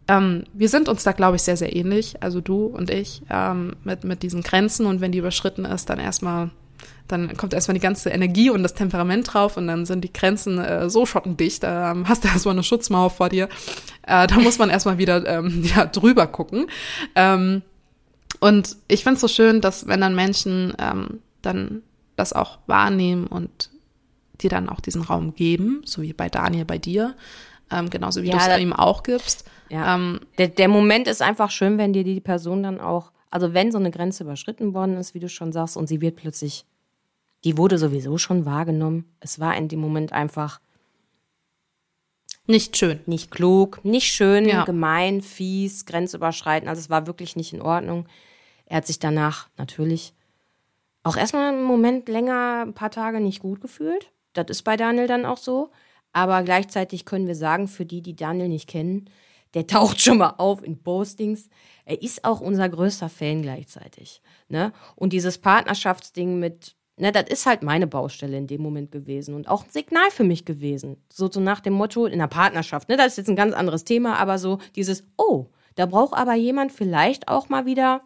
ähm, 0.08 0.43
wir 0.53 0.70
sind 0.70 0.88
uns 0.88 1.03
da, 1.03 1.12
glaube 1.12 1.36
ich, 1.36 1.41
sehr, 1.41 1.58
sehr 1.58 1.76
ähnlich, 1.76 2.22
also 2.22 2.41
du 2.41 2.66
und 2.66 2.89
ich, 2.89 3.24
ähm, 3.30 3.76
mit, 3.84 4.03
mit 4.03 4.24
diesen 4.24 4.43
Grenzen 4.43 4.86
und 4.86 5.01
wenn 5.01 5.12
die 5.12 5.18
überschritten 5.18 5.66
ist, 5.66 5.89
dann 5.89 5.99
erstmal, 5.99 6.51
dann 7.08 7.36
kommt 7.38 7.53
erstmal 7.53 7.74
die 7.74 7.82
ganze 7.82 8.10
Energie 8.10 8.49
und 8.51 8.62
das 8.62 8.76
Temperament 8.76 9.34
drauf 9.34 9.58
und 9.58 9.68
dann 9.68 9.86
sind 9.86 10.03
die 10.03 10.14
Grenzen 10.14 10.60
äh, 10.60 10.89
so 10.89 11.06
schottendicht, 11.06 11.64
äh, 11.64 11.93
hast 12.06 12.24
du 12.24 12.28
erstmal 12.34 12.53
eine 12.56 12.64
Schutzmauer 12.64 13.10
vor 13.10 13.30
dir. 13.30 13.49
Äh, 14.03 14.28
da 14.28 14.39
muss 14.39 14.60
man 14.60 14.70
erstmal 14.70 14.97
wieder 14.99 15.26
ähm, 15.26 15.64
ja, 15.76 15.86
drüber 15.86 16.28
gucken. 16.28 16.68
Ähm, 17.16 17.64
und 18.39 18.76
ich 18.88 19.03
finde 19.03 19.16
es 19.16 19.22
so 19.22 19.28
schön, 19.28 19.62
dass 19.62 19.88
wenn 19.88 20.01
dann 20.01 20.14
Menschen 20.14 20.74
ähm, 20.78 21.20
dann 21.41 21.82
das 22.16 22.34
auch 22.34 22.60
wahrnehmen 22.68 23.28
und 23.28 23.70
dir 24.41 24.49
dann 24.49 24.70
auch 24.70 24.82
diesen 24.82 25.01
Raum 25.01 25.34
geben, 25.34 25.82
so 25.86 26.01
wie 26.01 26.14
bei 26.14 26.30
Daniel 26.30 26.66
bei 26.66 26.78
dir, 26.78 27.16
ähm, 27.72 27.89
genauso 27.89 28.22
wie 28.22 28.28
ja, 28.28 28.38
du 28.38 28.51
es 28.51 28.60
ihm 28.60 28.74
auch 28.74 29.03
gibst. 29.03 29.45
Ja. 29.70 29.95
Ähm, 29.95 30.22
der, 30.38 30.47
der 30.47 30.68
Moment 30.68 31.07
ist 31.07 31.22
einfach 31.22 31.51
schön, 31.51 31.78
wenn 31.78 31.93
dir 31.93 32.03
die 32.03 32.22
Person 32.22 32.63
dann 32.63 32.80
auch, 32.80 33.11
also 33.32 33.53
wenn 33.53 33.72
so 33.72 33.78
eine 33.78 33.91
Grenze 33.91 34.24
überschritten 34.24 34.74
worden 34.74 34.97
ist, 34.97 35.13
wie 35.13 35.20
du 35.20 35.30
schon 35.30 35.51
sagst, 35.51 35.78
und 35.78 35.88
sie 35.88 36.01
wird 36.01 36.16
plötzlich, 36.16 36.66
die 37.43 37.57
wurde 37.57 37.78
sowieso 37.78 38.18
schon 38.18 38.45
wahrgenommen. 38.45 39.05
Es 39.20 39.39
war 39.39 39.55
in 39.57 39.68
dem 39.68 39.80
Moment 39.80 40.13
einfach 40.13 40.59
nicht 42.47 42.78
schön. 42.78 42.99
Nicht 43.07 43.32
klug, 43.32 43.84
nicht 43.84 44.11
schön, 44.11 44.47
ja. 44.47 44.66
gemein, 44.66 45.22
fies, 45.22 45.86
grenzüberschreitend. 45.86 46.70
Also 46.70 46.80
es 46.80 46.89
war 46.89 47.07
wirklich 47.07 47.36
nicht 47.36 47.53
in 47.53 47.61
Ordnung. 47.61 48.07
Er 48.68 48.78
hat 48.78 48.88
sich 48.88 48.99
danach 48.99 49.47
natürlich 49.57 50.13
auch 51.03 51.18
erstmal 51.18 51.53
einen 51.53 51.63
Moment 51.63 52.07
länger, 52.07 52.63
ein 52.66 52.74
paar 52.74 52.91
Tage 52.91 53.20
nicht 53.20 53.41
gut 53.41 53.61
gefühlt. 53.61 54.11
Das 54.34 54.45
ist 54.49 54.63
bei 54.63 54.78
Daniel 54.78 55.07
dann 55.07 55.26
auch 55.26 55.38
so. 55.38 55.72
Aber 56.13 56.43
gleichzeitig 56.43 57.05
können 57.05 57.28
wir 57.28 57.36
sagen, 57.36 57.68
für 57.68 57.86
die, 57.86 58.01
die 58.01 58.16
Daniel 58.16 58.47
nicht 58.47 58.70
kennen, 58.70 59.09
der 59.56 59.66
taucht 59.66 60.01
schon 60.01 60.20
mal 60.20 60.36
auf 60.38 60.64
in 60.64 60.84
Postings. 60.84 61.49
Er 61.86 62.01
ist 62.01 62.26
auch 62.26 62.41
unser 62.41 62.70
größter 62.70 63.10
Fan 63.10 63.41
gleichzeitig. 63.41 64.22
Ne? 64.49 64.74
Und 64.95 65.14
dieses 65.14 65.38
Partnerschaftsding 65.38 66.38
mit, 66.39 66.76
ne, 66.97 67.12
das 67.12 67.30
ist 67.30 67.45
halt 67.45 67.64
meine 67.64 67.88
Baustelle 67.88 68.38
in 68.38 68.47
dem 68.47 68.62
Moment 68.62 68.91
gewesen 68.91 69.34
und 69.34 69.47
auch 69.47 69.64
ein 69.64 69.72
Signal 69.72 70.12
für 70.12 70.26
mich 70.26 70.45
gewesen. 70.45 70.97
So, 71.12 71.32
so 71.32 71.39
nach 71.39 71.62
dem 71.62 71.74
Motto 71.74 72.06
in 72.06 72.20
der 72.20 72.28
Partnerschaft, 72.28 72.89
ne, 72.89 72.97
das 72.97 73.14
ist 73.14 73.18
jetzt 73.18 73.30
ein 73.30 73.36
ganz 73.36 73.53
anderes 73.53 73.86
Thema, 73.86 74.18
aber 74.18 74.38
so 74.38 74.60
dieses, 74.76 75.03
oh, 75.18 75.47
da 75.76 75.86
braucht 75.86 76.14
aber 76.14 76.36
jemand 76.36 76.72
vielleicht 76.72 77.28
auch 77.28 77.49
mal 77.49 77.66
wieder 77.66 78.01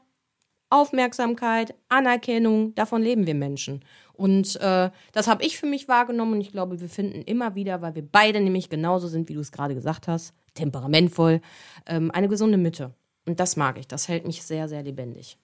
Aufmerksamkeit, 0.69 1.73
Anerkennung, 1.87 2.75
davon 2.75 3.01
leben 3.01 3.25
wir 3.25 3.35
Menschen. 3.35 3.83
Und 4.13 4.55
äh, 4.57 4.89
das 5.13 5.27
habe 5.27 5.43
ich 5.43 5.57
für 5.57 5.65
mich 5.65 5.87
wahrgenommen 5.87 6.33
und 6.33 6.41
ich 6.41 6.51
glaube, 6.51 6.79
wir 6.79 6.89
finden 6.89 7.21
immer 7.21 7.55
wieder, 7.55 7.81
weil 7.81 7.95
wir 7.95 8.05
beide 8.05 8.39
nämlich 8.41 8.69
genauso 8.69 9.07
sind, 9.07 9.29
wie 9.29 9.33
du 9.33 9.39
es 9.39 9.51
gerade 9.51 9.73
gesagt 9.73 10.07
hast, 10.07 10.33
temperamentvoll, 10.53 11.41
ähm, 11.85 12.11
eine 12.11 12.27
gesunde 12.27 12.57
Mitte. 12.57 12.93
Und 13.25 13.39
das 13.39 13.55
mag 13.55 13.77
ich. 13.77 13.87
Das 13.87 14.07
hält 14.07 14.27
mich 14.27 14.43
sehr, 14.43 14.67
sehr 14.67 14.83
lebendig. 14.83 15.37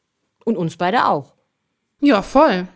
Und 0.43 0.57
uns 0.57 0.77
beide 0.77 1.07
auch. 1.07 1.33
Ja, 2.01 2.21
voll. 2.21 2.67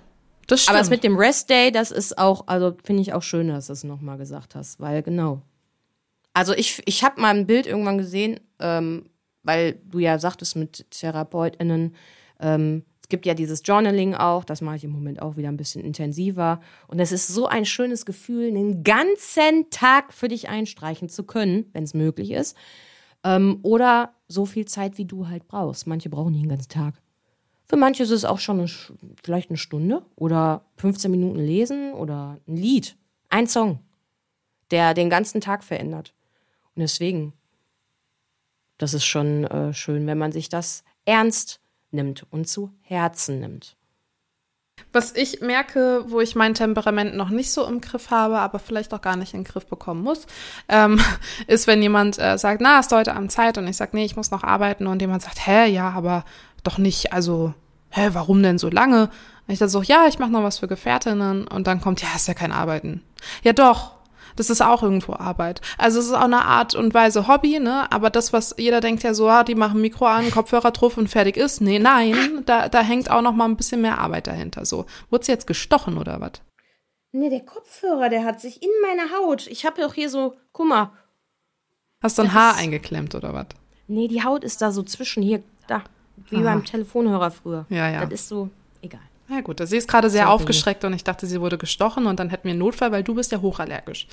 Das 0.48 0.64
stimmt. 0.64 0.76
Aber 0.76 0.80
das 0.80 0.90
mit 0.90 1.04
dem 1.04 1.18
Rest 1.18 1.50
Day, 1.50 1.72
das 1.72 1.92
ist 1.92 2.18
auch, 2.18 2.48
also 2.48 2.76
finde 2.84 3.02
ich 3.02 3.14
auch 3.14 3.22
schön, 3.22 3.50
dass 3.50 3.68
du 3.68 3.74
es 3.74 3.84
nochmal 3.84 4.18
gesagt 4.18 4.56
hast, 4.56 4.80
weil 4.80 5.04
genau. 5.04 5.42
Also 6.34 6.54
ich, 6.54 6.82
ich 6.86 7.04
habe 7.04 7.22
mal 7.22 7.36
ein 7.36 7.46
Bild 7.46 7.68
irgendwann 7.68 7.98
gesehen, 7.98 8.40
ähm, 8.60 9.10
weil 9.44 9.80
du 9.84 10.00
ja 10.00 10.18
sagtest 10.18 10.56
mit 10.56 10.90
TherapeutInnen, 10.92 11.96
ähm, 12.40 12.84
es 13.02 13.10
gibt 13.10 13.26
ja 13.26 13.34
dieses 13.34 13.64
Journaling 13.66 14.14
auch, 14.14 14.44
das 14.44 14.62
mache 14.62 14.76
ich 14.76 14.84
im 14.84 14.92
Moment 14.92 15.20
auch 15.20 15.36
wieder 15.36 15.48
ein 15.48 15.58
bisschen 15.58 15.84
intensiver. 15.84 16.62
Und 16.88 17.00
es 17.00 17.12
ist 17.12 17.28
so 17.28 17.48
ein 17.48 17.66
schönes 17.66 18.06
Gefühl, 18.06 18.50
einen 18.50 18.84
ganzen 18.84 19.72
Tag 19.72 20.14
für 20.14 20.28
dich 20.28 20.48
einstreichen 20.48 21.10
zu 21.10 21.24
können, 21.24 21.66
wenn 21.74 21.84
es 21.84 21.96
möglich 21.96 22.30
ist. 22.30 22.56
Ähm, 23.24 23.62
oder 23.64 24.14
so 24.28 24.46
viel 24.46 24.66
Zeit, 24.66 25.00
wie 25.00 25.06
du 25.06 25.28
halt 25.28 25.48
brauchst. 25.48 25.88
Manche 25.88 26.12
brauchen 26.12 26.34
nicht 26.34 26.42
einen 26.42 26.52
ganzen 26.52 26.70
Tag. 26.70 26.94
Für 27.66 27.78
manche 27.78 28.04
ist 28.04 28.12
es 28.12 28.26
auch 28.26 28.38
schon 28.38 28.60
eine, 28.60 28.70
vielleicht 29.24 29.50
eine 29.50 29.58
Stunde 29.58 30.04
oder 30.16 30.66
15 30.78 31.10
Minuten 31.10 31.40
lesen 31.40 31.94
oder 31.94 32.38
ein 32.48 32.58
Lied, 32.58 32.96
ein 33.30 33.48
Song, 33.48 33.80
der 34.70 34.94
den 34.94 35.10
ganzen 35.10 35.42
Tag 35.42 35.64
verändert. 35.64 36.14
Und 36.76 36.82
deswegen, 36.82 37.34
das 38.78 38.94
ist 38.94 39.06
schon 39.06 39.46
äh, 39.46 39.74
schön, 39.74 40.06
wenn 40.06 40.20
man 40.20 40.32
sich 40.32 40.48
das 40.50 40.84
ernst 41.06 41.60
nimmt 41.92 42.26
und 42.32 42.48
zu 42.48 42.72
Herzen 42.82 43.40
nimmt. 43.40 43.76
Was 44.92 45.16
ich 45.16 45.42
merke, 45.42 46.06
wo 46.08 46.20
ich 46.20 46.36
mein 46.36 46.54
Temperament 46.54 47.16
noch 47.16 47.30
nicht 47.30 47.52
so 47.52 47.66
im 47.66 47.82
Griff 47.82 48.10
habe, 48.10 48.40
aber 48.40 48.60
vielleicht 48.60 48.94
auch 48.94 49.02
gar 49.02 49.16
nicht 49.16 49.34
in 49.34 49.42
den 49.42 49.52
Griff 49.52 49.68
bekommen 49.68 50.02
muss, 50.02 50.26
ähm, 50.68 51.00
ist, 51.48 51.68
wenn 51.68 51.82
jemand 51.82 52.18
äh, 52.18 52.38
sagt, 52.38 52.62
na, 52.62 52.82
du 52.82 52.96
heute 52.96 53.16
Abend 53.16 53.32
Zeit? 53.32 53.58
Und 53.58 53.68
ich 53.68 53.78
sage, 53.78 53.92
nee, 53.94 54.06
ich 54.06 54.16
muss 54.16 54.32
noch 54.32 54.44
arbeiten. 54.44 54.88
Und 54.88 55.02
jemand 55.02 55.22
sagt, 55.22 55.46
hä, 55.46 55.68
ja, 55.68 55.92
aber 55.92 56.26
doch 56.64 56.78
nicht, 56.78 57.14
also, 57.14 57.54
hä, 57.90 58.10
warum 58.14 58.42
denn 58.42 58.58
so 58.58 58.70
lange? 58.70 59.10
Und 59.48 59.54
ich 59.54 59.60
dann 59.60 59.70
so, 59.70 59.82
ja, 59.82 60.06
ich 60.08 60.20
mache 60.20 60.32
noch 60.32 60.44
was 60.44 60.60
für 60.60 60.68
Gefährtinnen. 60.68 61.48
Und 61.48 61.68
dann 61.68 61.82
kommt, 61.82 62.02
ja, 62.02 62.10
ist 62.16 62.28
ja 62.28 62.34
kein 62.34 62.52
Arbeiten. 62.52 63.04
Ja, 63.44 63.54
doch. 63.54 63.99
Das 64.40 64.50
ist 64.50 64.62
auch 64.62 64.84
irgendwo 64.84 65.16
Arbeit. 65.16 65.60
Also 65.78 66.00
es 66.00 66.06
ist 66.06 66.14
auch 66.14 66.22
eine 66.22 66.46
Art 66.46 66.74
und 66.74 66.94
Weise 66.94 67.28
Hobby, 67.28 67.60
ne? 67.60 67.92
Aber 67.92 68.10
das, 68.10 68.32
was 68.32 68.56
jeder 68.58 68.80
denkt 68.80 69.04
ja 69.04 69.14
so, 69.14 69.28
ah, 69.28 69.44
die 69.44 69.54
machen 69.54 69.82
Mikro 69.82 70.06
an, 70.06 70.32
Kopfhörer 70.32 70.72
drauf 70.72 70.98
und 70.98 71.10
fertig 71.10 71.36
ist. 71.36 71.60
Nee, 71.60 71.78
nein, 71.78 72.44
da, 72.46 72.70
da 72.70 72.80
hängt 72.80 73.12
auch 73.12 73.22
noch 73.22 73.34
mal 73.34 73.44
ein 73.44 73.58
bisschen 73.58 73.82
mehr 73.82 73.98
Arbeit 73.98 74.28
dahinter. 74.28 74.64
So, 74.64 74.86
wurde 75.10 75.28
jetzt 75.28 75.46
gestochen 75.46 75.98
oder 75.98 76.22
was? 76.22 76.32
Nee, 77.12 77.30
der 77.30 77.42
Kopfhörer, 77.42 78.08
der 78.08 78.24
hat 78.24 78.40
sich 78.40 78.64
in 78.64 78.70
meine 78.82 79.12
Haut. 79.12 79.46
Ich 79.48 79.66
habe 79.66 79.82
doch 79.82 79.94
hier 79.94 80.10
so, 80.10 80.38
guck 80.54 80.68
mal. 80.68 80.92
Hast 82.02 82.18
du 82.18 82.22
ein 82.22 82.28
Das 82.28 82.36
Haar 82.36 82.56
eingeklemmt 82.56 83.16
oder 83.16 83.34
was? 83.34 83.48
Nee, 83.88 84.08
die 84.08 84.24
Haut 84.24 84.46
ist 84.46 84.62
da 84.62 84.72
so 84.72 84.84
zwischen 84.84 85.22
hier, 85.22 85.44
da. 85.68 85.84
Wie 86.30 86.38
Aha. 86.38 86.44
beim 86.44 86.64
Telefonhörer 86.64 87.32
früher. 87.32 87.66
Ja, 87.68 87.90
ja. 87.90 88.06
Das 88.06 88.22
ist 88.22 88.30
so, 88.30 88.50
egal. 88.82 89.02
Ja 89.32 89.42
gut, 89.42 89.62
sie 89.64 89.78
ist 89.78 89.88
gerade 89.88 90.10
sehr 90.10 90.24
Sorry. 90.24 90.34
aufgeschreckt 90.34 90.84
und 90.86 90.94
ich 90.94 91.04
dachte, 91.04 91.28
sie 91.28 91.40
wurde 91.40 91.60
gestochen 91.60 92.08
und 92.08 92.20
dann 92.20 92.30
hätten 92.30 92.46
wir 92.46 92.52
einen 92.52 92.60
Notfall, 92.60 92.92
weil 92.92 93.04
du 93.04 93.14
bist 93.14 93.32
ja 93.32 93.42
hochallergisch. 93.42 94.08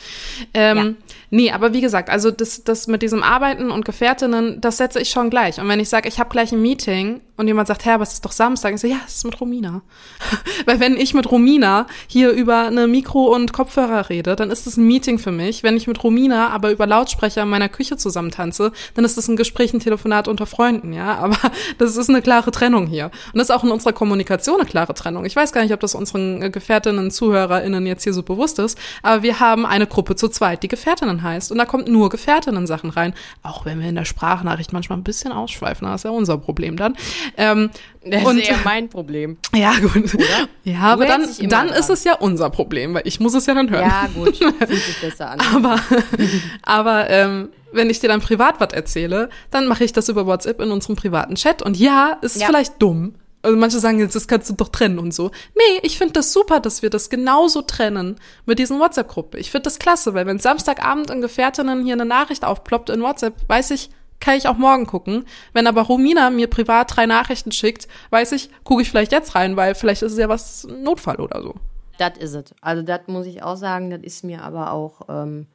Ähm, 0.53 0.97
Nee, 1.31 1.51
aber 1.51 1.73
wie 1.73 1.81
gesagt, 1.81 2.11
also 2.11 2.31
das, 2.31 2.65
das 2.65 2.87
mit 2.87 3.03
diesem 3.03 3.23
Arbeiten 3.23 3.71
und 3.71 3.85
Gefährtinnen, 3.85 4.61
das 4.61 4.77
setze 4.77 5.01
ich 5.01 5.11
schon 5.11 5.31
gleich. 5.31 5.59
Und 5.59 5.69
wenn 5.69 5.81
ich 5.81 5.89
sage, 5.89 6.09
ich 6.09 6.19
habe 6.21 6.29
gleich 6.29 6.53
ein 6.53 6.61
Meeting 6.61 7.21
und 7.37 7.47
jemand 7.47 7.69
sagt, 7.69 7.85
hä, 7.85 7.91
aber 7.91 8.03
es 8.03 8.15
ist 8.15 8.25
doch 8.25 8.33
Samstag, 8.33 8.75
ich 8.75 8.81
so, 8.81 8.87
ja, 8.87 8.97
es 9.07 9.17
ist 9.17 9.25
mit 9.25 9.41
Romina. 9.41 9.83
weil 10.67 10.81
wenn 10.81 10.97
ich 10.97 11.13
mit 11.13 11.31
Romina 11.31 11.87
hier 12.07 12.31
über 12.31 12.67
eine 12.67 12.87
Mikro- 12.87 13.35
und 13.35 13.53
Kopfhörer 13.53 14.09
rede, 14.09 14.37
dann 14.37 14.51
ist 14.51 14.67
das 14.67 14.77
ein 14.77 14.87
Meeting 14.87 15.19
für 15.19 15.33
mich. 15.33 15.63
Wenn 15.63 15.77
ich 15.77 15.87
mit 15.87 16.03
Romina 16.03 16.49
aber 16.49 16.71
über 16.71 16.87
Lautsprecher 16.87 17.43
in 17.43 17.49
meiner 17.49 17.69
Küche 17.69 17.97
zusammen 17.97 18.31
tanze, 18.31 18.73
dann 18.95 19.05
ist 19.05 19.19
das 19.19 19.29
ein 19.29 19.37
Gespräch, 19.37 19.75
ein 19.75 19.81
Telefonat 19.81 20.29
unter 20.29 20.47
Freunden, 20.47 20.93
ja. 20.93 21.17
Aber 21.27 21.39
das 21.79 21.97
ist 21.97 22.09
eine 22.09 22.23
klare 22.23 22.51
Trennung 22.51 22.87
hier. 22.87 23.07
Und 23.33 23.39
das 23.39 23.49
ist 23.49 23.55
auch 23.55 23.65
in 23.65 23.71
unserer 23.71 23.93
Kommunikation 23.93 24.61
eine 24.61 24.69
klare 24.69 24.95
Trennung. 24.95 25.25
Ich 25.25 25.35
weiß 25.35 25.53
gar 25.53 25.63
nicht, 25.63 25.73
ob 25.73 25.81
das 25.81 25.95
unseren 25.95 26.43
äh, 26.43 26.51
Gefährtinnen, 26.51 27.11
ZuhörerInnen 27.11 27.87
jetzt 27.87 28.05
hier 28.05 28.13
so 28.13 28.23
bewusst 28.23 28.59
ist, 28.59 28.79
aber 29.03 29.23
wir 29.23 29.41
haben 29.41 29.67
eine 29.67 29.87
Gruppe 29.87 30.15
zu 30.15 30.29
zweit, 30.29 30.63
die 30.63 30.69
Gefährtinnen 30.69 31.23
heißt. 31.23 31.51
Und 31.51 31.59
da 31.59 31.65
kommt 31.65 31.89
nur 31.89 32.09
Gefährtinnen-Sachen 32.11 32.91
rein. 32.91 33.15
Auch 33.43 33.65
wenn 33.65 33.81
wir 33.81 33.89
in 33.89 33.95
der 33.95 34.05
Sprachnachricht 34.05 34.73
manchmal 34.73 34.99
ein 34.99 35.05
bisschen 35.05 35.33
ausschweifen, 35.33 35.87
das 35.87 36.01
ist 36.01 36.05
ja 36.05 36.11
unser 36.11 36.39
Problem 36.39 36.77
dann. 36.77 36.97
Ähm, 37.37 37.71
Das 38.05 38.25
und, 38.25 38.39
ist 38.39 38.49
eher 38.49 38.59
mein 38.65 38.89
Problem. 38.89 39.37
ja, 39.55 39.73
gut. 39.81 40.17
Ja, 40.65 40.79
aber 40.81 41.05
Du 41.07 41.11
dann, 41.11 41.23
dann 41.49 41.69
dran. 41.69 41.79
ist 41.79 41.91
es 41.91 42.05
ja 42.05 42.15
unser 42.15 42.51
Problem, 42.51 42.95
weil 42.95 43.03
ich 43.05 43.21
muss 43.21 43.35
es 43.35 43.47
ja 43.47 43.55
dann 43.55 43.71
hören. 43.71 43.83
Ja, 43.89 44.09
gut. 44.15 44.37
Fühlt 44.67 44.69
sich 44.83 45.01
besser 45.01 45.31
an. 45.31 45.41
Aber, 45.55 45.79
aber 46.63 47.11
ähm, 47.11 47.49
wenn 47.73 47.91
ich 47.91 48.01
dir 48.01 48.09
dann 48.09 48.21
privat 48.21 48.61
was 48.61 48.73
erzähle, 48.73 49.29
dann 49.51 49.67
mache 49.67 49.85
ich 49.85 49.93
das 49.93 50.09
über 50.09 50.27
WhatsApp 50.27 50.61
in 50.61 50.71
unserem 50.71 50.97
privaten 50.97 51.35
Chat. 51.35 51.63
Und 51.63 51.77
ja, 51.77 52.19
es 52.23 52.37
ist 52.37 52.43
Ja. 52.43 52.47
vielleicht 52.49 52.81
dumm. 52.81 53.15
Also 53.43 53.57
manche 53.57 53.79
sagen 53.79 54.01
jetzt, 54.01 54.17
das 54.17 54.27
kannst 54.27 54.51
du 54.51 54.55
doch 54.55 54.71
trennen 54.71 54.99
und 54.99 55.15
so. 55.15 55.31
Nee, 55.55 55.79
ich 55.83 55.99
finde 55.99 56.15
das 56.15 56.33
super, 56.33 56.59
dass 56.59 56.83
wir 56.83 56.91
das 56.91 57.11
genauso 57.11 57.63
trennen 57.63 58.17
mit 58.45 58.59
diesen 58.59 58.81
WhatsApp-Gruppe. 58.81 59.39
Ich 59.39 59.53
finde 59.53 59.65
das 59.65 59.79
klasse, 59.79 60.15
weil 60.15 60.27
wenn 60.27 60.41
Samstagabend 60.41 61.11
in 61.11 61.21
Gefährtinnen 61.21 61.85
hier 61.85 61.93
eine 61.95 62.07
Nachricht 62.07 62.45
aufploppt 62.45 62.91
in 62.91 63.03
WhatsApp, 63.03 63.35
weiß 63.49 63.71
ich, 63.71 63.91
kann 64.21 64.37
ich 64.37 64.49
auch 64.49 64.57
morgen 64.57 64.87
gucken. 64.87 65.25
Wenn 65.53 65.67
aber 65.67 65.83
Romina 65.83 66.31
mir 66.31 66.49
privat 66.49 66.97
drei 66.97 67.07
Nachrichten 67.07 67.53
schickt, 67.53 67.89
weiß 68.11 68.33
ich, 68.33 68.51
gucke 68.65 68.83
ich 68.83 68.91
vielleicht 68.91 69.13
jetzt 69.13 69.35
rein, 69.35 69.57
weil 69.57 69.75
vielleicht 69.75 70.03
ist 70.03 70.13
es 70.13 70.19
ja 70.19 70.29
was 70.29 70.65
Notfall 70.65 71.21
oder 71.21 71.43
so. 71.43 71.55
Das 71.99 72.19
ist 72.19 72.35
es. 72.35 72.55
Also 72.61 72.83
das 72.83 73.03
muss 73.07 73.27
ich 73.27 73.43
auch 73.43 73.57
sagen, 73.57 73.91
das 73.91 74.01
ist 74.03 74.25
mir 74.25 74.43
aber 74.43 74.73
auch, 74.73 75.03
ähm, 75.09 75.47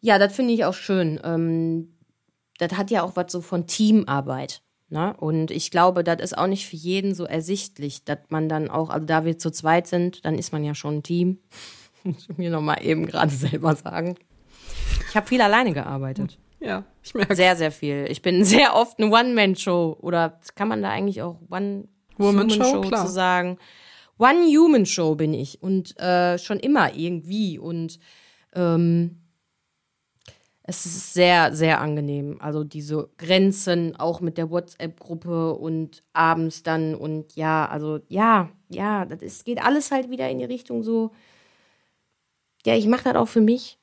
ja, 0.00 0.18
das 0.18 0.34
finde 0.34 0.52
ich 0.52 0.64
auch 0.64 0.74
schön. 0.74 1.20
Ähm, 1.24 1.94
das 2.58 2.76
hat 2.76 2.90
ja 2.90 3.02
auch 3.02 3.16
was 3.16 3.32
so 3.32 3.40
von 3.40 3.66
Teamarbeit. 3.66 4.62
Ne? 4.88 5.14
Und 5.16 5.50
ich 5.50 5.70
glaube, 5.70 6.02
das 6.04 6.20
ist 6.20 6.36
auch 6.36 6.48
nicht 6.48 6.66
für 6.66 6.76
jeden 6.76 7.14
so 7.14 7.24
ersichtlich, 7.24 8.04
dass 8.04 8.18
man 8.28 8.48
dann 8.48 8.68
auch, 8.68 8.90
also 8.90 9.06
da 9.06 9.24
wir 9.24 9.38
zu 9.38 9.50
zweit 9.50 9.86
sind, 9.86 10.24
dann 10.24 10.36
ist 10.36 10.52
man 10.52 10.64
ja 10.64 10.74
schon 10.74 10.96
ein 10.96 11.02
Team. 11.02 11.38
Muss 12.02 12.28
ich 12.28 12.36
mir 12.36 12.50
nochmal 12.50 12.84
eben 12.84 13.06
gerade 13.06 13.30
selber 13.34 13.74
sagen. 13.76 14.16
Ich 15.08 15.16
habe 15.16 15.26
viel 15.26 15.40
alleine 15.40 15.72
gearbeitet. 15.72 16.38
Ja, 16.60 16.84
ich 17.02 17.14
merke 17.14 17.34
Sehr, 17.34 17.56
sehr 17.56 17.72
viel. 17.72 18.06
Ich 18.08 18.22
bin 18.22 18.44
sehr 18.44 18.76
oft 18.76 18.98
eine 18.98 19.10
One-Man-Show. 19.10 19.98
Oder 20.00 20.38
kann 20.54 20.68
man 20.68 20.82
da 20.82 20.90
eigentlich 20.90 21.22
auch 21.22 21.40
Woman-Show? 21.48 21.88
One-Show 22.18 22.80
Klar. 22.82 23.06
zu 23.06 23.12
sagen? 23.12 23.58
One-Human-Show 24.18 25.14
bin 25.14 25.34
ich. 25.34 25.62
Und 25.62 25.98
äh, 25.98 26.38
schon 26.38 26.60
immer 26.60 26.94
irgendwie. 26.94 27.58
Und 27.58 27.98
ähm, 28.54 29.20
es 30.70 30.86
ist 30.86 31.14
sehr, 31.14 31.52
sehr 31.52 31.80
angenehm. 31.80 32.38
Also 32.40 32.62
diese 32.62 33.10
Grenzen 33.18 33.96
auch 33.96 34.20
mit 34.20 34.38
der 34.38 34.50
WhatsApp-Gruppe 34.50 35.54
und 35.54 36.02
abends 36.12 36.62
dann 36.62 36.94
und 36.94 37.34
ja, 37.34 37.66
also 37.66 37.98
ja, 38.08 38.50
ja, 38.68 39.04
das 39.04 39.20
ist, 39.20 39.44
geht 39.44 39.60
alles 39.60 39.90
halt 39.90 40.10
wieder 40.10 40.30
in 40.30 40.38
die 40.38 40.44
Richtung 40.44 40.84
so, 40.84 41.10
ja, 42.64 42.76
ich 42.76 42.86
mache 42.86 43.04
das 43.04 43.16
auch 43.16 43.26
für 43.26 43.40
mich. 43.40 43.79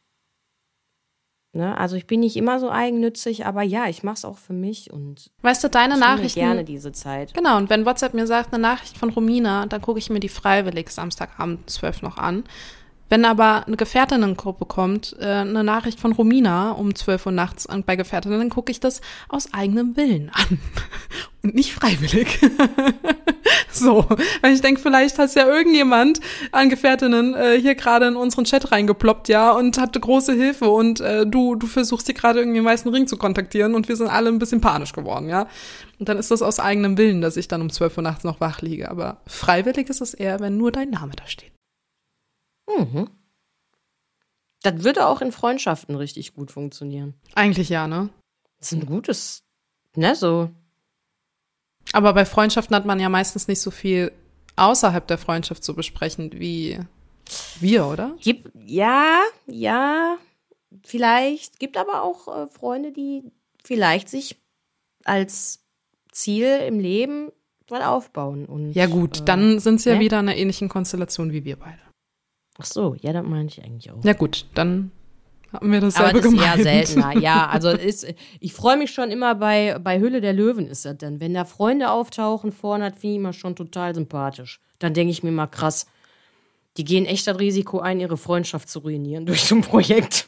Ne? 1.54 1.78
Also 1.78 1.96
ich 1.96 2.06
bin 2.08 2.20
nicht 2.20 2.36
immer 2.36 2.60
so 2.60 2.70
eigennützig, 2.70 3.46
aber 3.46 3.64
ja, 3.64 3.88
ich 3.88 4.04
mache 4.04 4.16
es 4.16 4.26
auch 4.26 4.38
für 4.38 4.54
mich 4.54 4.92
und 4.92 5.32
Weißt 5.42 5.64
du, 5.64 5.70
deine 5.70 5.96
ich 5.96 6.00
Nachrichten. 6.00 6.40
gerne 6.40 6.64
diese 6.64 6.92
Zeit. 6.92 7.34
Genau, 7.34 7.58
und 7.58 7.70
wenn 7.70 7.86
WhatsApp 7.86 8.14
mir 8.14 8.28
sagt, 8.28 8.54
eine 8.54 8.62
Nachricht 8.62 8.98
von 8.98 9.10
Romina, 9.10 9.66
dann 9.66 9.82
gucke 9.82 10.00
ich 10.00 10.10
mir 10.10 10.20
die 10.20 10.30
freiwillig 10.30 10.90
Samstagabend 10.90 11.60
um 11.62 11.68
12 11.68 12.02
noch 12.02 12.18
an. 12.18 12.44
Wenn 13.10 13.24
aber 13.24 13.66
eine 13.66 13.78
Gefährtinnengruppe 13.78 14.66
kommt, 14.66 15.16
äh, 15.20 15.26
eine 15.26 15.64
Nachricht 15.64 16.00
von 16.00 16.12
Romina 16.12 16.72
um 16.72 16.94
12 16.94 17.28
Uhr 17.28 17.32
nachts 17.32 17.66
an, 17.66 17.84
bei 17.84 17.96
Gefährtinnen, 17.96 18.40
dann 18.40 18.50
gucke 18.50 18.70
ich 18.72 18.82
das 18.82 19.02
aus 19.30 19.54
eigenem 19.54 19.96
Willen 19.96 20.30
an. 20.34 20.60
Und 21.44 21.56
nicht 21.56 21.74
freiwillig. 21.74 22.40
so, 23.86 24.06
weil 24.42 24.54
ich 24.54 24.62
denke, 24.62 24.82
vielleicht 24.82 25.18
hat 25.18 25.34
ja 25.36 25.48
irgendjemand 25.48 26.20
an 26.52 26.70
Gefährtinnen 26.70 27.34
äh, 27.34 27.60
hier 27.60 27.76
gerade 27.76 28.08
in 28.08 28.16
unseren 28.16 28.46
Chat 28.46 28.72
reingeploppt, 28.72 29.30
ja, 29.30 29.52
und 29.52 29.78
hatte 29.78 30.00
große 30.00 30.34
Hilfe 30.34 30.70
und 30.70 31.00
äh, 31.00 31.26
du, 31.26 31.56
du 31.56 31.68
versuchst 31.68 32.08
hier 32.08 32.16
gerade 32.16 32.40
irgendwie 32.40 32.60
den 32.60 32.66
weißen 32.66 32.92
Ring 32.92 33.08
zu 33.08 33.18
kontaktieren 33.18 33.76
und 33.76 33.88
wir 33.88 33.96
sind 33.96 34.08
alle 34.08 34.30
ein 34.30 34.40
bisschen 34.40 34.62
panisch 34.62 34.94
geworden, 34.94 35.30
ja. 35.30 35.48
Und 36.00 36.10
dann 36.10 36.18
ist 36.18 36.32
das 36.32 36.42
aus 36.42 36.60
eigenem 36.60 36.98
Willen, 36.98 37.22
dass 37.22 37.38
ich 37.38 37.48
dann 37.48 37.62
um 37.62 37.70
12 37.70 37.98
Uhr 37.98 38.04
nachts 38.04 38.24
noch 38.24 38.40
wach 38.40 38.62
liege. 38.62 38.90
Aber 38.92 39.22
freiwillig 39.26 39.90
ist 39.90 40.02
es 40.02 40.14
eher, 40.14 40.40
wenn 40.40 40.58
nur 40.58 40.72
dein 40.72 40.92
Name 40.92 41.14
da 41.16 41.26
steht. 41.26 41.52
Mhm. 42.68 43.10
Das 44.64 44.84
würde 44.84 45.08
auch 45.08 45.22
in 45.22 45.32
Freundschaften 45.32 45.96
richtig 45.96 46.34
gut 46.34 46.52
funktionieren. 46.52 47.14
Eigentlich 47.36 47.70
ja, 47.70 47.88
ne? 47.88 48.10
Das 48.60 48.72
ist 48.72 48.80
ein 48.80 48.86
gutes, 48.86 49.44
ne, 49.96 50.16
so. 50.16 50.50
Aber 51.94 52.14
bei 52.14 52.26
Freundschaften 52.26 52.76
hat 52.76 52.86
man 52.86 53.00
ja 53.00 53.10
meistens 53.10 53.48
nicht 53.48 53.62
so 53.62 53.72
viel 53.72 54.12
außerhalb 54.56 55.08
der 55.08 55.18
Freundschaft 55.18 55.64
zu 55.64 55.76
besprechen 55.76 56.32
wie 56.34 56.80
wir, 57.60 57.86
oder? 57.88 58.16
Gibt, 58.22 58.52
ja, 58.66 59.22
ja, 59.46 60.18
vielleicht. 60.84 61.60
Gibt 61.60 61.78
aber 61.78 62.04
auch 62.04 62.28
äh, 62.28 62.48
Freunde, 62.48 62.92
die 62.92 63.24
vielleicht 63.64 64.10
sich 64.10 64.38
als 65.04 65.60
Ziel 66.12 66.48
im 66.68 66.80
Leben 66.80 67.32
was 67.68 67.84
aufbauen. 67.84 68.46
Und, 68.46 68.74
Ja 68.74 68.86
gut, 68.88 69.20
äh, 69.20 69.26
dann 69.26 69.60
sind 69.60 69.82
sie 69.82 69.90
ja 69.90 69.96
ne? 69.96 70.02
wieder 70.02 70.20
in 70.20 70.30
einer 70.30 70.38
ähnlichen 70.38 70.70
Konstellation 70.70 71.32
wie 71.32 71.44
wir 71.44 71.58
beide. 71.58 71.80
Ach 72.60 72.66
so, 72.66 72.96
ja, 72.96 73.14
das 73.14 73.26
meine 73.26 73.48
ich 73.48 73.64
eigentlich 73.64 73.92
auch. 73.92 74.04
Ja 74.04 74.14
gut, 74.14 74.46
dann 74.54 74.92
haben 75.54 75.72
wir 75.72 75.78
Aber 75.78 75.88
dasselbe 75.88 76.20
das 76.20 76.26
ist 76.26 76.32
gemeint. 76.32 76.58
eher 76.58 76.64
seltener. 76.64 77.18
Ja, 77.18 77.48
also 77.52 77.70
ist, 77.70 78.08
ich 78.40 78.54
freue 78.54 78.78
mich 78.78 78.92
schon 78.92 79.12
immer 79.12 79.36
bei, 79.36 79.78
bei 79.80 80.00
Hülle 80.00 80.22
der 80.22 80.34
Löwen 80.34 80.68
ist 80.68 80.86
das 80.86 80.98
dann. 80.98 81.20
Wenn 81.20 81.34
da 81.34 81.46
Freunde 81.46 81.90
auftauchen 81.92 82.52
vorne, 82.52 82.90
das 82.90 83.00
finde 83.00 83.14
ich 83.14 83.20
immer 83.20 83.34
schon 83.34 83.56
total 83.56 83.96
sympathisch. 83.96 84.62
Dann 84.80 84.94
denke 84.94 85.12
ich 85.12 85.24
mir 85.24 85.32
mal 85.32 85.48
krass, 85.48 85.88
die 86.78 86.84
gehen 86.84 87.06
echt 87.06 87.28
das 87.28 87.40
Risiko 87.40 87.80
ein, 87.80 88.00
ihre 88.00 88.18
Freundschaft 88.18 88.70
zu 88.70 88.80
ruinieren 88.80 89.26
durch 89.28 89.44
so 89.44 89.56
ein 89.56 89.62
Projekt. 89.62 90.27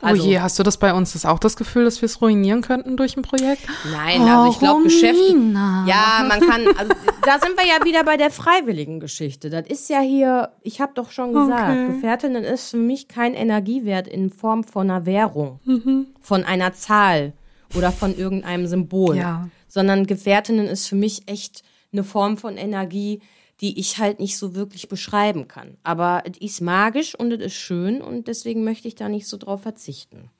Also, 0.00 0.22
oh 0.22 0.26
je, 0.26 0.38
hast 0.40 0.58
du 0.58 0.62
das 0.62 0.76
bei 0.76 0.94
uns 0.94 1.14
das 1.14 1.24
auch 1.26 1.38
das 1.40 1.56
Gefühl, 1.56 1.84
dass 1.84 2.00
wir 2.00 2.06
es 2.06 2.20
ruinieren 2.22 2.60
könnten 2.62 2.96
durch 2.96 3.16
ein 3.16 3.22
Projekt? 3.22 3.62
Nein, 3.92 4.22
also 4.22 4.52
ich 4.52 4.58
glaube, 4.58 4.84
Geschäfte. 4.84 5.32
Romina. 5.32 5.84
Ja, 5.88 6.24
man 6.28 6.40
kann, 6.40 6.66
also 6.76 6.92
da 7.24 7.38
sind 7.40 7.56
wir 7.58 7.66
ja 7.66 7.84
wieder 7.84 8.04
bei 8.04 8.16
der 8.16 8.30
freiwilligen 8.30 9.00
Geschichte. 9.00 9.50
Das 9.50 9.66
ist 9.66 9.88
ja 9.90 10.00
hier, 10.00 10.50
ich 10.62 10.80
habe 10.80 10.92
doch 10.94 11.10
schon 11.10 11.32
gesagt, 11.32 11.70
Okay. 11.70 11.86
Gefährtinnen 11.94 12.44
ist 12.44 12.70
für 12.70 12.76
mich 12.76 13.08
kein 13.08 13.34
Energiewert 13.34 14.06
in 14.06 14.30
Form 14.30 14.62
von 14.64 14.90
einer 14.90 15.04
Währung, 15.04 15.58
Mhm. 15.64 16.06
von 16.20 16.44
einer 16.44 16.72
Zahl 16.74 17.32
oder 17.76 17.90
von 17.90 18.16
irgendeinem 18.16 18.66
Symbol, 18.66 19.16
Ja. 19.16 19.48
sondern 19.66 20.06
Gefährtinnen 20.06 20.66
ist 20.68 20.86
für 20.86 20.96
mich 20.96 21.22
echt 21.26 21.62
eine 21.92 22.04
Form 22.04 22.36
von 22.38 22.56
Energie, 22.56 23.20
die 23.60 23.78
ich 23.80 23.98
halt 23.98 24.20
nicht 24.20 24.36
so 24.36 24.54
wirklich 24.54 24.88
beschreiben 24.88 25.48
kann. 25.48 25.76
Aber 25.82 26.22
es 26.30 26.38
ist 26.38 26.60
magisch 26.60 27.14
und 27.14 27.32
es 27.32 27.40
ist 27.40 27.54
schön 27.54 28.00
und 28.00 28.28
deswegen 28.28 28.62
möchte 28.64 28.86
ich 28.88 28.94
da 28.94 29.08
nicht 29.08 29.26
so 29.26 29.36
drauf 29.36 29.62
verzichten. 29.62 30.30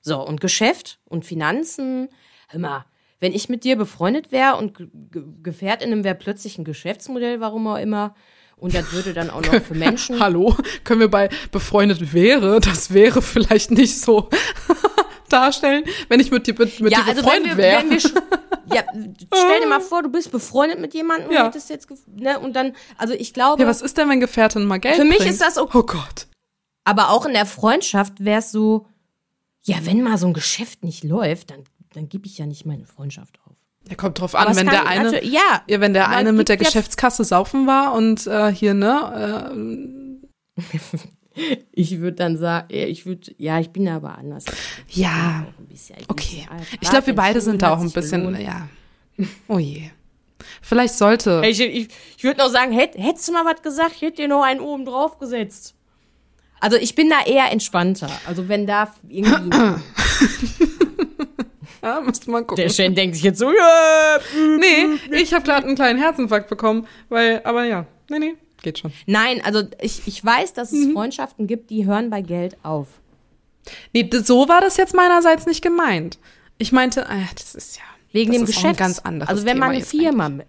So, 0.00 0.20
und 0.24 0.40
Geschäft 0.40 0.98
und 1.06 1.24
Finanzen, 1.24 2.08
hör 2.48 2.60
mal, 2.60 2.84
wenn 3.20 3.32
ich 3.32 3.48
mit 3.48 3.64
dir 3.64 3.76
befreundet 3.76 4.32
wäre 4.32 4.56
und 4.56 4.76
Ge- 4.76 4.88
Ge- 5.10 5.24
Gefährtinnen 5.42 6.04
wäre 6.04 6.14
plötzlich 6.14 6.58
ein 6.58 6.64
Geschäftsmodell, 6.64 7.40
warum 7.40 7.66
auch 7.66 7.78
immer, 7.78 8.14
und 8.56 8.74
das 8.74 8.92
würde 8.92 9.14
dann 9.14 9.30
auch 9.30 9.40
noch 9.42 9.62
für 9.62 9.74
Menschen. 9.86 10.20
Hallo, 10.20 10.54
können 10.84 11.00
wir 11.00 11.10
bei 11.10 11.30
befreundet 11.50 12.12
wäre, 12.12 12.60
das 12.60 12.92
wäre 12.92 13.22
vielleicht 13.22 13.70
nicht 13.70 13.98
so 13.98 14.28
darstellen, 15.28 15.84
wenn 16.08 16.20
ich 16.20 16.30
mit 16.30 16.46
dir, 16.46 16.54
mit, 16.58 16.80
mit 16.80 16.92
ja, 16.92 17.00
dir 17.02 17.08
also 17.08 17.22
befreundet 17.22 17.56
wäre. 17.56 17.84
ja, 18.72 18.82
stell 19.34 19.60
dir 19.60 19.68
mal 19.68 19.80
vor, 19.80 20.02
du 20.02 20.08
bist 20.10 20.30
befreundet 20.30 20.80
mit 20.80 20.94
jemandem 20.94 21.28
und 21.28 21.34
Ja. 21.34 21.46
hättest 21.46 21.70
jetzt, 21.70 21.88
ne, 22.08 22.38
und 22.38 22.54
dann, 22.54 22.72
also 22.98 23.14
ich 23.14 23.32
glaube, 23.34 23.62
Ja, 23.62 23.68
was 23.68 23.82
ist 23.82 23.96
denn, 23.98 24.08
wenn 24.08 24.20
Gefährtin 24.20 24.64
mal 24.66 24.78
Geld 24.78 24.96
Für 24.96 25.04
mich 25.04 25.18
bringt? 25.18 25.30
ist 25.30 25.40
das 25.40 25.58
okay. 25.58 25.78
Oh 25.78 25.82
Gott. 25.82 26.26
aber 26.84 27.10
auch 27.10 27.26
in 27.26 27.32
der 27.32 27.46
Freundschaft 27.46 28.24
wäre 28.24 28.38
es 28.40 28.50
so, 28.52 28.86
ja, 29.62 29.76
wenn 29.82 30.02
mal 30.02 30.18
so 30.18 30.26
ein 30.26 30.34
Geschäft 30.34 30.84
nicht 30.84 31.04
läuft, 31.04 31.50
dann, 31.50 31.64
dann 31.94 32.08
gebe 32.08 32.26
ich 32.26 32.36
ja 32.38 32.46
nicht 32.46 32.66
meine 32.66 32.84
Freundschaft 32.84 33.38
auf. 33.46 33.56
Ja, 33.88 33.94
kommt 33.96 34.18
drauf 34.20 34.34
an, 34.34 34.54
wenn 34.56 34.66
der 34.68 34.86
eine, 34.86 35.04
natürlich- 35.12 35.32
ja, 35.32 35.62
ja, 35.66 35.80
wenn 35.80 35.92
der 35.94 36.08
eine 36.08 36.32
mit 36.32 36.48
der 36.48 36.56
Geschäftskasse 36.56 37.22
saufen 37.24 37.66
war 37.66 37.92
und 37.94 38.26
äh, 38.26 38.50
hier, 38.52 38.72
ne, 38.74 40.18
Ich 41.72 41.98
würde 41.98 42.16
dann 42.16 42.36
sagen, 42.36 42.68
ja, 42.70 42.86
ich 42.86 43.06
würde, 43.06 43.34
ja, 43.38 43.58
ich 43.58 43.70
bin 43.70 43.86
da 43.86 43.96
aber 43.96 44.18
anders. 44.18 44.44
äh, 44.46 44.52
ja, 44.88 45.46
bisschen, 45.68 45.96
ich 45.98 46.10
okay. 46.10 46.46
Ich 46.80 46.88
glaube, 46.88 47.06
wir 47.08 47.14
beide 47.14 47.40
sind 47.40 47.62
da 47.62 47.74
auch 47.74 47.80
ein 47.80 47.90
bisschen, 47.90 48.22
gelohnt. 48.22 48.40
ja. 48.40 48.68
Oh 49.48 49.58
je. 49.58 49.90
Vielleicht 50.62 50.94
sollte. 50.94 51.42
Ich, 51.44 51.60
ich, 51.60 51.88
ich 52.16 52.24
würde 52.24 52.38
noch 52.38 52.50
sagen, 52.50 52.72
hätt, 52.72 52.96
hättest 52.96 53.28
du 53.28 53.32
mal 53.32 53.44
was 53.44 53.62
gesagt, 53.62 53.92
ich 53.96 54.02
hätte 54.02 54.22
dir 54.22 54.28
noch 54.28 54.42
einen 54.42 54.60
oben 54.60 54.84
drauf 54.84 55.18
gesetzt. 55.18 55.74
Also 56.60 56.76
ich 56.76 56.94
bin 56.94 57.10
da 57.10 57.24
eher 57.26 57.50
entspannter. 57.50 58.10
Also 58.26 58.48
wenn 58.48 58.66
da 58.66 58.92
irgendwie 59.08 59.50
Ja, 61.84 62.00
müsste 62.00 62.30
mal 62.30 62.40
gucken. 62.40 62.56
der 62.64 62.70
Shen 62.70 62.94
denkt 62.94 63.14
sich 63.14 63.24
jetzt 63.24 63.38
so, 63.38 63.52
ja. 63.52 64.18
nee, 64.58 64.98
ich 65.20 65.34
habe 65.34 65.44
gerade 65.44 65.66
einen 65.66 65.76
kleinen 65.76 65.98
Herzinfarkt 65.98 66.48
bekommen, 66.48 66.86
weil, 67.10 67.42
aber 67.44 67.64
ja, 67.64 67.84
nee, 68.08 68.18
nee, 68.18 68.34
geht 68.64 68.80
schon. 68.80 68.92
Nein, 69.06 69.40
also 69.44 69.62
ich, 69.80 70.02
ich 70.06 70.24
weiß, 70.24 70.52
dass 70.54 70.72
es 70.72 70.92
Freundschaften 70.92 71.46
gibt, 71.46 71.70
die 71.70 71.86
hören 71.86 72.10
bei 72.10 72.20
Geld 72.22 72.56
auf. 72.64 72.88
Nee, 73.92 74.10
so 74.12 74.48
war 74.48 74.60
das 74.60 74.76
jetzt 74.76 74.94
meinerseits 74.94 75.46
nicht 75.46 75.62
gemeint. 75.62 76.18
Ich 76.58 76.72
meinte, 76.72 77.08
ah, 77.08 77.16
das 77.34 77.54
ist 77.54 77.76
ja 77.76 77.82
Wegen 78.12 78.32
dem 78.32 78.42
ist 78.42 78.48
Geschäft. 78.48 78.66
ein 78.66 78.76
ganz 78.76 78.98
anderes 78.98 79.28
Also 79.30 79.44
wenn 79.46 79.58
man 79.58 79.70
eine 79.70 79.84
Firma 79.84 80.28
mit. 80.28 80.46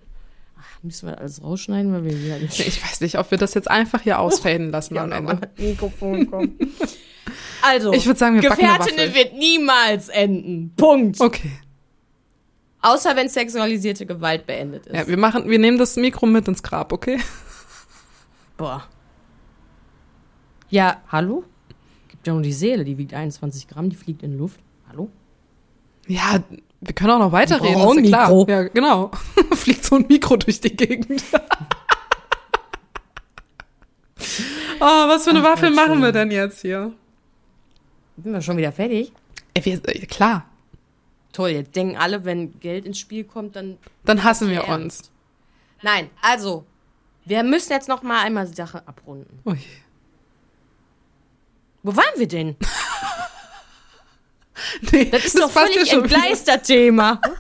Ach, 0.60 0.84
müssen 0.84 1.08
wir 1.10 1.18
alles 1.20 1.42
rausschneiden, 1.44 1.94
weil 1.94 2.04
wir 2.06 2.20
wieder 2.24 2.40
nicht. 2.40 2.60
Ich 2.68 2.84
weiß 2.84 3.02
nicht, 3.02 3.18
ob 3.18 3.30
wir 3.32 3.38
das 3.38 3.54
jetzt 3.54 3.70
einfach 3.70 4.02
hier 4.02 4.20
ausfaden 4.20 4.72
lassen 4.72 4.98
am 4.98 5.12
Ja, 5.12 5.18
Ende. 5.18 5.32
Hat 5.34 5.50
ein 5.58 5.66
Mikrofon 5.70 6.30
kommen. 6.30 6.60
Also, 7.64 7.92
Ich 7.94 8.06
würd 8.06 8.20
sagen, 8.20 8.40
wir 8.40 8.50
Waffel. 8.52 9.16
wird 9.16 9.34
niemals 9.34 10.10
enden. 10.10 10.72
Punkt. 10.78 11.20
Okay. 11.20 11.50
Außer 12.82 13.16
wenn 13.16 13.28
sexualisierte 13.30 14.06
Gewalt 14.06 14.46
beendet 14.46 14.86
ist. 14.86 14.96
Ja, 14.96 15.08
wir 15.08 15.18
machen, 15.18 15.50
wir 15.50 15.58
nehmen 15.58 15.80
das 15.80 15.96
Mikro 15.96 16.28
mit 16.28 16.48
ins 16.48 16.62
Grab, 16.62 16.94
okay? 16.94 17.18
Boah. 18.58 18.88
Ja, 20.70 21.02
hallo? 21.12 21.44
Gibt 22.08 22.26
ja 22.28 22.34
nur 22.34 22.42
die 22.42 22.54
Seele, 22.54 22.84
die 22.86 22.98
wiegt 22.98 23.14
21 23.14 23.68
Gramm, 23.68 23.90
die 23.90 23.96
fliegt 23.96 24.24
in 24.24 24.38
Luft. 24.38 24.60
Hallo? 24.90 25.10
Ja, 26.08 26.44
wir 26.82 26.94
können 26.94 27.12
auch 27.12 27.20
noch 27.20 27.32
weiterreden, 27.32 27.76
brauchen 27.76 28.04
ist 28.04 28.10
ja 28.12 28.18
klar. 28.26 28.30
Mikro. 28.30 28.52
Ja, 28.52 28.64
genau. 28.64 29.12
Fliegt 29.54 29.84
so 29.84 29.96
ein 29.96 30.06
Mikro 30.08 30.38
durch 30.38 30.60
die 30.62 30.76
Gegend. 30.76 31.24
oh, 34.80 34.80
was 34.80 35.24
für 35.24 35.32
eine 35.32 35.44
Waffel 35.44 35.70
Gott, 35.70 35.76
machen 35.76 35.94
schön. 35.94 36.02
wir 36.04 36.12
denn 36.12 36.32
jetzt 36.32 36.62
hier? 36.62 36.92
Sind 38.22 38.34
wir 38.34 38.42
schon 38.42 38.58
wieder 38.58 38.72
fertig? 38.72 39.12
Ey, 39.54 39.66
wir, 39.66 39.82
äh, 39.88 40.06
klar, 40.06 40.46
Toll, 41.36 41.50
jetzt 41.50 41.76
denken 41.76 41.98
alle, 41.98 42.24
wenn 42.24 42.58
Geld 42.62 42.86
ins 42.86 42.98
Spiel 42.98 43.26
kommt, 43.26 43.58
dann. 43.58 43.78
dann 44.06 44.24
hassen 44.24 44.48
wir 44.48 44.64
Ja. 44.68 44.74
uns. 44.74 45.12
Nein, 45.82 46.10
also, 46.22 46.66
wir 47.26 47.44
müssen 47.44 47.72
jetzt 47.72 47.90
noch 47.90 48.04
mal 48.04 48.22
einmal 48.24 48.48
die 48.48 48.56
Sache 48.56 48.88
abrunden. 48.88 49.40
Ui. 49.46 49.58
Wo 51.84 51.96
waren 51.96 52.18
wir 52.18 52.28
denn? 52.28 52.56
Nee, 54.92 55.06
Das 55.12 55.26
ist 55.26 55.38
doch 55.38 55.54
passt 55.54 55.74
völlig 55.74 55.90
ja 55.90 55.96
schon 55.96 56.06
wieder. 56.06 56.16
entgleist, 56.16 56.64
Thema. 56.64 57.20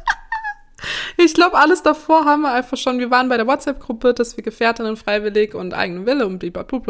Ich 1.18 1.34
glaube, 1.34 1.58
alles 1.58 1.82
davor 1.82 2.26
haben 2.26 2.42
wir 2.42 2.52
einfach 2.52 2.78
schon. 2.78 3.00
Wir 3.00 3.10
waren 3.10 3.28
bei 3.30 3.38
der 3.38 3.48
WhatsApp-Gruppe, 3.48 4.14
dass 4.14 4.36
wir 4.38 4.44
Gefährtinnen 4.44 4.98
freiwillig 4.98 5.56
und 5.56 5.74
eigenen 5.74 6.06
Wille 6.06 6.28
und 6.28 6.38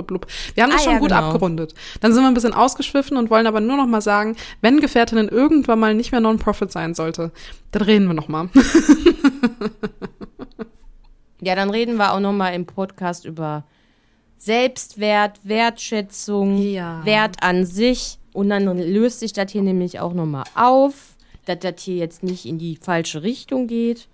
blub. 0.07 0.25
Wir 0.53 0.63
haben 0.63 0.71
das 0.71 0.81
Ah, 0.81 0.83
schon 0.83 0.93
ja, 0.93 0.99
gut 0.99 1.09
genau. 1.09 1.27
abgerundet. 1.27 1.75
Dann 2.01 2.11
sind 2.11 2.23
wir 2.23 2.27
ein 2.27 2.33
bisschen 2.33 2.53
ausgeschwiffen 2.53 3.15
und 3.15 3.29
wollen 3.29 3.47
aber 3.47 3.61
nur 3.61 3.77
noch 3.77 3.85
mal 3.85 4.01
sagen, 4.01 4.35
wenn 4.59 4.81
Gefährtinnen 4.81 5.29
irgendwann 5.29 5.79
mal 5.79 5.93
nicht 5.93 6.11
mehr 6.11 6.19
Non-Profit 6.19 6.71
sein 6.71 6.93
sollte, 6.95 7.31
dann 7.71 7.83
reden 7.83 8.07
wir 8.07 8.15
noch 8.15 8.27
mal. 8.27 8.49
Ja, 11.45 11.53
dann 11.53 11.69
reden 11.69 11.97
wir 11.97 12.11
auch 12.11 12.19
noch 12.19 12.33
mal 12.33 12.55
im 12.55 12.65
Podcast 12.65 13.23
über 13.23 13.65
Selbstwert, 14.37 15.39
Wertschätzung, 15.43 16.57
Ja. 16.57 17.05
Wert 17.05 17.35
an 17.41 17.65
sich. 17.65 18.17
Und 18.33 18.49
dann 18.49 18.65
löst 18.79 19.19
sich 19.19 19.31
das 19.31 19.51
hier 19.51 19.61
nämlich 19.61 19.99
auch 19.99 20.13
noch 20.13 20.25
mal 20.25 20.45
auf, 20.55 21.15
dass 21.45 21.59
das 21.59 21.75
hier 21.83 21.97
jetzt 21.97 22.23
nicht 22.23 22.47
in 22.47 22.57
die 22.57 22.77
falsche 22.77 23.21
Richtung 23.21 23.67
geht, 23.67 24.07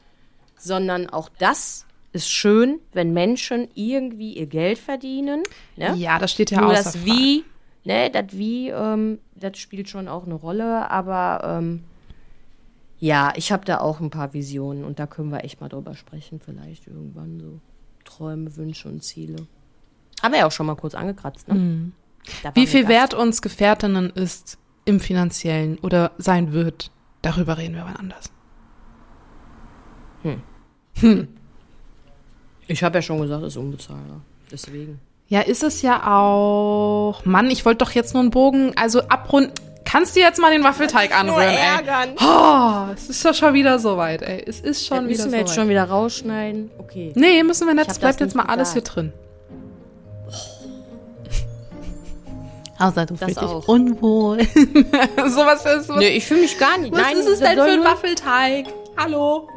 sondern 0.57 1.09
auch 1.09 1.29
das 1.39 1.85
ist 2.11 2.29
schön, 2.29 2.79
wenn 2.91 3.13
Menschen 3.13 3.69
irgendwie 3.75 4.33
ihr 4.33 4.47
Geld 4.47 4.77
verdienen. 4.77 5.43
Ne? 5.77 5.95
Ja, 5.95 6.19
das 6.19 6.33
steht 6.33 6.51
ja 6.51 6.59
Nur 6.59 6.71
außer 6.71 6.83
das. 6.83 7.05
Wie, 7.05 7.45
ne, 7.85 8.09
das 8.09 8.25
Wie, 8.31 8.67
ähm, 8.67 9.19
das 9.35 9.57
spielt 9.57 9.87
schon 9.87 10.09
auch 10.09 10.25
eine 10.25 10.35
Rolle, 10.35 10.91
aber 10.91 11.59
ähm, 11.59 11.83
ja, 13.01 13.33
ich 13.35 13.51
habe 13.51 13.65
da 13.65 13.79
auch 13.79 13.99
ein 13.99 14.11
paar 14.11 14.33
Visionen 14.33 14.85
und 14.85 14.99
da 14.99 15.07
können 15.07 15.31
wir 15.31 15.43
echt 15.43 15.59
mal 15.59 15.67
drüber 15.69 15.95
sprechen, 15.95 16.39
vielleicht 16.39 16.87
irgendwann 16.87 17.39
so. 17.39 17.59
Träume, 18.05 18.55
Wünsche 18.55 18.87
und 18.87 19.03
Ziele. 19.03 19.47
Haben 20.21 20.31
wir 20.31 20.39
ja 20.39 20.47
auch 20.47 20.51
schon 20.51 20.65
mal 20.67 20.75
kurz 20.75 20.95
angekratzt, 20.95 21.47
ne? 21.47 21.91
Waren 22.43 22.55
Wie 22.55 22.67
viel 22.67 22.87
wert 22.87 23.13
uns 23.13 23.41
Gefährtinnen 23.41 24.11
ist 24.11 24.57
im 24.85 24.99
finanziellen 24.99 25.77
oder 25.79 26.11
sein 26.17 26.51
wird, 26.51 26.91
darüber 27.21 27.57
reden 27.57 27.75
wir 27.75 27.85
wann 27.85 27.95
anders. 27.95 28.31
Ich 32.67 32.83
habe 32.83 32.99
ja 32.99 33.01
schon 33.01 33.21
gesagt, 33.21 33.41
es 33.43 33.53
ist 33.53 33.57
unbezahlbar. 33.57 34.21
Deswegen. 34.51 34.99
Ja, 35.27 35.41
ist 35.41 35.63
es 35.63 35.81
ja 35.81 36.17
auch. 36.17 37.23
Mann, 37.25 37.49
ich 37.49 37.65
wollte 37.65 37.85
doch 37.85 37.91
jetzt 37.91 38.13
nur 38.13 38.21
einen 38.21 38.31
Bogen, 38.31 38.73
also 38.75 39.01
abrunden. 39.07 39.53
Kannst 39.91 40.15
du 40.15 40.21
jetzt 40.21 40.39
mal 40.39 40.51
den 40.51 40.63
Waffelteig 40.63 41.13
anrühren, 41.17 41.49
ey? 41.53 42.15
Oh, 42.23 42.93
es 42.95 43.09
ist 43.09 43.25
doch 43.25 43.33
schon 43.33 43.53
wieder 43.53 43.77
soweit, 43.77 44.21
ey. 44.21 44.41
Es 44.47 44.61
ist 44.61 44.85
schon 44.87 44.97
Dann 44.99 45.07
wieder 45.09 45.17
müssen 45.23 45.31
wir 45.33 45.39
jetzt 45.39 45.49
soweit. 45.49 45.59
schon 45.63 45.69
wieder 45.69 45.83
rausschneiden. 45.83 46.71
Okay. 46.77 47.11
Nee, 47.15 47.43
müssen 47.43 47.67
wir 47.67 47.73
nicht. 47.73 47.87
Ich 47.87 47.91
Es 47.91 47.99
bleibt 47.99 48.21
das 48.21 48.27
jetzt 48.27 48.35
mal 48.35 48.43
nicht 48.43 48.51
alles 48.51 48.71
hier 48.73 48.83
drin. 48.83 49.11
Außer 52.79 53.05
du 53.05 53.13
Das 53.15 53.25
fühlst 53.25 53.41
dich 53.41 53.47
auch. 53.49 53.67
unwohl. 53.67 54.39
sowas 55.27 55.65
ist. 55.65 55.89
Was, 55.89 55.97
Nee, 55.97 56.07
ich 56.09 56.25
fühle 56.25 56.41
mich 56.41 56.57
gar 56.57 56.77
nicht. 56.77 56.91
was 56.93 57.01
Nein, 57.01 57.17
ist 57.17 57.27
es 57.27 57.39
das 57.39 57.49
denn 57.49 57.57
für 57.57 57.63
ein 57.71 57.75
nur- 57.81 57.85
Waffelteig? 57.85 58.67
Hallo? 58.97 59.47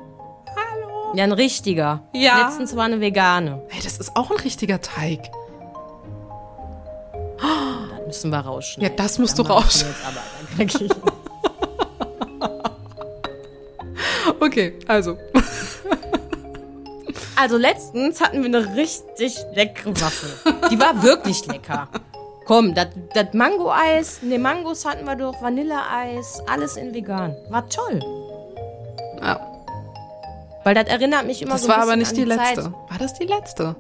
Hallo? 0.49 1.13
Ja, 1.15 1.25
ein 1.25 1.33
richtiger. 1.33 2.03
Ja. 2.13 2.45
Letztens 2.47 2.75
war 2.77 2.85
eine 2.87 3.01
vegane. 3.01 3.63
Hey, 3.69 3.81
das 3.85 3.99
ist 3.99 4.17
auch 4.17 4.31
ein 4.33 4.37
richtiger 4.39 4.81
Teig. 4.81 5.31
Das 7.39 7.49
müssen 8.07 8.31
wir 8.31 8.39
rausschneiden. 8.41 8.91
Ja, 8.97 9.03
das 9.03 9.19
musst 9.19 9.39
du 9.39 9.43
dann 9.43 9.65
krieg 10.57 10.81
ich 10.81 10.91
Okay, 14.41 14.79
also. 14.87 15.17
Also 17.37 17.57
letztens 17.57 18.21
hatten 18.21 18.39
wir 18.45 18.47
eine 18.47 18.77
richtig 18.77 19.37
leckere 19.55 20.01
Waffel. 20.01 20.31
Die 20.71 20.79
war 20.79 21.03
wirklich 21.03 21.45
lecker. 21.47 21.89
Komm, 22.47 22.75
das 22.75 22.89
das 23.13 23.33
Mango-Eis, 23.33 24.23
ne, 24.23 24.39
Mangos 24.39 24.85
hatten 24.85 25.05
wir 25.05 25.17
doch, 25.17 25.43
Vanilleeis, 25.43 26.43
alles 26.47 26.77
in 26.77 26.95
vegan. 26.95 27.35
War 27.51 27.69
toll. 27.69 28.01
Ja, 29.21 29.41
Weil 30.63 30.75
das 30.75 30.87
erinnert 30.87 31.27
mich 31.27 31.43
immer 31.43 31.53
das 31.55 31.63
so 31.63 31.69
ein 31.73 31.77
war 31.77 31.83
aber 31.83 31.97
nicht 31.97 32.17
die 32.17 32.27
Zeit. 32.27 32.57
letzte. 32.57 32.73
War 32.73 32.99
das 32.99 33.15
die 33.15 33.25
letzte? 33.25 33.75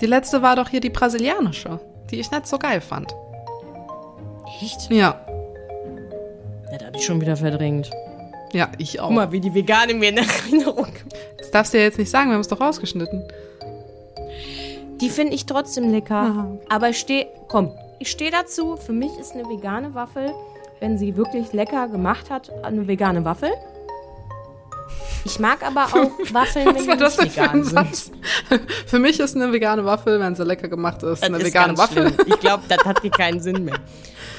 Die 0.00 0.06
letzte 0.06 0.42
war 0.42 0.54
doch 0.54 0.68
hier 0.68 0.80
die 0.80 0.90
brasilianische, 0.90 1.80
die 2.10 2.20
ich 2.20 2.30
nicht 2.30 2.46
so 2.46 2.58
geil 2.58 2.80
fand. 2.80 3.12
Echt? 4.60 4.90
Ja. 4.90 5.20
Ja, 6.70 6.78
das 6.78 6.86
hab 6.86 6.96
ich 6.96 7.04
schon 7.04 7.20
wieder 7.20 7.36
verdrängt. 7.36 7.90
Ja, 8.52 8.70
ich 8.78 9.00
auch. 9.00 9.08
Guck 9.08 9.16
mal, 9.16 9.32
wie 9.32 9.40
die 9.40 9.54
Vegane 9.54 9.94
mir 9.94 10.10
in 10.10 10.18
Erinnerung. 10.18 10.88
Das 11.38 11.50
darfst 11.50 11.74
du 11.74 11.78
ja 11.78 11.84
jetzt 11.84 11.98
nicht 11.98 12.10
sagen, 12.10 12.30
wir 12.30 12.34
haben 12.34 12.40
es 12.40 12.48
doch 12.48 12.60
rausgeschnitten. 12.60 13.22
Die 15.00 15.10
finde 15.10 15.34
ich 15.34 15.46
trotzdem 15.46 15.90
lecker. 15.90 16.58
Aber 16.68 16.88
ich 16.88 16.98
stehe, 16.98 17.26
komm, 17.48 17.70
ich 18.00 18.10
stehe 18.10 18.30
dazu. 18.30 18.76
Für 18.76 18.92
mich 18.92 19.16
ist 19.18 19.34
eine 19.34 19.44
vegane 19.44 19.94
Waffel, 19.94 20.32
wenn 20.80 20.98
sie 20.98 21.16
wirklich 21.16 21.52
lecker 21.52 21.86
gemacht 21.88 22.30
hat, 22.30 22.50
eine 22.64 22.88
vegane 22.88 23.24
Waffel. 23.24 23.50
Ich 25.24 25.38
mag 25.38 25.62
aber 25.66 25.84
auch 25.86 26.10
Waffeln, 26.32 26.66
Was 26.66 26.74
wenn 26.76 26.86
war 26.86 26.94
die 26.96 27.00
das 27.00 27.16
denn 27.16 27.24
nicht 27.24 27.34
für 27.34 27.42
ein 27.42 27.48
vegan 27.50 27.64
sind. 27.64 27.74
Satz? 27.74 28.10
Für 28.86 28.98
mich 28.98 29.18
ist 29.20 29.34
eine 29.36 29.52
vegane 29.52 29.84
Waffel, 29.84 30.20
wenn 30.20 30.34
sie 30.34 30.44
lecker 30.44 30.68
gemacht 30.68 31.02
ist, 31.02 31.22
Das 31.22 31.22
eine 31.22 31.38
ist 31.38 31.46
vegane 31.46 31.68
ganz 31.74 31.78
Waffel. 31.78 32.12
schlimm. 32.12 32.26
Ich 32.28 32.40
glaube, 32.40 32.64
das 32.68 32.84
hat 32.84 33.00
hier 33.00 33.10
keinen 33.10 33.40
Sinn 33.40 33.64
mehr. 33.64 33.76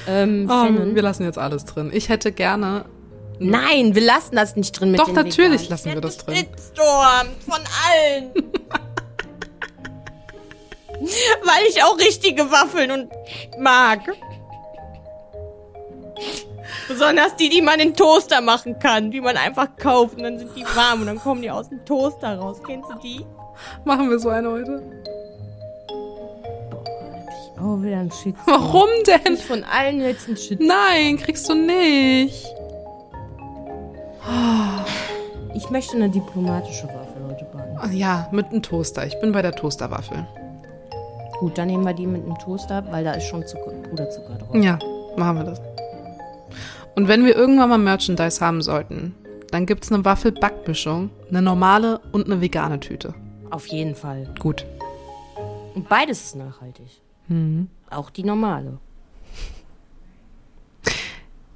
Ähm, 0.08 0.46
Oh, 0.48 0.54
Shannon, 0.66 0.93
wir 0.96 1.02
lassen 1.02 1.24
jetzt 1.24 1.39
alles 1.39 1.66
drin. 1.66 1.89
Ich 1.93 2.10
hätte 2.10 2.32
gerne 2.32 2.86
Nein, 3.39 3.96
wir 3.96 4.02
lassen 4.04 4.36
das 4.36 4.56
nicht 4.56 4.80
drin 4.80 4.91
mit 4.91 5.00
Doch, 5.02 5.06
den 5.08 5.16
natürlich 5.16 5.64
Veganen. 5.64 5.70
lassen 5.70 5.93
wir 5.93 6.02
das 6.02 6.18
drin. 6.20 6.36
Shitstorm 6.38 7.28
von 7.46 7.60
allen. 7.89 8.32
Weil 11.43 11.64
ich 11.70 11.84
auch 11.84 11.98
richtige 12.00 12.50
Waffeln 12.52 12.91
und 12.91 13.10
mag. 13.60 14.00
Besonders 16.88 17.36
die, 17.36 17.49
die 17.49 17.61
man 17.61 17.80
in 17.80 17.93
Toaster 17.93 18.41
machen 18.41 18.80
kann, 18.80 19.11
die 19.11 19.22
man 19.22 19.38
einfach 19.38 19.76
kauft 19.78 20.18
und 20.18 20.24
dann 20.24 20.39
sind 20.39 20.55
die 20.55 20.63
warm 20.76 21.01
und 21.01 21.07
dann 21.07 21.20
kommen 21.20 21.41
die 21.41 21.51
aus 21.51 21.70
dem 21.70 21.84
Toaster 21.86 22.38
raus. 22.38 22.61
Kennst 22.66 22.89
du 22.89 22.99
die? 22.99 23.26
Machen 23.84 24.09
wir 24.09 24.20
so 24.20 24.30
eine 24.30 24.49
heute? 24.49 24.82
Oh, 27.57 27.82
wieder 27.82 27.97
ein 27.97 28.11
Shitstorm. 28.11 28.45
Warum 28.45 28.89
denn? 29.07 29.36
Ich 29.36 29.45
von 29.45 29.63
allen 29.63 30.01
jetzt 30.01 30.28
ein 30.28 30.38
Shitstorm. 30.38 30.68
Nein, 30.68 31.18
kriegst 31.18 31.49
du 31.49 31.55
nicht. 31.55 32.45
Ich 35.53 35.70
möchte 35.70 35.95
eine 35.95 36.09
diplomatische 36.09 36.88
Waffel 36.88 37.24
heute 37.30 37.45
backen. 37.45 37.95
Ja, 37.95 38.28
mit 38.32 38.47
einem 38.47 38.61
Toaster. 38.61 39.05
Ich 39.05 39.20
bin 39.20 39.32
bei 39.32 39.41
der 39.41 39.53
Toasterwaffel. 39.53 40.28
Gut, 41.39 41.57
dann 41.57 41.68
nehmen 41.68 41.86
wir 41.86 41.93
die 41.93 42.07
mit 42.07 42.24
einem 42.24 42.38
Toaster, 42.38 42.84
weil 42.91 43.03
da 43.03 43.13
ist 43.13 43.28
schon 43.28 43.45
Zucker, 43.47 43.72
Puderzucker 43.89 44.36
drauf. 44.36 44.55
Ja, 44.55 44.78
machen 45.16 45.38
wir 45.38 45.43
das. 45.45 45.61
Und 46.96 47.08
wenn 47.08 47.26
wir 47.26 47.36
irgendwann 47.36 47.70
mal 47.70 47.78
Merchandise 47.78 48.43
haben 48.43 48.62
sollten, 48.62 49.14
dann 49.52 49.66
gibt's 49.66 49.91
eine 49.91 50.04
Waffel-Backmischung, 50.06 51.10
eine 51.30 51.41
normale 51.41 52.00
und 52.12 52.26
eine 52.26 52.41
vegane 52.41 52.80
Tüte. 52.80 53.14
Auf 53.52 53.68
jeden 53.68 53.96
Fall. 53.96 54.34
Gut. 54.39 54.66
Und 55.76 55.88
beides 55.89 56.24
ist 56.24 56.36
nachhaltig. 56.36 56.88
Auch 57.89 58.10
die 58.10 58.24
normale. 58.24 58.78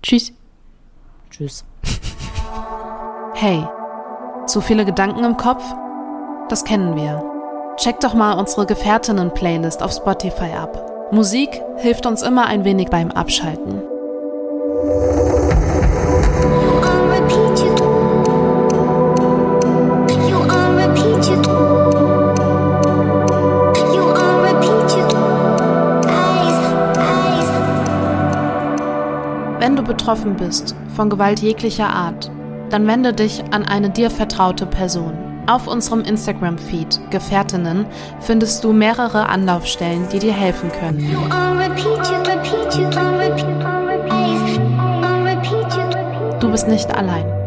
Tschüss. 0.02 0.34
Tschüss. 1.30 1.66
Hey, 3.34 3.66
zu 4.46 4.62
viele 4.62 4.86
Gedanken 4.86 5.24
im 5.24 5.38
Kopf? 5.38 5.64
Das 6.50 6.64
kennen 6.64 6.96
wir. 6.96 7.24
Check 7.78 8.00
doch 8.02 8.14
mal 8.14 8.34
unsere 8.34 8.66
Gefährtinnen-Playlist 8.66 9.82
auf 9.84 9.94
Spotify 9.94 10.52
ab. 10.54 11.12
Musik 11.12 11.62
hilft 11.78 12.06
uns 12.06 12.22
immer 12.22 12.48
ein 12.48 12.66
wenig 12.66 12.90
beim 12.90 13.12
Abschalten. 13.12 13.84
Betroffen 30.10 30.38
bist 30.38 30.76
von 30.96 31.08
Gewalt 31.08 31.40
jeglicher 31.40 31.88
Art, 31.88 32.32
dann 32.72 32.88
wende 32.88 33.14
dich 33.14 33.44
an 33.52 33.64
eine 33.64 33.92
dir 33.92 34.10
vertraute 34.10 34.66
Person. 34.66 35.14
Auf 35.46 35.68
unserem 35.68 36.02
Instagram-Feed 36.02 37.12
Gefährtinnen 37.12 37.86
findest 38.20 38.64
du 38.64 38.74
mehrere 38.74 39.30
Anlaufstellen, 39.30 40.08
die 40.12 40.18
dir 40.18 40.34
helfen 40.34 40.72
können. 40.72 41.16
Du 46.40 46.50
bist 46.50 46.68
nicht 46.68 46.90
allein. 46.96 47.39